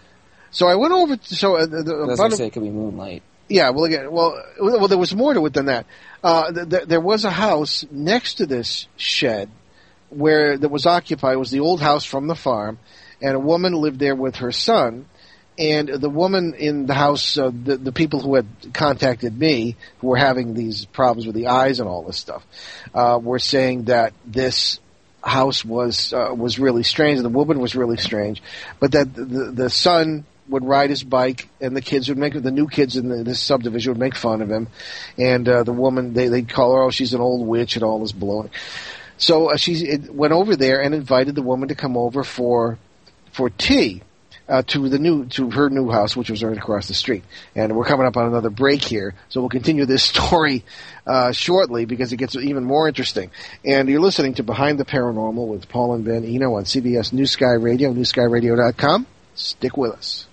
So 0.51 0.67
I 0.69 0.77
went 0.77 0.93
over. 0.93 1.17
To, 1.17 1.35
so 1.35 1.57
uh, 1.57 1.67
the, 1.67 1.83
the, 1.83 1.95
I 1.95 2.05
was 2.05 2.21
gonna 2.21 2.37
say 2.37 2.47
it 2.47 2.53
could 2.53 2.63
be 2.63 2.71
moonlight. 2.71 3.23
yeah, 3.49 3.71
well, 3.71 3.85
again, 3.85 4.11
well, 4.13 4.41
well, 4.61 4.87
there 4.89 4.99
was 4.99 5.15
more 5.15 5.35
to 5.35 5.45
it 5.47 5.55
than 5.55 5.67
that. 5.67 5.87
Uh, 6.23 6.53
th- 6.53 6.69
th- 6.69 6.85
there 6.85 7.01
was 7.01 7.25
a 7.25 7.31
house 7.31 7.85
next 7.91 8.35
to 8.35 8.47
this 8.47 8.87
shed 8.97 9.51
where 10.11 10.57
that 10.57 10.69
was 10.69 10.87
occupied. 10.87 11.37
Was 11.37 11.51
the 11.51 11.61
old 11.61 11.81
house 11.81 12.05
from 12.05 12.27
the 12.27 12.35
farm, 12.35 12.79
and 13.21 13.35
a 13.35 13.41
woman 13.41 13.73
lived 13.73 13.99
there 13.99 14.15
with 14.15 14.37
her 14.37 14.53
son. 14.53 15.07
And 15.59 15.89
the 15.89 16.09
woman 16.09 16.55
in 16.55 16.87
the 16.87 16.95
house, 16.95 17.37
uh, 17.37 17.51
the 17.51 17.77
the 17.77 17.91
people 17.91 18.21
who 18.21 18.37
had 18.37 18.47
contacted 18.73 19.37
me, 19.37 19.75
who 19.99 20.09
were 20.09 20.17
having 20.17 20.55
these 20.55 20.85
problems 20.85 21.27
with 21.27 21.35
the 21.35 21.49
eyes 21.49 21.81
and 21.81 21.89
all 21.89 22.05
this 22.05 22.17
stuff, 22.17 22.47
uh, 22.95 23.19
were 23.21 23.41
saying 23.41 23.85
that 23.85 24.13
this 24.25 24.79
house 25.21 25.65
was 25.65 26.13
uh, 26.13 26.33
was 26.37 26.59
really 26.59 26.85
strange. 26.85 27.21
The 27.21 27.29
woman 27.29 27.59
was 27.59 27.75
really 27.75 27.97
strange, 27.97 28.41
but 28.79 28.93
that 28.93 29.15
the 29.15 29.51
the 29.53 29.71
son 29.71 30.25
would 30.49 30.65
ride 30.65 30.91
his 30.91 31.03
bike, 31.03 31.49
and 31.61 31.77
the 31.77 31.83
kids 31.83 32.09
would 32.09 32.19
make 32.19 32.41
the 32.41 32.51
new 32.51 32.69
kids 32.69 32.97
in 32.97 33.09
the, 33.09 33.23
this 33.23 33.41
subdivision 33.41 33.93
would 33.93 34.01
make 34.01 34.15
fun 34.15 34.41
of 34.41 34.51
him, 34.51 34.69
and 35.19 35.49
uh, 35.49 35.63
the 35.63 35.73
woman 35.73 36.15
they 36.15 36.29
they'd 36.29 36.49
call 36.49 36.75
her 36.75 36.83
oh 36.83 36.91
she's 36.91 37.15
an 37.15 37.21
old 37.21 37.47
witch 37.47 37.77
and 37.77 37.83
all 37.83 38.01
this 38.01 38.13
baloney. 38.13 38.51
So 39.19 39.51
uh, 39.51 39.57
she 39.57 39.99
went 40.09 40.33
over 40.33 40.57
there 40.57 40.81
and 40.81 40.95
invited 40.95 41.35
the 41.35 41.43
woman 41.43 41.69
to 41.69 41.75
come 41.75 41.97
over 41.97 42.25
for 42.25 42.79
for 43.33 43.51
tea. 43.51 44.03
Uh, 44.49 44.63
to 44.63 44.89
the 44.89 44.99
new 44.99 45.27
to 45.27 45.51
her 45.51 45.69
new 45.69 45.91
house, 45.91 46.17
which 46.17 46.31
was 46.31 46.43
right 46.43 46.57
across 46.57 46.89
the 46.89 46.95
street, 46.95 47.23
and 47.55 47.77
we're 47.77 47.85
coming 47.85 48.07
up 48.07 48.17
on 48.17 48.25
another 48.29 48.49
break 48.49 48.81
here, 48.81 49.15
so 49.29 49.41
we'll 49.41 49.51
continue 49.51 49.85
this 49.85 50.03
story 50.15 50.65
uh, 51.07 51.33
shortly 51.33 51.85
because 51.85 52.15
it 52.15 52.17
gets 52.17 52.35
even 52.35 52.65
more 52.65 52.89
interesting. 52.89 53.31
And 53.63 53.91
you're 53.91 54.01
listening 54.01 54.33
to 54.37 54.43
Behind 54.43 54.81
the 54.81 54.87
Paranormal 54.87 55.49
with 55.49 55.69
Paul 55.69 55.97
and 55.97 56.03
Ben 56.03 56.25
Eno 56.25 56.55
on 56.55 56.65
CBS 56.65 57.13
New 57.13 57.27
Sky 57.27 57.53
Radio, 57.53 57.93
newskyradio.com. 57.93 59.07
Stick 59.35 59.77
with 59.77 59.93
us. 59.93 60.28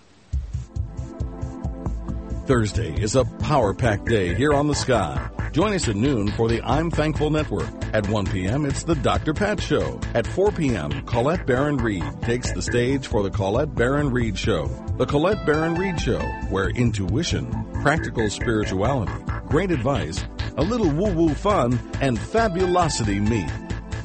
Thursday 2.46 2.94
is 3.02 3.16
a 3.16 3.26
power 3.26 3.74
packed 3.74 4.06
day 4.06 4.36
here 4.36 4.54
on 4.54 4.68
the 4.68 4.76
sky. 4.76 5.30
Join 5.52 5.74
us 5.74 5.88
at 5.88 5.96
noon 5.96 6.30
for 6.32 6.48
the 6.48 6.62
I'm 6.62 6.92
Thankful 6.92 7.32
Network. 7.32 7.70
At 7.92 8.08
1 8.08 8.28
p.m., 8.28 8.66
it's 8.66 8.84
the 8.84 8.94
Dr. 8.94 9.34
Pat 9.34 9.60
Show. 9.60 10.00
At 10.14 10.28
4 10.28 10.52
p.m., 10.52 10.92
Colette 11.08 11.48
Baron 11.48 11.78
Reid 11.78 12.04
takes 12.22 12.52
the 12.52 12.62
stage 12.62 13.08
for 13.08 13.24
the 13.24 13.32
Colette 13.32 13.74
Baron 13.74 14.12
Reid 14.12 14.38
Show. 14.38 14.68
The 14.98 15.08
Colette 15.08 15.44
Baron 15.46 15.74
Reid 15.74 16.00
Show, 16.00 16.20
where 16.50 16.70
intuition, 16.70 17.50
practical 17.82 18.30
spirituality, 18.30 19.24
great 19.48 19.72
advice, 19.72 20.24
a 20.58 20.64
little 20.64 20.90
woo 20.92 21.14
woo 21.16 21.34
fun, 21.34 21.80
and 22.00 22.20
fabulosity 22.20 23.20
meet. 23.20 23.50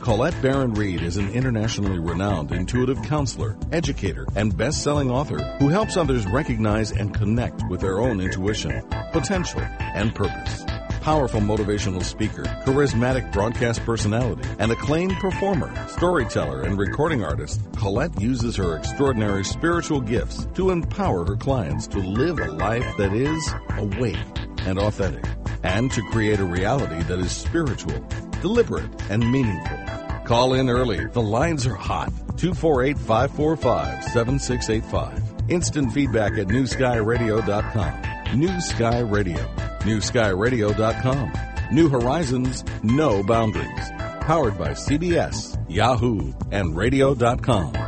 Colette 0.01 0.41
Baron 0.41 0.73
Reid 0.73 1.03
is 1.03 1.19
an 1.19 1.31
internationally 1.31 1.99
renowned 1.99 2.53
intuitive 2.53 3.03
counselor, 3.03 3.59
educator, 3.71 4.27
and 4.35 4.57
best-selling 4.57 5.11
author 5.11 5.39
who 5.59 5.69
helps 5.69 5.99
others 5.99 6.27
recognize 6.27 6.91
and 6.91 7.15
connect 7.15 7.63
with 7.69 7.83
their 7.83 8.01
own 8.01 8.19
intuition, 8.19 8.83
potential, 9.13 9.61
and 9.61 10.15
purpose. 10.15 10.65
Powerful 11.03 11.41
motivational 11.41 12.03
speaker, 12.03 12.45
charismatic 12.65 13.31
broadcast 13.31 13.85
personality, 13.85 14.49
and 14.59 14.73
acclaimed 14.73 15.17
performer, 15.17 15.71
storyteller, 15.89 16.63
and 16.63 16.79
recording 16.79 17.23
artist, 17.23 17.61
Colette 17.77 18.19
uses 18.19 18.57
her 18.57 18.77
extraordinary 18.77 19.45
spiritual 19.45 20.01
gifts 20.01 20.49
to 20.55 20.71
empower 20.71 21.27
her 21.27 21.37
clients 21.37 21.87
to 21.89 21.99
live 21.99 22.39
a 22.39 22.51
life 22.51 22.97
that 22.97 23.13
is 23.13 23.53
awake 23.77 24.17
and 24.61 24.79
authentic, 24.79 25.27
and 25.63 25.93
to 25.93 26.03
create 26.11 26.41
a 26.41 26.45
reality 26.45 27.03
that 27.03 27.19
is 27.19 27.33
spiritual, 27.33 28.03
deliberate, 28.41 28.91
and 29.11 29.31
meaningful. 29.31 29.79
Call 30.25 30.55
in 30.55 30.69
early. 30.69 31.07
The 31.07 31.21
lines 31.21 31.67
are 31.67 31.75
hot. 31.75 32.09
248 32.37 32.99
545 32.99 34.05
7685. 34.05 35.51
Instant 35.51 35.93
feedback 35.93 36.33
at 36.39 36.47
newskyradio.com. 36.47 38.39
New 38.39 38.61
Sky 38.61 39.01
Radio. 39.01 39.45
NewSkyRadio.com. 39.81 41.33
New 41.73 41.89
Horizons, 41.89 42.65
no 42.83 43.23
boundaries. 43.23 43.91
Powered 44.21 44.59
by 44.59 44.71
CBS, 44.71 45.57
Yahoo, 45.69 46.33
and 46.51 46.77
Radio.com. 46.77 47.80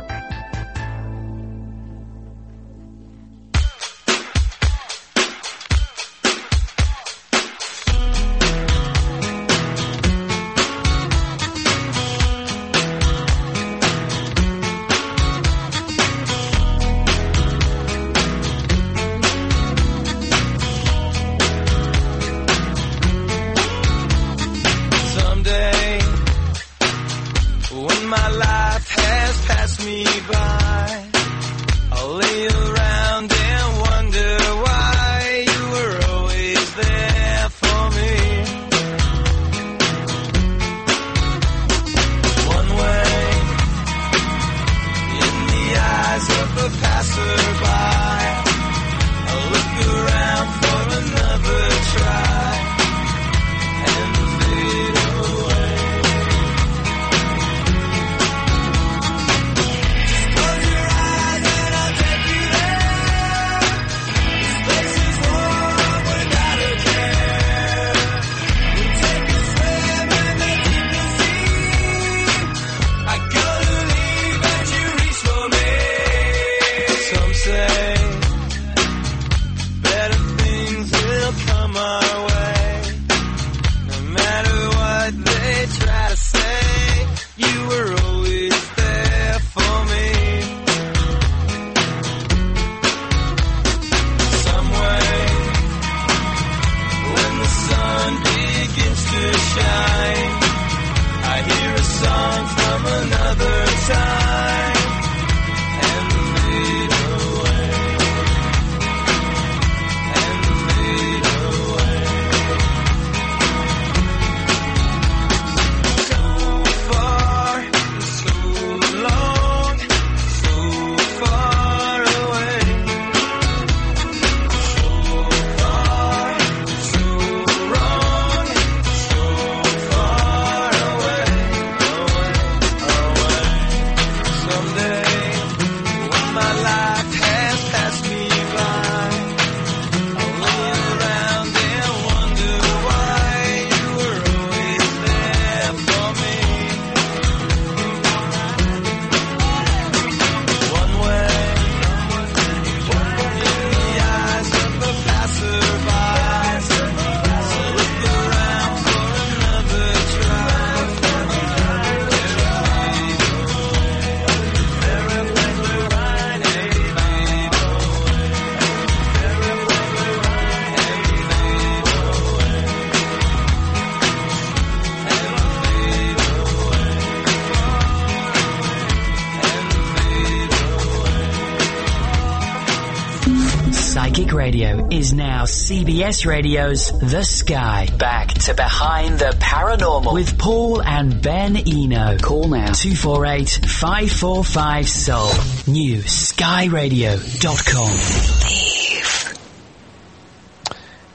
Psychic 184.13 184.33
Radio 184.33 184.87
is 184.91 185.11
now 185.11 185.45
CBS 185.45 186.27
Radio's 186.27 186.91
The 186.99 187.23
Sky. 187.23 187.87
Back 187.97 188.27
to 188.27 188.53
Behind 188.53 189.17
the 189.17 189.35
Paranormal 189.39 190.13
with 190.13 190.37
Paul 190.37 190.83
and 190.83 191.19
Ben 191.19 191.57
Eno. 191.57 192.19
Call 192.19 192.47
now 192.47 192.73
248 192.73 193.65
545 193.67 194.87
Soul. 194.87 195.29
New 195.65 196.03
skyradio.com. 196.03 196.43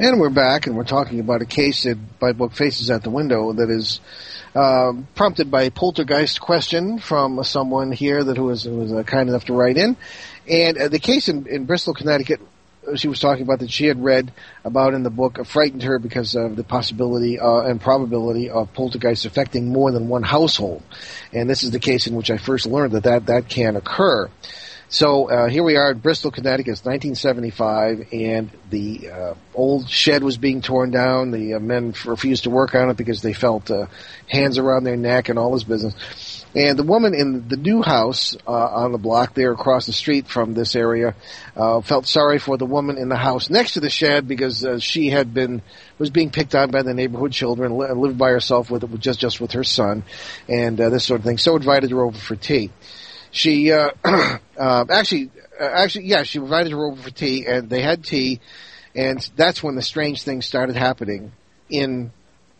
And 0.00 0.18
we're 0.18 0.30
back, 0.30 0.66
and 0.66 0.76
we're 0.76 0.82
talking 0.82 1.20
about 1.20 1.40
a 1.40 1.46
case 1.46 1.84
that 1.84 2.18
by 2.18 2.32
book 2.32 2.52
Faces 2.52 2.90
at 2.90 3.04
the 3.04 3.10
Window 3.10 3.52
that 3.52 3.70
is 3.70 4.00
uh, 4.56 4.94
prompted 5.14 5.52
by 5.52 5.62
a 5.62 5.70
poltergeist 5.70 6.40
question 6.40 6.98
from 6.98 7.44
someone 7.44 7.92
here 7.92 8.24
that 8.24 8.36
who 8.36 8.46
was, 8.46 8.64
who 8.64 8.76
was 8.76 8.92
uh, 8.92 9.04
kind 9.04 9.28
enough 9.28 9.44
to 9.44 9.52
write 9.52 9.76
in. 9.76 9.96
And 10.48 10.76
uh, 10.76 10.88
the 10.88 10.98
case 10.98 11.28
in, 11.28 11.46
in 11.46 11.64
Bristol, 11.64 11.94
Connecticut, 11.94 12.40
she 12.96 13.08
was 13.08 13.20
talking 13.20 13.42
about 13.42 13.60
that 13.60 13.70
she 13.70 13.86
had 13.86 14.02
read 14.02 14.32
about 14.64 14.94
in 14.94 15.02
the 15.02 15.10
book 15.10 15.44
frightened 15.46 15.82
her 15.82 15.98
because 15.98 16.34
of 16.34 16.56
the 16.56 16.64
possibility 16.64 17.38
uh, 17.38 17.60
and 17.60 17.80
probability 17.80 18.50
of 18.50 18.72
poltergeists 18.72 19.24
affecting 19.24 19.68
more 19.68 19.92
than 19.92 20.08
one 20.08 20.22
household. 20.22 20.82
And 21.32 21.48
this 21.48 21.62
is 21.62 21.70
the 21.70 21.80
case 21.80 22.06
in 22.06 22.14
which 22.14 22.30
I 22.30 22.38
first 22.38 22.66
learned 22.66 22.92
that 22.92 23.04
that, 23.04 23.26
that 23.26 23.48
can 23.48 23.76
occur. 23.76 24.28
So 24.90 25.28
uh, 25.28 25.48
here 25.50 25.62
we 25.62 25.76
are 25.76 25.90
in 25.90 25.98
Bristol, 25.98 26.30
Connecticut. 26.30 26.72
It's 26.72 26.84
1975, 26.84 28.08
and 28.10 28.50
the 28.70 29.10
uh, 29.10 29.34
old 29.54 29.90
shed 29.90 30.24
was 30.24 30.38
being 30.38 30.62
torn 30.62 30.90
down. 30.90 31.30
The 31.30 31.54
uh, 31.54 31.58
men 31.58 31.92
refused 32.06 32.44
to 32.44 32.50
work 32.50 32.74
on 32.74 32.88
it 32.88 32.96
because 32.96 33.20
they 33.20 33.34
felt 33.34 33.70
uh, 33.70 33.86
hands 34.28 34.56
around 34.56 34.84
their 34.84 34.96
neck 34.96 35.28
and 35.28 35.38
all 35.38 35.52
this 35.52 35.64
business. 35.64 35.94
And 36.54 36.78
the 36.78 36.82
woman 36.82 37.14
in 37.14 37.48
the 37.48 37.56
new 37.56 37.82
house 37.82 38.36
uh, 38.46 38.50
on 38.50 38.92
the 38.92 38.98
block 38.98 39.34
there 39.34 39.52
across 39.52 39.86
the 39.86 39.92
street 39.92 40.28
from 40.28 40.54
this 40.54 40.74
area 40.74 41.14
uh, 41.56 41.80
felt 41.82 42.06
sorry 42.06 42.38
for 42.38 42.56
the 42.56 42.66
woman 42.66 42.96
in 42.96 43.08
the 43.08 43.16
house 43.16 43.50
next 43.50 43.74
to 43.74 43.80
the 43.80 43.90
shed 43.90 44.26
because 44.26 44.64
she 44.80 45.10
had 45.10 45.34
been 45.34 45.62
was 45.98 46.10
being 46.10 46.30
picked 46.30 46.54
on 46.54 46.70
by 46.70 46.82
the 46.82 46.94
neighborhood 46.94 47.32
children, 47.32 47.72
and 47.72 48.00
lived 48.00 48.18
by 48.18 48.30
herself 48.30 48.70
with 48.70 49.00
just 49.00 49.20
just 49.20 49.40
with 49.40 49.52
her 49.52 49.64
son, 49.64 50.04
and 50.48 50.78
this 50.78 51.04
sort 51.04 51.20
of 51.20 51.24
thing. 51.26 51.38
So 51.38 51.56
invited 51.56 51.90
her 51.90 52.02
over 52.02 52.18
for 52.18 52.36
tea 52.36 52.70
she 53.30 53.72
uh, 53.72 53.90
uh, 54.04 54.84
actually 54.90 55.30
uh, 55.60 55.64
actually 55.64 56.06
yeah 56.06 56.22
she 56.22 56.38
invited 56.38 56.72
her 56.72 56.86
over 56.86 57.00
for 57.00 57.10
tea 57.10 57.46
and 57.46 57.68
they 57.68 57.82
had 57.82 58.04
tea 58.04 58.40
and 58.94 59.28
that's 59.36 59.62
when 59.62 59.74
the 59.74 59.82
strange 59.82 60.22
things 60.22 60.46
started 60.46 60.76
happening 60.76 61.32
in 61.68 62.10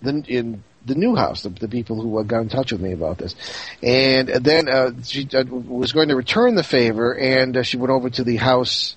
the 0.02 0.24
in 0.28 0.62
the 0.88 0.94
new 0.94 1.14
house 1.14 1.42
the, 1.42 1.50
the 1.50 1.68
people 1.68 2.00
who 2.00 2.18
uh, 2.18 2.22
got 2.22 2.40
in 2.40 2.48
touch 2.48 2.72
with 2.72 2.80
me 2.80 2.92
about 2.92 3.18
this 3.18 3.34
and 3.82 4.28
then 4.28 4.68
uh, 4.68 4.90
she 5.04 5.28
uh, 5.34 5.44
was 5.44 5.92
going 5.92 6.08
to 6.08 6.16
return 6.16 6.54
the 6.54 6.62
favor 6.62 7.16
and 7.16 7.56
uh, 7.56 7.62
she 7.62 7.76
went 7.76 7.90
over 7.90 8.10
to 8.10 8.24
the 8.24 8.36
house 8.36 8.96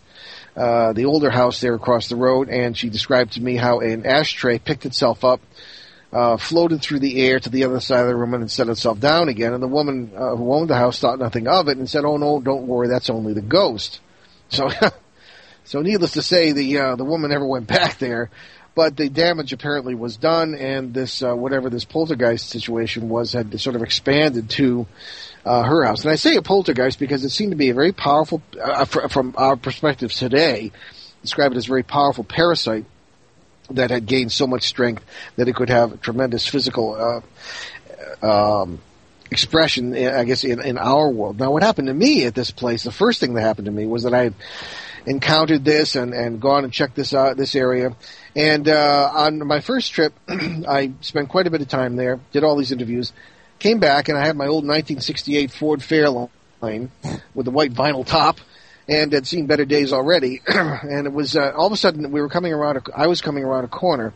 uh, 0.56 0.92
the 0.94 1.06
older 1.06 1.30
house 1.30 1.62
there 1.62 1.76
across 1.76 2.10
the 2.10 2.16
road 2.16 2.50
and 2.50 2.78
she 2.78 2.90
described 2.90 3.34
to 3.34 3.42
me 3.42 3.56
how 3.56 3.80
an 3.80 4.06
ashtray 4.06 4.60
picked 4.60 4.86
itself 4.86 5.24
up 5.24 5.40
uh, 6.14 6.38
floated 6.38 6.82
through 6.82 7.00
the 7.00 7.22
air 7.22 7.40
to 7.40 7.50
the 7.50 7.64
other 7.64 7.80
side 7.80 8.02
of 8.02 8.08
the 8.08 8.16
room 8.16 8.34
and 8.34 8.52
set 8.52 8.68
itself 8.68 9.00
down 9.00 9.30
again. 9.30 9.54
And 9.54 9.64
the 9.64 9.68
woman 9.68 10.12
uh, 10.16 10.36
who 10.36 10.54
owned 10.54 10.70
the 10.70 10.76
house 10.76 11.00
thought 11.00 11.20
nothing 11.20 11.48
of 11.48 11.68
it 11.70 11.78
and 11.78 11.90
said, 11.90 12.04
"Oh 12.06 12.18
no, 12.18 12.42
don't 12.42 12.68
worry, 12.68 12.88
that's 12.88 13.10
only 13.10 13.34
the 13.34 13.42
ghost." 13.42 14.00
So, 14.50 14.70
so 15.72 15.82
needless 15.82 16.12
to 16.12 16.22
say, 16.22 16.52
the 16.52 16.80
uh, 16.80 16.96
the 16.98 17.06
woman 17.06 17.32
never 17.32 17.48
went 17.48 17.66
back 17.80 17.98
there. 17.98 18.30
But 18.76 18.98
the 18.98 19.08
damage 19.08 19.54
apparently 19.54 19.96
was 19.96 20.18
done, 20.18 20.54
and 20.54 20.94
this 20.94 21.24
uh, 21.24 21.34
whatever 21.34 21.70
this 21.70 21.86
poltergeist 21.86 22.50
situation 22.50 23.08
was 23.08 23.32
had 23.32 23.58
sort 23.58 23.78
of 23.78 23.82
expanded 23.82 24.50
to 24.52 24.86
uh, 25.46 25.64
her 25.64 25.86
house. 25.86 26.04
And 26.04 26.12
I 26.12 26.16
say 26.16 26.36
a 26.36 26.42
poltergeist 26.42 27.00
because 27.00 27.24
it 27.24 27.30
seemed 27.30 27.54
to 27.54 27.58
be 27.58 27.70
a 27.70 27.74
very 27.74 27.94
powerful, 27.94 28.42
uh, 28.62 28.84
from 28.84 29.34
our 29.38 29.56
perspective 29.56 30.12
today, 30.12 30.74
describe 31.22 31.54
it 31.54 31.58
as 31.58 31.68
a 31.68 31.70
very 31.70 31.84
powerful 31.84 32.26
parasite 32.26 32.84
that 33.70 33.92
had 33.92 34.06
gained 34.06 34.34
so 34.34 34.48
much 34.48 34.68
strength 34.68 35.06
that 35.38 35.48
it 35.48 35.56
could 35.56 35.70
have 35.70 36.02
tremendous 36.02 36.46
physical 36.46 37.24
uh, 38.24 38.62
um, 38.62 38.82
expression, 39.32 39.96
I 39.96 40.26
guess, 40.26 40.44
in, 40.44 40.62
in 40.62 40.78
our 40.78 41.10
world. 41.10 41.40
Now, 41.40 41.52
what 41.52 41.64
happened 41.64 41.88
to 41.88 41.94
me 41.94 42.26
at 42.26 42.36
this 42.36 42.52
place, 42.52 42.84
the 42.84 42.92
first 42.92 43.22
thing 43.22 43.36
that 43.36 43.42
happened 43.42 43.66
to 43.66 43.72
me 43.72 43.86
was 43.86 44.04
that 44.04 44.14
I 44.14 44.32
encountered 45.06 45.66
this 45.66 45.96
and, 45.96 46.14
and 46.14 46.40
gone 46.40 46.64
and 46.64 46.74
checked 46.74 46.96
this 46.96 47.14
out, 47.14 47.38
this 47.38 47.56
area. 47.56 47.96
And 48.36 48.68
uh, 48.68 49.12
on 49.14 49.46
my 49.48 49.60
first 49.60 49.94
trip, 49.94 50.14
I 50.28 50.94
spent 51.02 51.30
quite 51.30 51.48
a 51.48 51.52
bit 51.52 51.62
of 51.62 51.68
time 51.68 51.96
there, 51.96 52.20
did 52.32 52.44
all 52.44 52.56
these 52.56 52.72
interviews, 52.72 53.14
came 53.60 53.80
back, 53.80 54.10
and 54.10 54.18
I 54.18 54.26
had 54.26 54.36
my 54.36 54.46
old 54.46 54.66
1968 54.66 55.52
Ford 55.52 55.80
Fairlane 55.80 56.90
with 57.34 57.46
the 57.46 57.52
white 57.52 57.74
vinyl 57.74 58.06
top 58.06 58.40
and 58.88 59.14
had 59.14 59.28
seen 59.28 59.48
better 59.48 59.66
days 59.66 59.94
already. 59.94 60.42
and 60.48 61.08
it 61.08 61.14
was 61.14 61.36
uh, 61.36 61.52
all 61.56 61.68
of 61.68 61.74
a 61.74 61.78
sudden 61.78 62.12
we 62.12 62.22
were 62.22 62.30
coming 62.30 62.54
around. 62.54 62.78
A, 62.78 62.82
I 62.96 63.08
was 63.08 63.22
coming 63.22 63.44
around 63.44 63.64
a 63.64 63.70
corner, 63.70 64.14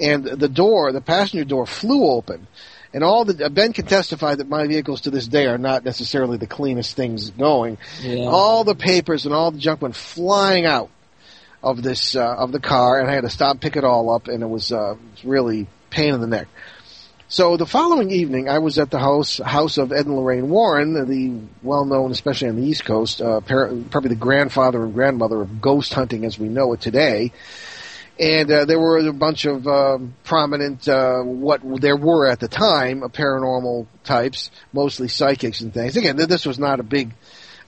and 0.00 0.24
the 0.24 0.48
door, 0.48 0.92
the 0.92 1.00
passenger 1.00 1.44
door, 1.44 1.66
flew 1.66 2.10
open. 2.10 2.46
And 2.94 3.04
all 3.04 3.24
the 3.24 3.50
Ben 3.50 3.72
can 3.72 3.86
testify 3.86 4.34
that 4.34 4.48
my 4.48 4.66
vehicles 4.66 5.02
to 5.02 5.10
this 5.10 5.26
day 5.26 5.46
are 5.46 5.58
not 5.58 5.84
necessarily 5.84 6.38
the 6.38 6.46
cleanest 6.46 6.96
things 6.96 7.30
going. 7.30 7.78
Yeah. 8.00 8.24
All 8.24 8.64
the 8.64 8.74
papers 8.74 9.26
and 9.26 9.34
all 9.34 9.50
the 9.50 9.58
junk 9.58 9.82
went 9.82 9.94
flying 9.96 10.64
out 10.64 10.90
of 11.62 11.82
this 11.82 12.16
uh, 12.16 12.36
of 12.36 12.52
the 12.52 12.60
car, 12.60 13.00
and 13.00 13.10
I 13.10 13.14
had 13.14 13.24
to 13.24 13.30
stop, 13.30 13.60
pick 13.60 13.76
it 13.76 13.84
all 13.84 14.10
up, 14.14 14.28
and 14.28 14.42
it 14.42 14.48
was, 14.48 14.72
uh, 14.72 14.94
really 15.24 15.66
pain 15.90 16.14
in 16.14 16.20
the 16.20 16.26
neck. 16.26 16.48
So 17.30 17.58
the 17.58 17.66
following 17.66 18.10
evening, 18.10 18.48
I 18.48 18.58
was 18.58 18.78
at 18.78 18.90
the 18.90 18.98
house 18.98 19.36
house 19.36 19.76
of 19.76 19.92
Ed 19.92 20.06
and 20.06 20.16
Lorraine 20.16 20.48
Warren, 20.48 20.94
the 20.94 21.46
well 21.62 21.84
known, 21.84 22.10
especially 22.10 22.48
on 22.48 22.56
the 22.56 22.66
East 22.66 22.86
Coast, 22.86 23.20
uh, 23.20 23.40
probably 23.40 24.08
the 24.08 24.14
grandfather 24.14 24.82
and 24.82 24.94
grandmother 24.94 25.42
of 25.42 25.60
ghost 25.60 25.92
hunting 25.92 26.24
as 26.24 26.38
we 26.38 26.48
know 26.48 26.72
it 26.72 26.80
today. 26.80 27.32
And 28.18 28.50
uh, 28.50 28.64
there 28.64 28.80
were 28.80 28.98
a 28.98 29.12
bunch 29.12 29.44
of 29.44 29.66
um, 29.68 30.14
prominent, 30.24 30.88
uh, 30.88 31.20
what 31.22 31.60
there 31.80 31.96
were 31.96 32.26
at 32.26 32.40
the 32.40 32.48
time, 32.48 33.04
uh, 33.04 33.08
paranormal 33.08 33.86
types, 34.02 34.50
mostly 34.72 35.06
psychics 35.06 35.60
and 35.60 35.72
things. 35.72 35.96
Again, 35.96 36.16
this 36.16 36.44
was 36.44 36.58
not 36.58 36.80
a 36.80 36.82
big 36.82 37.12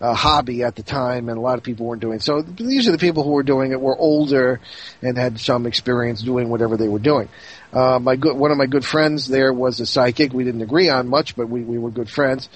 uh, 0.00 0.14
hobby 0.14 0.62
at 0.62 0.74
the 0.76 0.82
time, 0.82 1.28
and 1.28 1.38
a 1.38 1.40
lot 1.40 1.58
of 1.58 1.62
people 1.62 1.86
weren't 1.86 2.00
doing. 2.00 2.18
So 2.20 2.42
these 2.42 2.88
are 2.88 2.92
the 2.92 2.98
people 2.98 3.22
who 3.22 3.30
were 3.30 3.42
doing 3.42 3.70
it 3.70 3.80
were 3.80 3.96
older 3.96 4.60
and 5.02 5.16
had 5.16 5.38
some 5.38 5.66
experience 5.66 6.22
doing 6.22 6.48
whatever 6.48 6.76
they 6.76 6.88
were 6.88 6.98
doing. 6.98 7.28
Uh, 7.72 7.98
my 8.00 8.16
good, 8.16 8.36
one 8.36 8.50
of 8.50 8.56
my 8.56 8.66
good 8.66 8.84
friends 8.84 9.28
there 9.28 9.52
was 9.52 9.78
a 9.78 9.86
psychic. 9.86 10.32
We 10.32 10.44
didn't 10.44 10.62
agree 10.62 10.88
on 10.88 11.08
much, 11.08 11.36
but 11.36 11.48
we, 11.48 11.62
we 11.62 11.78
were 11.78 11.90
good 11.90 12.10
friends. 12.10 12.48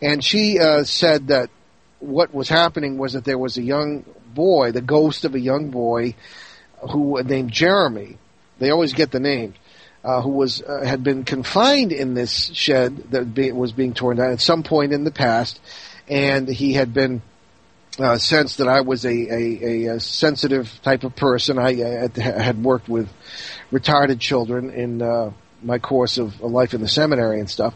And 0.00 0.24
she 0.24 0.58
uh, 0.58 0.84
said 0.84 1.28
that 1.28 1.50
what 1.98 2.32
was 2.32 2.48
happening 2.48 2.98
was 2.98 3.12
that 3.12 3.24
there 3.24 3.38
was 3.38 3.58
a 3.58 3.62
young 3.62 4.04
boy, 4.32 4.72
the 4.72 4.80
ghost 4.80 5.24
of 5.24 5.34
a 5.34 5.40
young 5.40 5.70
boy, 5.70 6.14
who 6.90 7.22
named 7.22 7.52
Jeremy. 7.52 8.18
They 8.58 8.70
always 8.70 8.92
get 8.92 9.10
the 9.10 9.20
name. 9.20 9.54
Uh, 10.04 10.20
who 10.20 10.30
was 10.30 10.60
uh, 10.60 10.82
had 10.84 11.04
been 11.04 11.22
confined 11.22 11.92
in 11.92 12.14
this 12.14 12.50
shed 12.54 12.96
that 13.12 13.32
be, 13.32 13.52
was 13.52 13.70
being 13.70 13.94
torn 13.94 14.16
down 14.16 14.32
at 14.32 14.40
some 14.40 14.64
point 14.64 14.92
in 14.92 15.04
the 15.04 15.12
past, 15.12 15.60
and 16.08 16.48
he 16.48 16.72
had 16.72 16.92
been 16.92 17.22
uh, 18.00 18.18
sensed 18.18 18.58
that 18.58 18.66
I 18.66 18.80
was 18.80 19.04
a, 19.04 19.10
a, 19.10 19.86
a, 19.94 20.00
sensitive 20.00 20.80
type 20.82 21.04
of 21.04 21.14
person. 21.14 21.58
I, 21.58 22.08
I, 22.16 22.20
had 22.20 22.64
worked 22.64 22.88
with 22.88 23.08
retarded 23.70 24.18
children 24.18 24.70
in 24.70 25.02
uh, 25.02 25.30
my 25.62 25.78
course 25.78 26.18
of 26.18 26.40
life 26.40 26.74
in 26.74 26.80
the 26.80 26.88
seminary 26.88 27.40
and 27.40 27.48
stuff, 27.48 27.74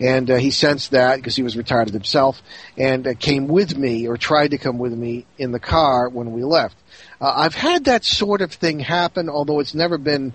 and 0.00 0.30
uh, 0.30 0.36
he 0.36 0.50
sensed 0.50 0.92
that 0.92 1.16
because 1.16 1.36
he 1.36 1.42
was 1.42 1.56
retired 1.56 1.90
himself, 1.90 2.40
and 2.76 3.06
uh, 3.06 3.14
came 3.14 3.48
with 3.48 3.76
me 3.76 4.06
or 4.08 4.16
tried 4.16 4.52
to 4.52 4.58
come 4.58 4.78
with 4.78 4.92
me 4.92 5.26
in 5.38 5.52
the 5.52 5.60
car 5.60 6.08
when 6.08 6.32
we 6.32 6.44
left. 6.44 6.76
Uh, 7.20 7.32
I've 7.34 7.54
had 7.54 7.84
that 7.84 8.04
sort 8.04 8.40
of 8.40 8.52
thing 8.52 8.80
happen, 8.80 9.28
although 9.28 9.60
it's 9.60 9.74
never 9.74 9.98
been, 9.98 10.32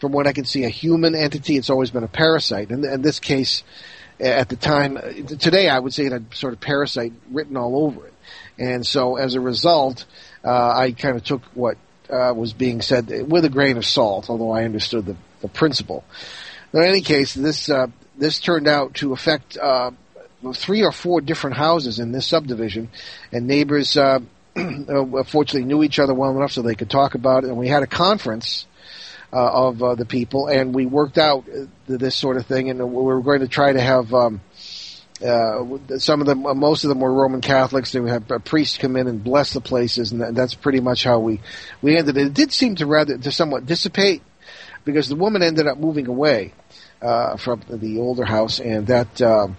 from 0.00 0.12
what 0.12 0.26
I 0.26 0.32
can 0.32 0.44
see, 0.44 0.64
a 0.64 0.68
human 0.68 1.14
entity. 1.14 1.56
It's 1.56 1.70
always 1.70 1.90
been 1.90 2.04
a 2.04 2.08
parasite. 2.08 2.70
And 2.70 2.84
in 2.84 3.02
this 3.02 3.20
case, 3.20 3.62
at 4.20 4.48
the 4.48 4.56
time, 4.56 4.98
today 5.26 5.68
I 5.68 5.78
would 5.78 5.92
say 5.92 6.06
it 6.06 6.12
had 6.12 6.34
sort 6.34 6.52
of 6.52 6.60
parasite 6.60 7.12
written 7.30 7.56
all 7.56 7.84
over 7.84 8.06
it. 8.06 8.14
And 8.58 8.86
so 8.86 9.16
as 9.16 9.34
a 9.34 9.40
result, 9.40 10.06
uh, 10.44 10.74
I 10.76 10.92
kind 10.92 11.16
of 11.16 11.24
took 11.24 11.42
what 11.54 11.76
uh, 12.08 12.32
was 12.34 12.52
being 12.52 12.80
said 12.82 13.08
with 13.28 13.44
a 13.44 13.48
grain 13.48 13.76
of 13.76 13.84
salt, 13.84 14.28
although 14.28 14.50
I 14.50 14.64
understood 14.64 15.06
the, 15.06 15.16
the 15.44 15.48
principle. 15.48 16.04
in 16.72 16.82
any 16.82 17.02
case, 17.02 17.34
this 17.34 17.68
uh, 17.68 17.86
this 18.16 18.40
turned 18.40 18.66
out 18.66 18.94
to 18.94 19.12
affect 19.12 19.58
uh, 19.58 19.90
three 20.54 20.82
or 20.82 20.90
four 20.90 21.20
different 21.20 21.56
houses 21.56 21.98
in 21.98 22.12
this 22.12 22.26
subdivision, 22.26 22.88
and 23.30 23.46
neighbors 23.46 23.96
uh, 23.96 24.20
uh, 24.56 25.24
fortunately 25.24 25.64
knew 25.64 25.82
each 25.82 25.98
other 25.98 26.14
well 26.14 26.34
enough 26.36 26.52
so 26.52 26.62
they 26.62 26.74
could 26.74 26.90
talk 26.90 27.14
about 27.14 27.44
it. 27.44 27.48
And 27.48 27.58
we 27.58 27.68
had 27.68 27.82
a 27.82 27.86
conference 27.86 28.66
uh, 29.32 29.68
of 29.68 29.82
uh, 29.82 29.94
the 29.96 30.06
people, 30.06 30.46
and 30.46 30.74
we 30.74 30.86
worked 30.86 31.18
out 31.18 31.44
this 31.86 32.14
sort 32.14 32.38
of 32.38 32.46
thing. 32.46 32.70
And 32.70 32.80
we 32.80 33.02
were 33.02 33.20
going 33.20 33.40
to 33.40 33.48
try 33.48 33.72
to 33.72 33.80
have 33.80 34.14
um, 34.14 34.40
uh, 35.22 35.64
some 35.98 36.20
of 36.20 36.26
them, 36.26 36.42
most 36.58 36.84
of 36.84 36.88
them 36.88 37.00
were 37.00 37.12
Roman 37.12 37.40
Catholics. 37.40 37.92
They 37.92 38.00
would 38.00 38.10
have 38.10 38.30
a 38.30 38.40
priest 38.40 38.80
come 38.80 38.96
in 38.96 39.08
and 39.08 39.22
bless 39.22 39.52
the 39.52 39.60
places, 39.60 40.12
and 40.12 40.36
that's 40.36 40.54
pretty 40.54 40.80
much 40.80 41.04
how 41.04 41.18
we 41.18 41.40
we 41.82 41.96
ended. 41.96 42.16
It 42.16 42.34
did 42.34 42.52
seem 42.52 42.76
to 42.76 42.86
rather 42.86 43.18
to 43.18 43.32
somewhat 43.32 43.66
dissipate 43.66 44.22
because 44.84 45.08
the 45.08 45.16
woman 45.16 45.42
ended 45.42 45.66
up 45.66 45.78
moving 45.78 46.06
away 46.06 46.52
uh, 47.02 47.36
from 47.36 47.62
the 47.68 47.98
older 47.98 48.24
house, 48.24 48.60
and 48.60 48.86
that. 48.88 49.20
Um, 49.20 49.56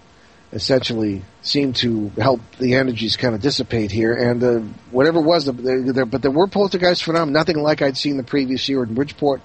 essentially 0.55 1.21
seemed 1.41 1.75
to 1.75 2.09
help 2.17 2.39
the 2.59 2.75
energies 2.75 3.17
kind 3.17 3.35
of 3.35 3.41
dissipate 3.41 3.91
here. 3.91 4.13
And 4.13 4.43
uh, 4.43 4.59
whatever 4.89 5.19
it 5.19 5.23
was, 5.23 5.45
the, 5.45 5.51
the, 5.51 5.93
the, 5.93 6.05
but 6.05 6.21
there 6.21 6.31
were 6.31 6.47
poltergeist 6.47 7.03
phenomena, 7.03 7.37
nothing 7.37 7.57
like 7.57 7.81
I'd 7.81 7.97
seen 7.97 8.15
the 8.15 8.23
previous 8.23 8.67
year 8.69 8.81
in 8.83 8.93
Bridgeport. 8.93 9.41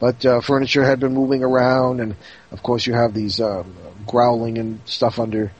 But 0.00 0.24
uh, 0.24 0.40
furniture 0.40 0.82
had 0.82 1.00
been 1.00 1.12
moving 1.12 1.44
around, 1.44 2.00
and 2.00 2.16
of 2.50 2.62
course 2.62 2.86
you 2.86 2.94
have 2.94 3.12
these 3.12 3.40
um, 3.40 3.76
growling 4.06 4.58
and 4.58 4.80
stuff 4.86 5.18
under 5.18 5.52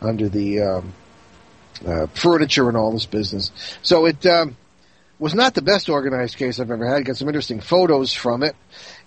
under 0.00 0.28
the 0.28 0.60
um, 0.60 0.92
uh, 1.84 2.06
furniture 2.08 2.68
and 2.68 2.76
all 2.76 2.92
this 2.92 3.06
business. 3.06 3.50
So 3.82 4.06
it 4.06 4.24
um, 4.26 4.56
was 5.24 5.34
not 5.34 5.54
the 5.54 5.62
best 5.62 5.88
organized 5.88 6.36
case 6.36 6.60
I've 6.60 6.70
ever 6.70 6.86
had. 6.86 7.06
Got 7.06 7.16
some 7.16 7.28
interesting 7.28 7.60
photos 7.60 8.12
from 8.12 8.42
it, 8.42 8.54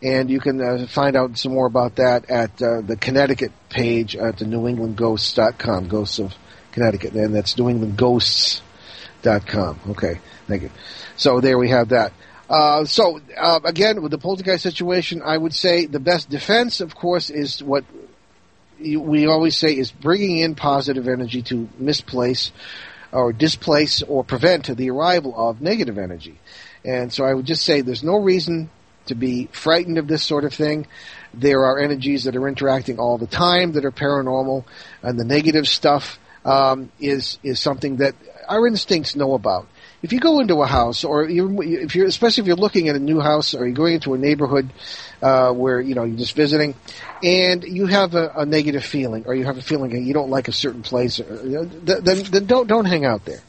and 0.02 0.32
you 0.32 0.40
can 0.40 0.60
uh, 0.60 0.88
find 0.88 1.16
out 1.16 1.38
some 1.38 1.54
more 1.54 1.68
about 1.68 1.98
that 1.98 2.32
at 2.32 2.60
uh, 2.60 2.82
the 2.82 2.98
Connecticut 2.98 3.52
page 3.70 4.16
at 4.16 4.40
the 4.40 4.46
NewEnglandGhosts.com, 4.46 5.90
Ghosts 5.90 6.18
of 6.18 6.34
Connecticut, 6.72 7.14
and 7.14 7.36
that's 7.36 7.54
NewEnglandGhosts.com. 7.54 9.80
Okay, 9.92 10.20
thank 10.48 10.64
you. 10.64 10.72
So 11.18 11.40
there 11.40 11.60
we 11.60 11.70
have 11.70 11.90
that. 11.90 12.14
Uh, 12.50 12.86
so 12.86 13.20
uh, 13.38 13.60
again, 13.64 14.02
with 14.02 14.10
the 14.10 14.18
poltergeist 14.18 14.64
situation, 14.64 15.22
I 15.24 15.38
would 15.38 15.54
say 15.54 15.86
the 15.86 16.00
best 16.00 16.32
defense, 16.32 16.82
of 16.82 16.96
course, 16.96 17.30
is 17.30 17.62
what 17.62 17.86
we 18.80 19.28
always 19.28 19.56
say 19.56 19.78
is 19.78 19.92
bringing 19.92 20.40
in 20.40 20.56
positive 20.56 21.08
energy 21.08 21.44
to 21.44 21.70
misplace 21.78 22.52
or 23.12 23.34
displace 23.34 24.02
or 24.02 24.24
prevent 24.24 24.68
the 24.76 24.90
arrival 24.90 25.34
of 25.36 25.62
negative 25.62 25.98
energy. 25.98 26.40
And 26.84 27.12
so 27.12 27.26
I 27.26 27.34
would 27.34 27.46
just 27.46 27.64
say 27.64 27.82
there's 27.82 28.04
no 28.04 28.18
reason 28.18 28.70
to 29.08 29.16
be 29.16 29.48
frightened 29.52 29.98
of 29.98 30.08
this 30.08 30.24
sort 30.24 30.44
of 30.44 30.54
thing. 30.54 30.88
There 31.34 31.66
are 31.66 31.80
energies 31.80 32.26
that 32.26 32.36
are 32.36 32.48
interacting 32.48 33.00
all 33.00 33.18
the 33.18 33.28
time 33.28 33.74
that 33.74 33.86
are 33.86 33.92
paranormal, 33.92 34.66
and 35.02 35.20
the 35.20 35.26
negative 35.26 35.68
stuff 35.68 36.20
um, 36.46 36.92
is 37.00 37.40
is 37.44 37.60
something 37.60 37.98
that 37.98 38.16
our 38.48 38.66
instincts 38.68 39.16
know 39.16 39.34
about 39.34 39.68
if 40.04 40.14
you 40.14 40.20
go 40.20 40.40
into 40.40 40.62
a 40.62 40.68
house, 40.68 41.04
or 41.04 41.24
if 41.24 41.96
you're, 41.96 42.06
especially 42.06 42.42
if 42.42 42.48
you're 42.48 42.56
looking 42.56 42.88
at 42.90 42.96
a 42.96 43.00
new 43.00 43.20
house, 43.20 43.56
or 43.56 43.66
you're 43.66 43.76
going 43.76 43.96
into 43.96 44.14
a 44.14 44.18
neighborhood 44.18 44.70
uh, 45.22 45.52
where 45.52 45.82
you 45.82 45.96
know 45.96 46.04
you're 46.04 46.18
just 46.18 46.36
visiting, 46.36 46.76
and 47.24 47.64
you 47.64 47.88
have 47.88 48.14
a, 48.14 48.32
a, 48.36 48.46
negative 48.46 48.86
feeling, 48.86 49.26
or 49.26 49.34
you 49.34 49.46
have 49.46 49.58
a 49.58 49.62
feeling 49.62 49.92
that 49.92 50.02
you 50.02 50.14
don't 50.14 50.30
like 50.30 50.48
a 50.48 50.52
certain 50.52 50.84
place, 50.84 51.20
or, 51.20 51.24
then, 51.24 52.24
then 52.24 52.46
don't 52.46 52.68
don't 52.68 52.86
hang 52.86 53.06
out 53.06 53.26
there. 53.26 53.42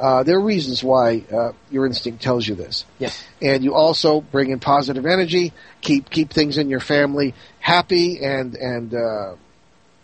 Uh, 0.00 0.22
there 0.24 0.36
are 0.36 0.40
reasons 0.40 0.82
why 0.82 1.22
uh, 1.32 1.52
your 1.70 1.86
instinct 1.86 2.22
tells 2.22 2.48
you 2.48 2.56
this. 2.56 2.84
Yes. 2.98 3.22
And 3.40 3.62
you 3.62 3.74
also 3.74 4.20
bring 4.20 4.50
in 4.50 4.58
positive 4.58 5.06
energy, 5.06 5.52
keep 5.80 6.10
keep 6.10 6.30
things 6.30 6.58
in 6.58 6.68
your 6.68 6.80
family 6.80 7.34
happy 7.60 8.24
and 8.24 8.56
and 8.56 8.94
uh, 8.94 9.34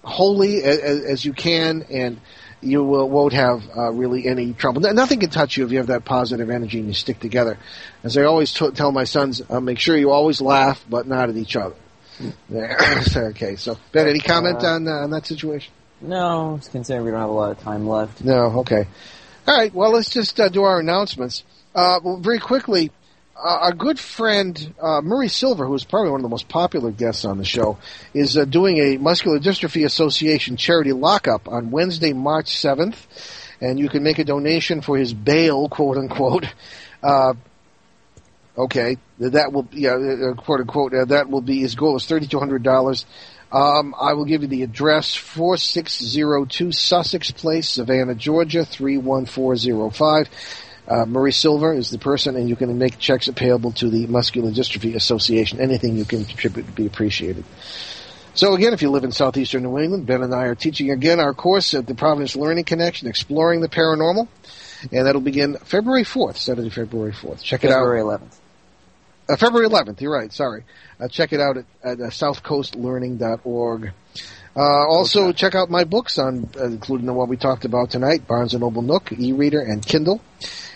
holy 0.05 0.62
as, 0.62 0.78
as, 0.78 1.24
you 1.24 1.32
can, 1.32 1.84
and 1.91 2.20
you 2.61 2.82
will, 2.82 3.09
won't 3.09 3.32
have 3.32 3.62
uh, 3.76 3.90
really 3.92 4.26
any 4.26 4.52
trouble. 4.52 4.80
Nothing 4.80 5.20
can 5.20 5.30
touch 5.30 5.56
you 5.56 5.64
if 5.64 5.72
you 5.72 5.78
have 5.78 5.88
that 5.88 6.04
positive 6.04 6.50
energy 6.50 6.78
and 6.78 6.88
you 6.88 6.94
stick 6.94 7.20
together. 7.20 7.59
As 8.02 8.16
I 8.16 8.24
always 8.24 8.52
t- 8.52 8.70
tell 8.70 8.92
my 8.92 9.04
sons, 9.04 9.42
uh, 9.48 9.61
make 9.61 9.78
sure 9.78 9.96
you 9.96 10.11
always 10.11 10.40
laugh, 10.40 10.84
but 10.88 11.06
not 11.06 11.28
at 11.28 11.36
each 11.36 11.56
other. 11.56 11.76
There. 12.48 12.76
okay, 13.16 13.56
so 13.56 13.78
Ben, 13.92 14.09
any 14.09 14.18
comment 14.18 14.64
uh, 14.64 14.74
on 14.74 14.88
uh, 14.88 14.90
on 14.90 15.11
that 15.11 15.26
situation? 15.26 15.72
No, 16.00 16.61
considering 16.70 17.04
we 17.04 17.11
don't 17.12 17.20
have 17.20 17.28
a 17.28 17.32
lot 17.32 17.52
of 17.52 17.61
time 17.61 17.88
left. 17.88 18.24
No, 18.24 18.61
okay. 18.61 18.86
All 19.46 19.56
right, 19.56 19.72
well, 19.72 19.92
let's 19.92 20.11
just 20.11 20.38
uh, 20.40 20.48
do 20.48 20.62
our 20.64 20.80
announcements. 20.80 21.44
Uh, 21.74 22.00
well, 22.02 22.16
very 22.16 22.38
quickly, 22.38 22.90
our 23.39 23.72
good 23.72 23.99
friend 23.99 24.74
uh, 24.80 25.01
Murray 25.01 25.28
Silver, 25.28 25.66
who 25.66 25.74
is 25.74 25.84
probably 25.84 26.11
one 26.11 26.20
of 26.20 26.22
the 26.22 26.28
most 26.28 26.49
popular 26.49 26.91
guests 26.91 27.24
on 27.24 27.39
the 27.39 27.45
show, 27.45 27.78
is 28.12 28.36
uh, 28.36 28.45
doing 28.45 28.78
a 28.78 28.99
Muscular 28.99 29.39
Dystrophy 29.39 29.84
Association 29.84 30.57
charity 30.57 30.93
lockup 30.93 31.49
on 31.49 31.70
Wednesday, 31.70 32.12
March 32.12 32.47
7th, 32.47 32.97
and 33.61 33.78
you 33.78 33.89
can 33.89 34.03
make 34.03 34.18
a 34.18 34.24
donation 34.24 34.80
for 34.80 34.97
his 34.97 35.12
bail, 35.12 35.68
quote 35.68 35.97
unquote. 35.97 36.47
Uh, 37.03 37.34
okay, 38.57 38.97
that 39.18 39.53
will, 39.53 39.68
yeah, 39.72 39.95
uh, 39.95 40.34
quote 40.34 40.61
unquote, 40.61 40.93
uh, 40.95 41.05
that 41.05 41.28
will 41.28 41.41
be 41.41 41.61
his 41.61 41.76
goal 41.76 41.97
is 41.97 42.07
thirty 42.07 42.26
two 42.26 42.41
hundred 42.41 42.62
dollars. 42.64 43.07
Um, 43.53 43.95
I 43.99 44.12
will 44.14 44.24
give 44.24 44.43
you 44.43 44.49
the 44.49 44.62
address: 44.64 45.14
four 45.14 45.57
six 45.57 46.03
zero 46.03 46.45
two 46.45 46.72
Sussex 46.72 47.30
Place, 47.30 47.68
Savannah, 47.68 48.16
Georgia 48.16 48.64
three 48.64 48.99
one 48.99 49.26
four 49.26 49.57
zero 49.57 49.91
five. 49.91 50.28
Uh, 50.89 51.05
Murray 51.05 51.32
Silver 51.32 51.74
is 51.74 51.91
the 51.91 51.99
person, 51.99 52.34
and 52.34 52.49
you 52.49 52.57
can 52.57 52.78
make 52.78 52.99
checks 52.99 53.28
payable 53.28 53.72
to 53.72 53.91
the 53.91 54.07
Muscular 54.07 54.51
Dystrophy 54.51 54.95
Association. 54.95 55.61
Anything 55.61 55.97
you 55.97 56.07
can 56.07 56.24
contribute 56.24 56.64
would 56.66 56.74
be 56.74 56.86
appreciated. 56.86 57.45
So 58.34 58.55
again, 58.55 58.72
if 58.72 58.82
you 58.82 58.91
live 58.91 59.05
in 59.05 59.12
southeastern 59.12 59.64
New 59.64 59.78
England, 59.78 60.07
Ben 60.07 60.22
and 60.22 60.34
I 60.34 60.45
are 60.45 60.55
teaching 60.55 60.91
again 60.91 61.20
our 61.20 61.34
course 61.34 61.74
at 61.74 61.86
the 61.86 61.95
Providence 61.95 62.36
Learning 62.36 62.64
Connection, 62.64 63.09
Exploring 63.09 63.61
the 63.61 63.68
Paranormal, 63.68 64.28
and 64.93 65.07
that'll 65.07 65.20
begin 65.20 65.57
February 65.57 66.05
4th, 66.05 66.36
Saturday, 66.36 66.70
February 66.70 67.12
4th. 67.12 67.43
Check 67.43 67.64
it 67.64 67.68
February 67.68 68.01
out. 68.01 68.20
February 68.20 68.20
11th. 68.20 68.39
Uh, 69.28 69.36
February 69.36 69.68
11th, 69.68 70.01
you're 70.01 70.12
right, 70.12 70.32
sorry. 70.32 70.64
Uh, 70.99 71.09
check 71.09 71.32
it 71.32 71.41
out 71.41 71.59
at, 71.59 71.64
at 71.82 72.01
uh, 72.01 72.05
southcoastlearning.org. 72.05 73.93
Uh, 74.57 74.61
also, 74.61 75.24
okay. 75.24 75.32
check 75.34 75.55
out 75.55 75.68
my 75.68 75.84
books 75.84 76.18
on, 76.18 76.49
uh, 76.59 76.64
including 76.64 77.07
the 77.07 77.12
one 77.12 77.28
we 77.28 77.36
talked 77.36 77.64
about 77.64 77.91
tonight, 77.91 78.26
Barnes 78.26 78.55
& 78.55 78.59
Noble 78.59 78.82
Nook, 78.82 79.12
e-reader, 79.12 79.61
and 79.61 79.84
Kindle. 79.84 80.22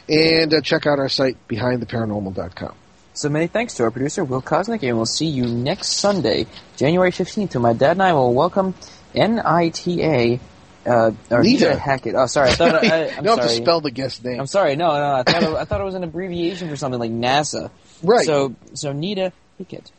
And 0.08 0.52
uh, 0.52 0.60
check 0.60 0.86
out 0.86 0.98
our 0.98 1.08
site, 1.08 1.36
behindtheparanormal.com. 1.48 2.74
So 3.14 3.28
many 3.28 3.46
thanks 3.46 3.74
to 3.74 3.82
our 3.84 3.90
producer, 3.90 4.24
Will 4.24 4.40
Kosnick, 4.40 4.82
and 4.82 4.96
we'll 4.96 5.06
see 5.06 5.26
you 5.26 5.44
next 5.46 5.88
Sunday, 5.88 6.46
January 6.76 7.10
15th, 7.10 7.54
when 7.54 7.62
my 7.62 7.72
dad 7.74 7.92
and 7.92 8.02
I 8.02 8.14
will 8.14 8.32
welcome 8.32 8.74
NITA, 9.14 10.40
uh, 10.86 11.10
or 11.30 11.42
Nita 11.42 11.76
Hackett. 11.76 12.14
Oh, 12.14 12.26
sorry. 12.26 12.50
I 12.50 12.54
thought 12.54 12.74
I, 12.84 13.20
don't 13.20 13.38
have 13.38 13.48
to 13.48 13.54
spell 13.54 13.80
the 13.80 13.90
guest 13.90 14.24
name. 14.24 14.40
I'm 14.40 14.46
sorry. 14.46 14.76
No, 14.76 14.88
no. 14.88 15.14
I 15.14 15.22
thought 15.22 15.42
it, 15.42 15.48
I 15.50 15.64
thought 15.64 15.80
it 15.80 15.84
was 15.84 15.94
an 15.94 16.04
abbreviation 16.04 16.68
for 16.70 16.76
something 16.76 16.98
like 16.98 17.10
NASA. 17.10 17.70
Right. 18.02 18.24
So, 18.24 18.56
so 18.74 18.92
Nita 18.92 19.32
Hackett, 19.58 19.92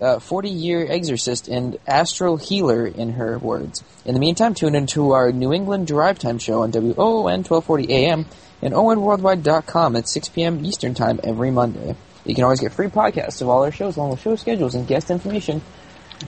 uh, 0.00 0.16
40-year 0.16 0.86
exorcist 0.88 1.48
and 1.48 1.76
astral 1.86 2.36
healer, 2.36 2.86
in 2.86 3.12
her 3.12 3.38
words. 3.38 3.82
In 4.04 4.14
the 4.14 4.20
meantime, 4.20 4.54
tune 4.54 4.74
into 4.74 5.10
our 5.10 5.32
New 5.32 5.52
England 5.52 5.88
Drive 5.88 6.18
Time 6.18 6.38
show 6.38 6.62
on 6.62 6.70
WOON 6.70 6.94
1240 6.94 7.92
AM 7.92 8.26
and 8.62 8.74
ONWorldwide.com 8.74 9.96
at 9.96 10.08
6 10.08 10.28
p.m. 10.30 10.64
Eastern 10.64 10.94
Time 10.94 11.20
every 11.22 11.50
Monday. 11.50 11.96
You 12.24 12.34
can 12.34 12.44
always 12.44 12.60
get 12.60 12.72
free 12.72 12.88
podcasts 12.88 13.42
of 13.42 13.48
all 13.48 13.64
our 13.64 13.72
shows 13.72 13.96
along 13.96 14.10
with 14.10 14.20
show 14.20 14.36
schedules 14.36 14.74
and 14.74 14.86
guest 14.86 15.10
information 15.10 15.60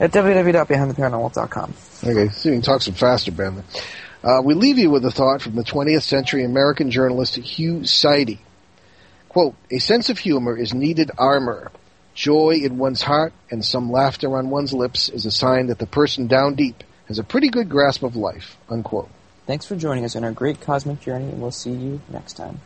at 0.00 0.12
www.behindtheparanormal.com. 0.12 1.74
Okay, 2.04 2.28
so 2.32 2.48
you 2.48 2.54
can 2.56 2.62
talk 2.62 2.82
some 2.82 2.94
faster, 2.94 3.32
Ben. 3.32 3.64
Uh, 4.22 4.42
we 4.42 4.54
leave 4.54 4.78
you 4.78 4.90
with 4.90 5.04
a 5.04 5.10
thought 5.10 5.40
from 5.40 5.54
the 5.54 5.62
20th 5.62 6.02
century 6.02 6.44
American 6.44 6.90
journalist 6.90 7.36
Hugh 7.36 7.84
Sidey. 7.86 8.40
Quote, 9.28 9.54
a 9.70 9.78
sense 9.78 10.10
of 10.10 10.18
humor 10.18 10.56
is 10.56 10.74
needed 10.74 11.10
armor. 11.16 11.70
Joy 12.14 12.60
in 12.62 12.78
one's 12.78 13.02
heart 13.02 13.34
and 13.50 13.64
some 13.64 13.92
laughter 13.92 14.36
on 14.36 14.48
one's 14.48 14.72
lips 14.72 15.08
is 15.10 15.26
a 15.26 15.30
sign 15.30 15.66
that 15.66 15.78
the 15.78 15.86
person 15.86 16.26
down 16.26 16.54
deep 16.54 16.82
has 17.08 17.18
a 17.18 17.24
pretty 17.24 17.48
good 17.48 17.68
grasp 17.68 18.02
of 18.02 18.16
life. 18.16 18.56
Unquote. 18.68 19.10
Thanks 19.46 19.64
for 19.64 19.76
joining 19.76 20.04
us 20.04 20.16
on 20.16 20.24
our 20.24 20.32
great 20.32 20.60
cosmic 20.60 21.00
journey, 21.00 21.26
and 21.26 21.40
we'll 21.40 21.52
see 21.52 21.70
you 21.70 22.00
next 22.10 22.32
time. 22.32 22.60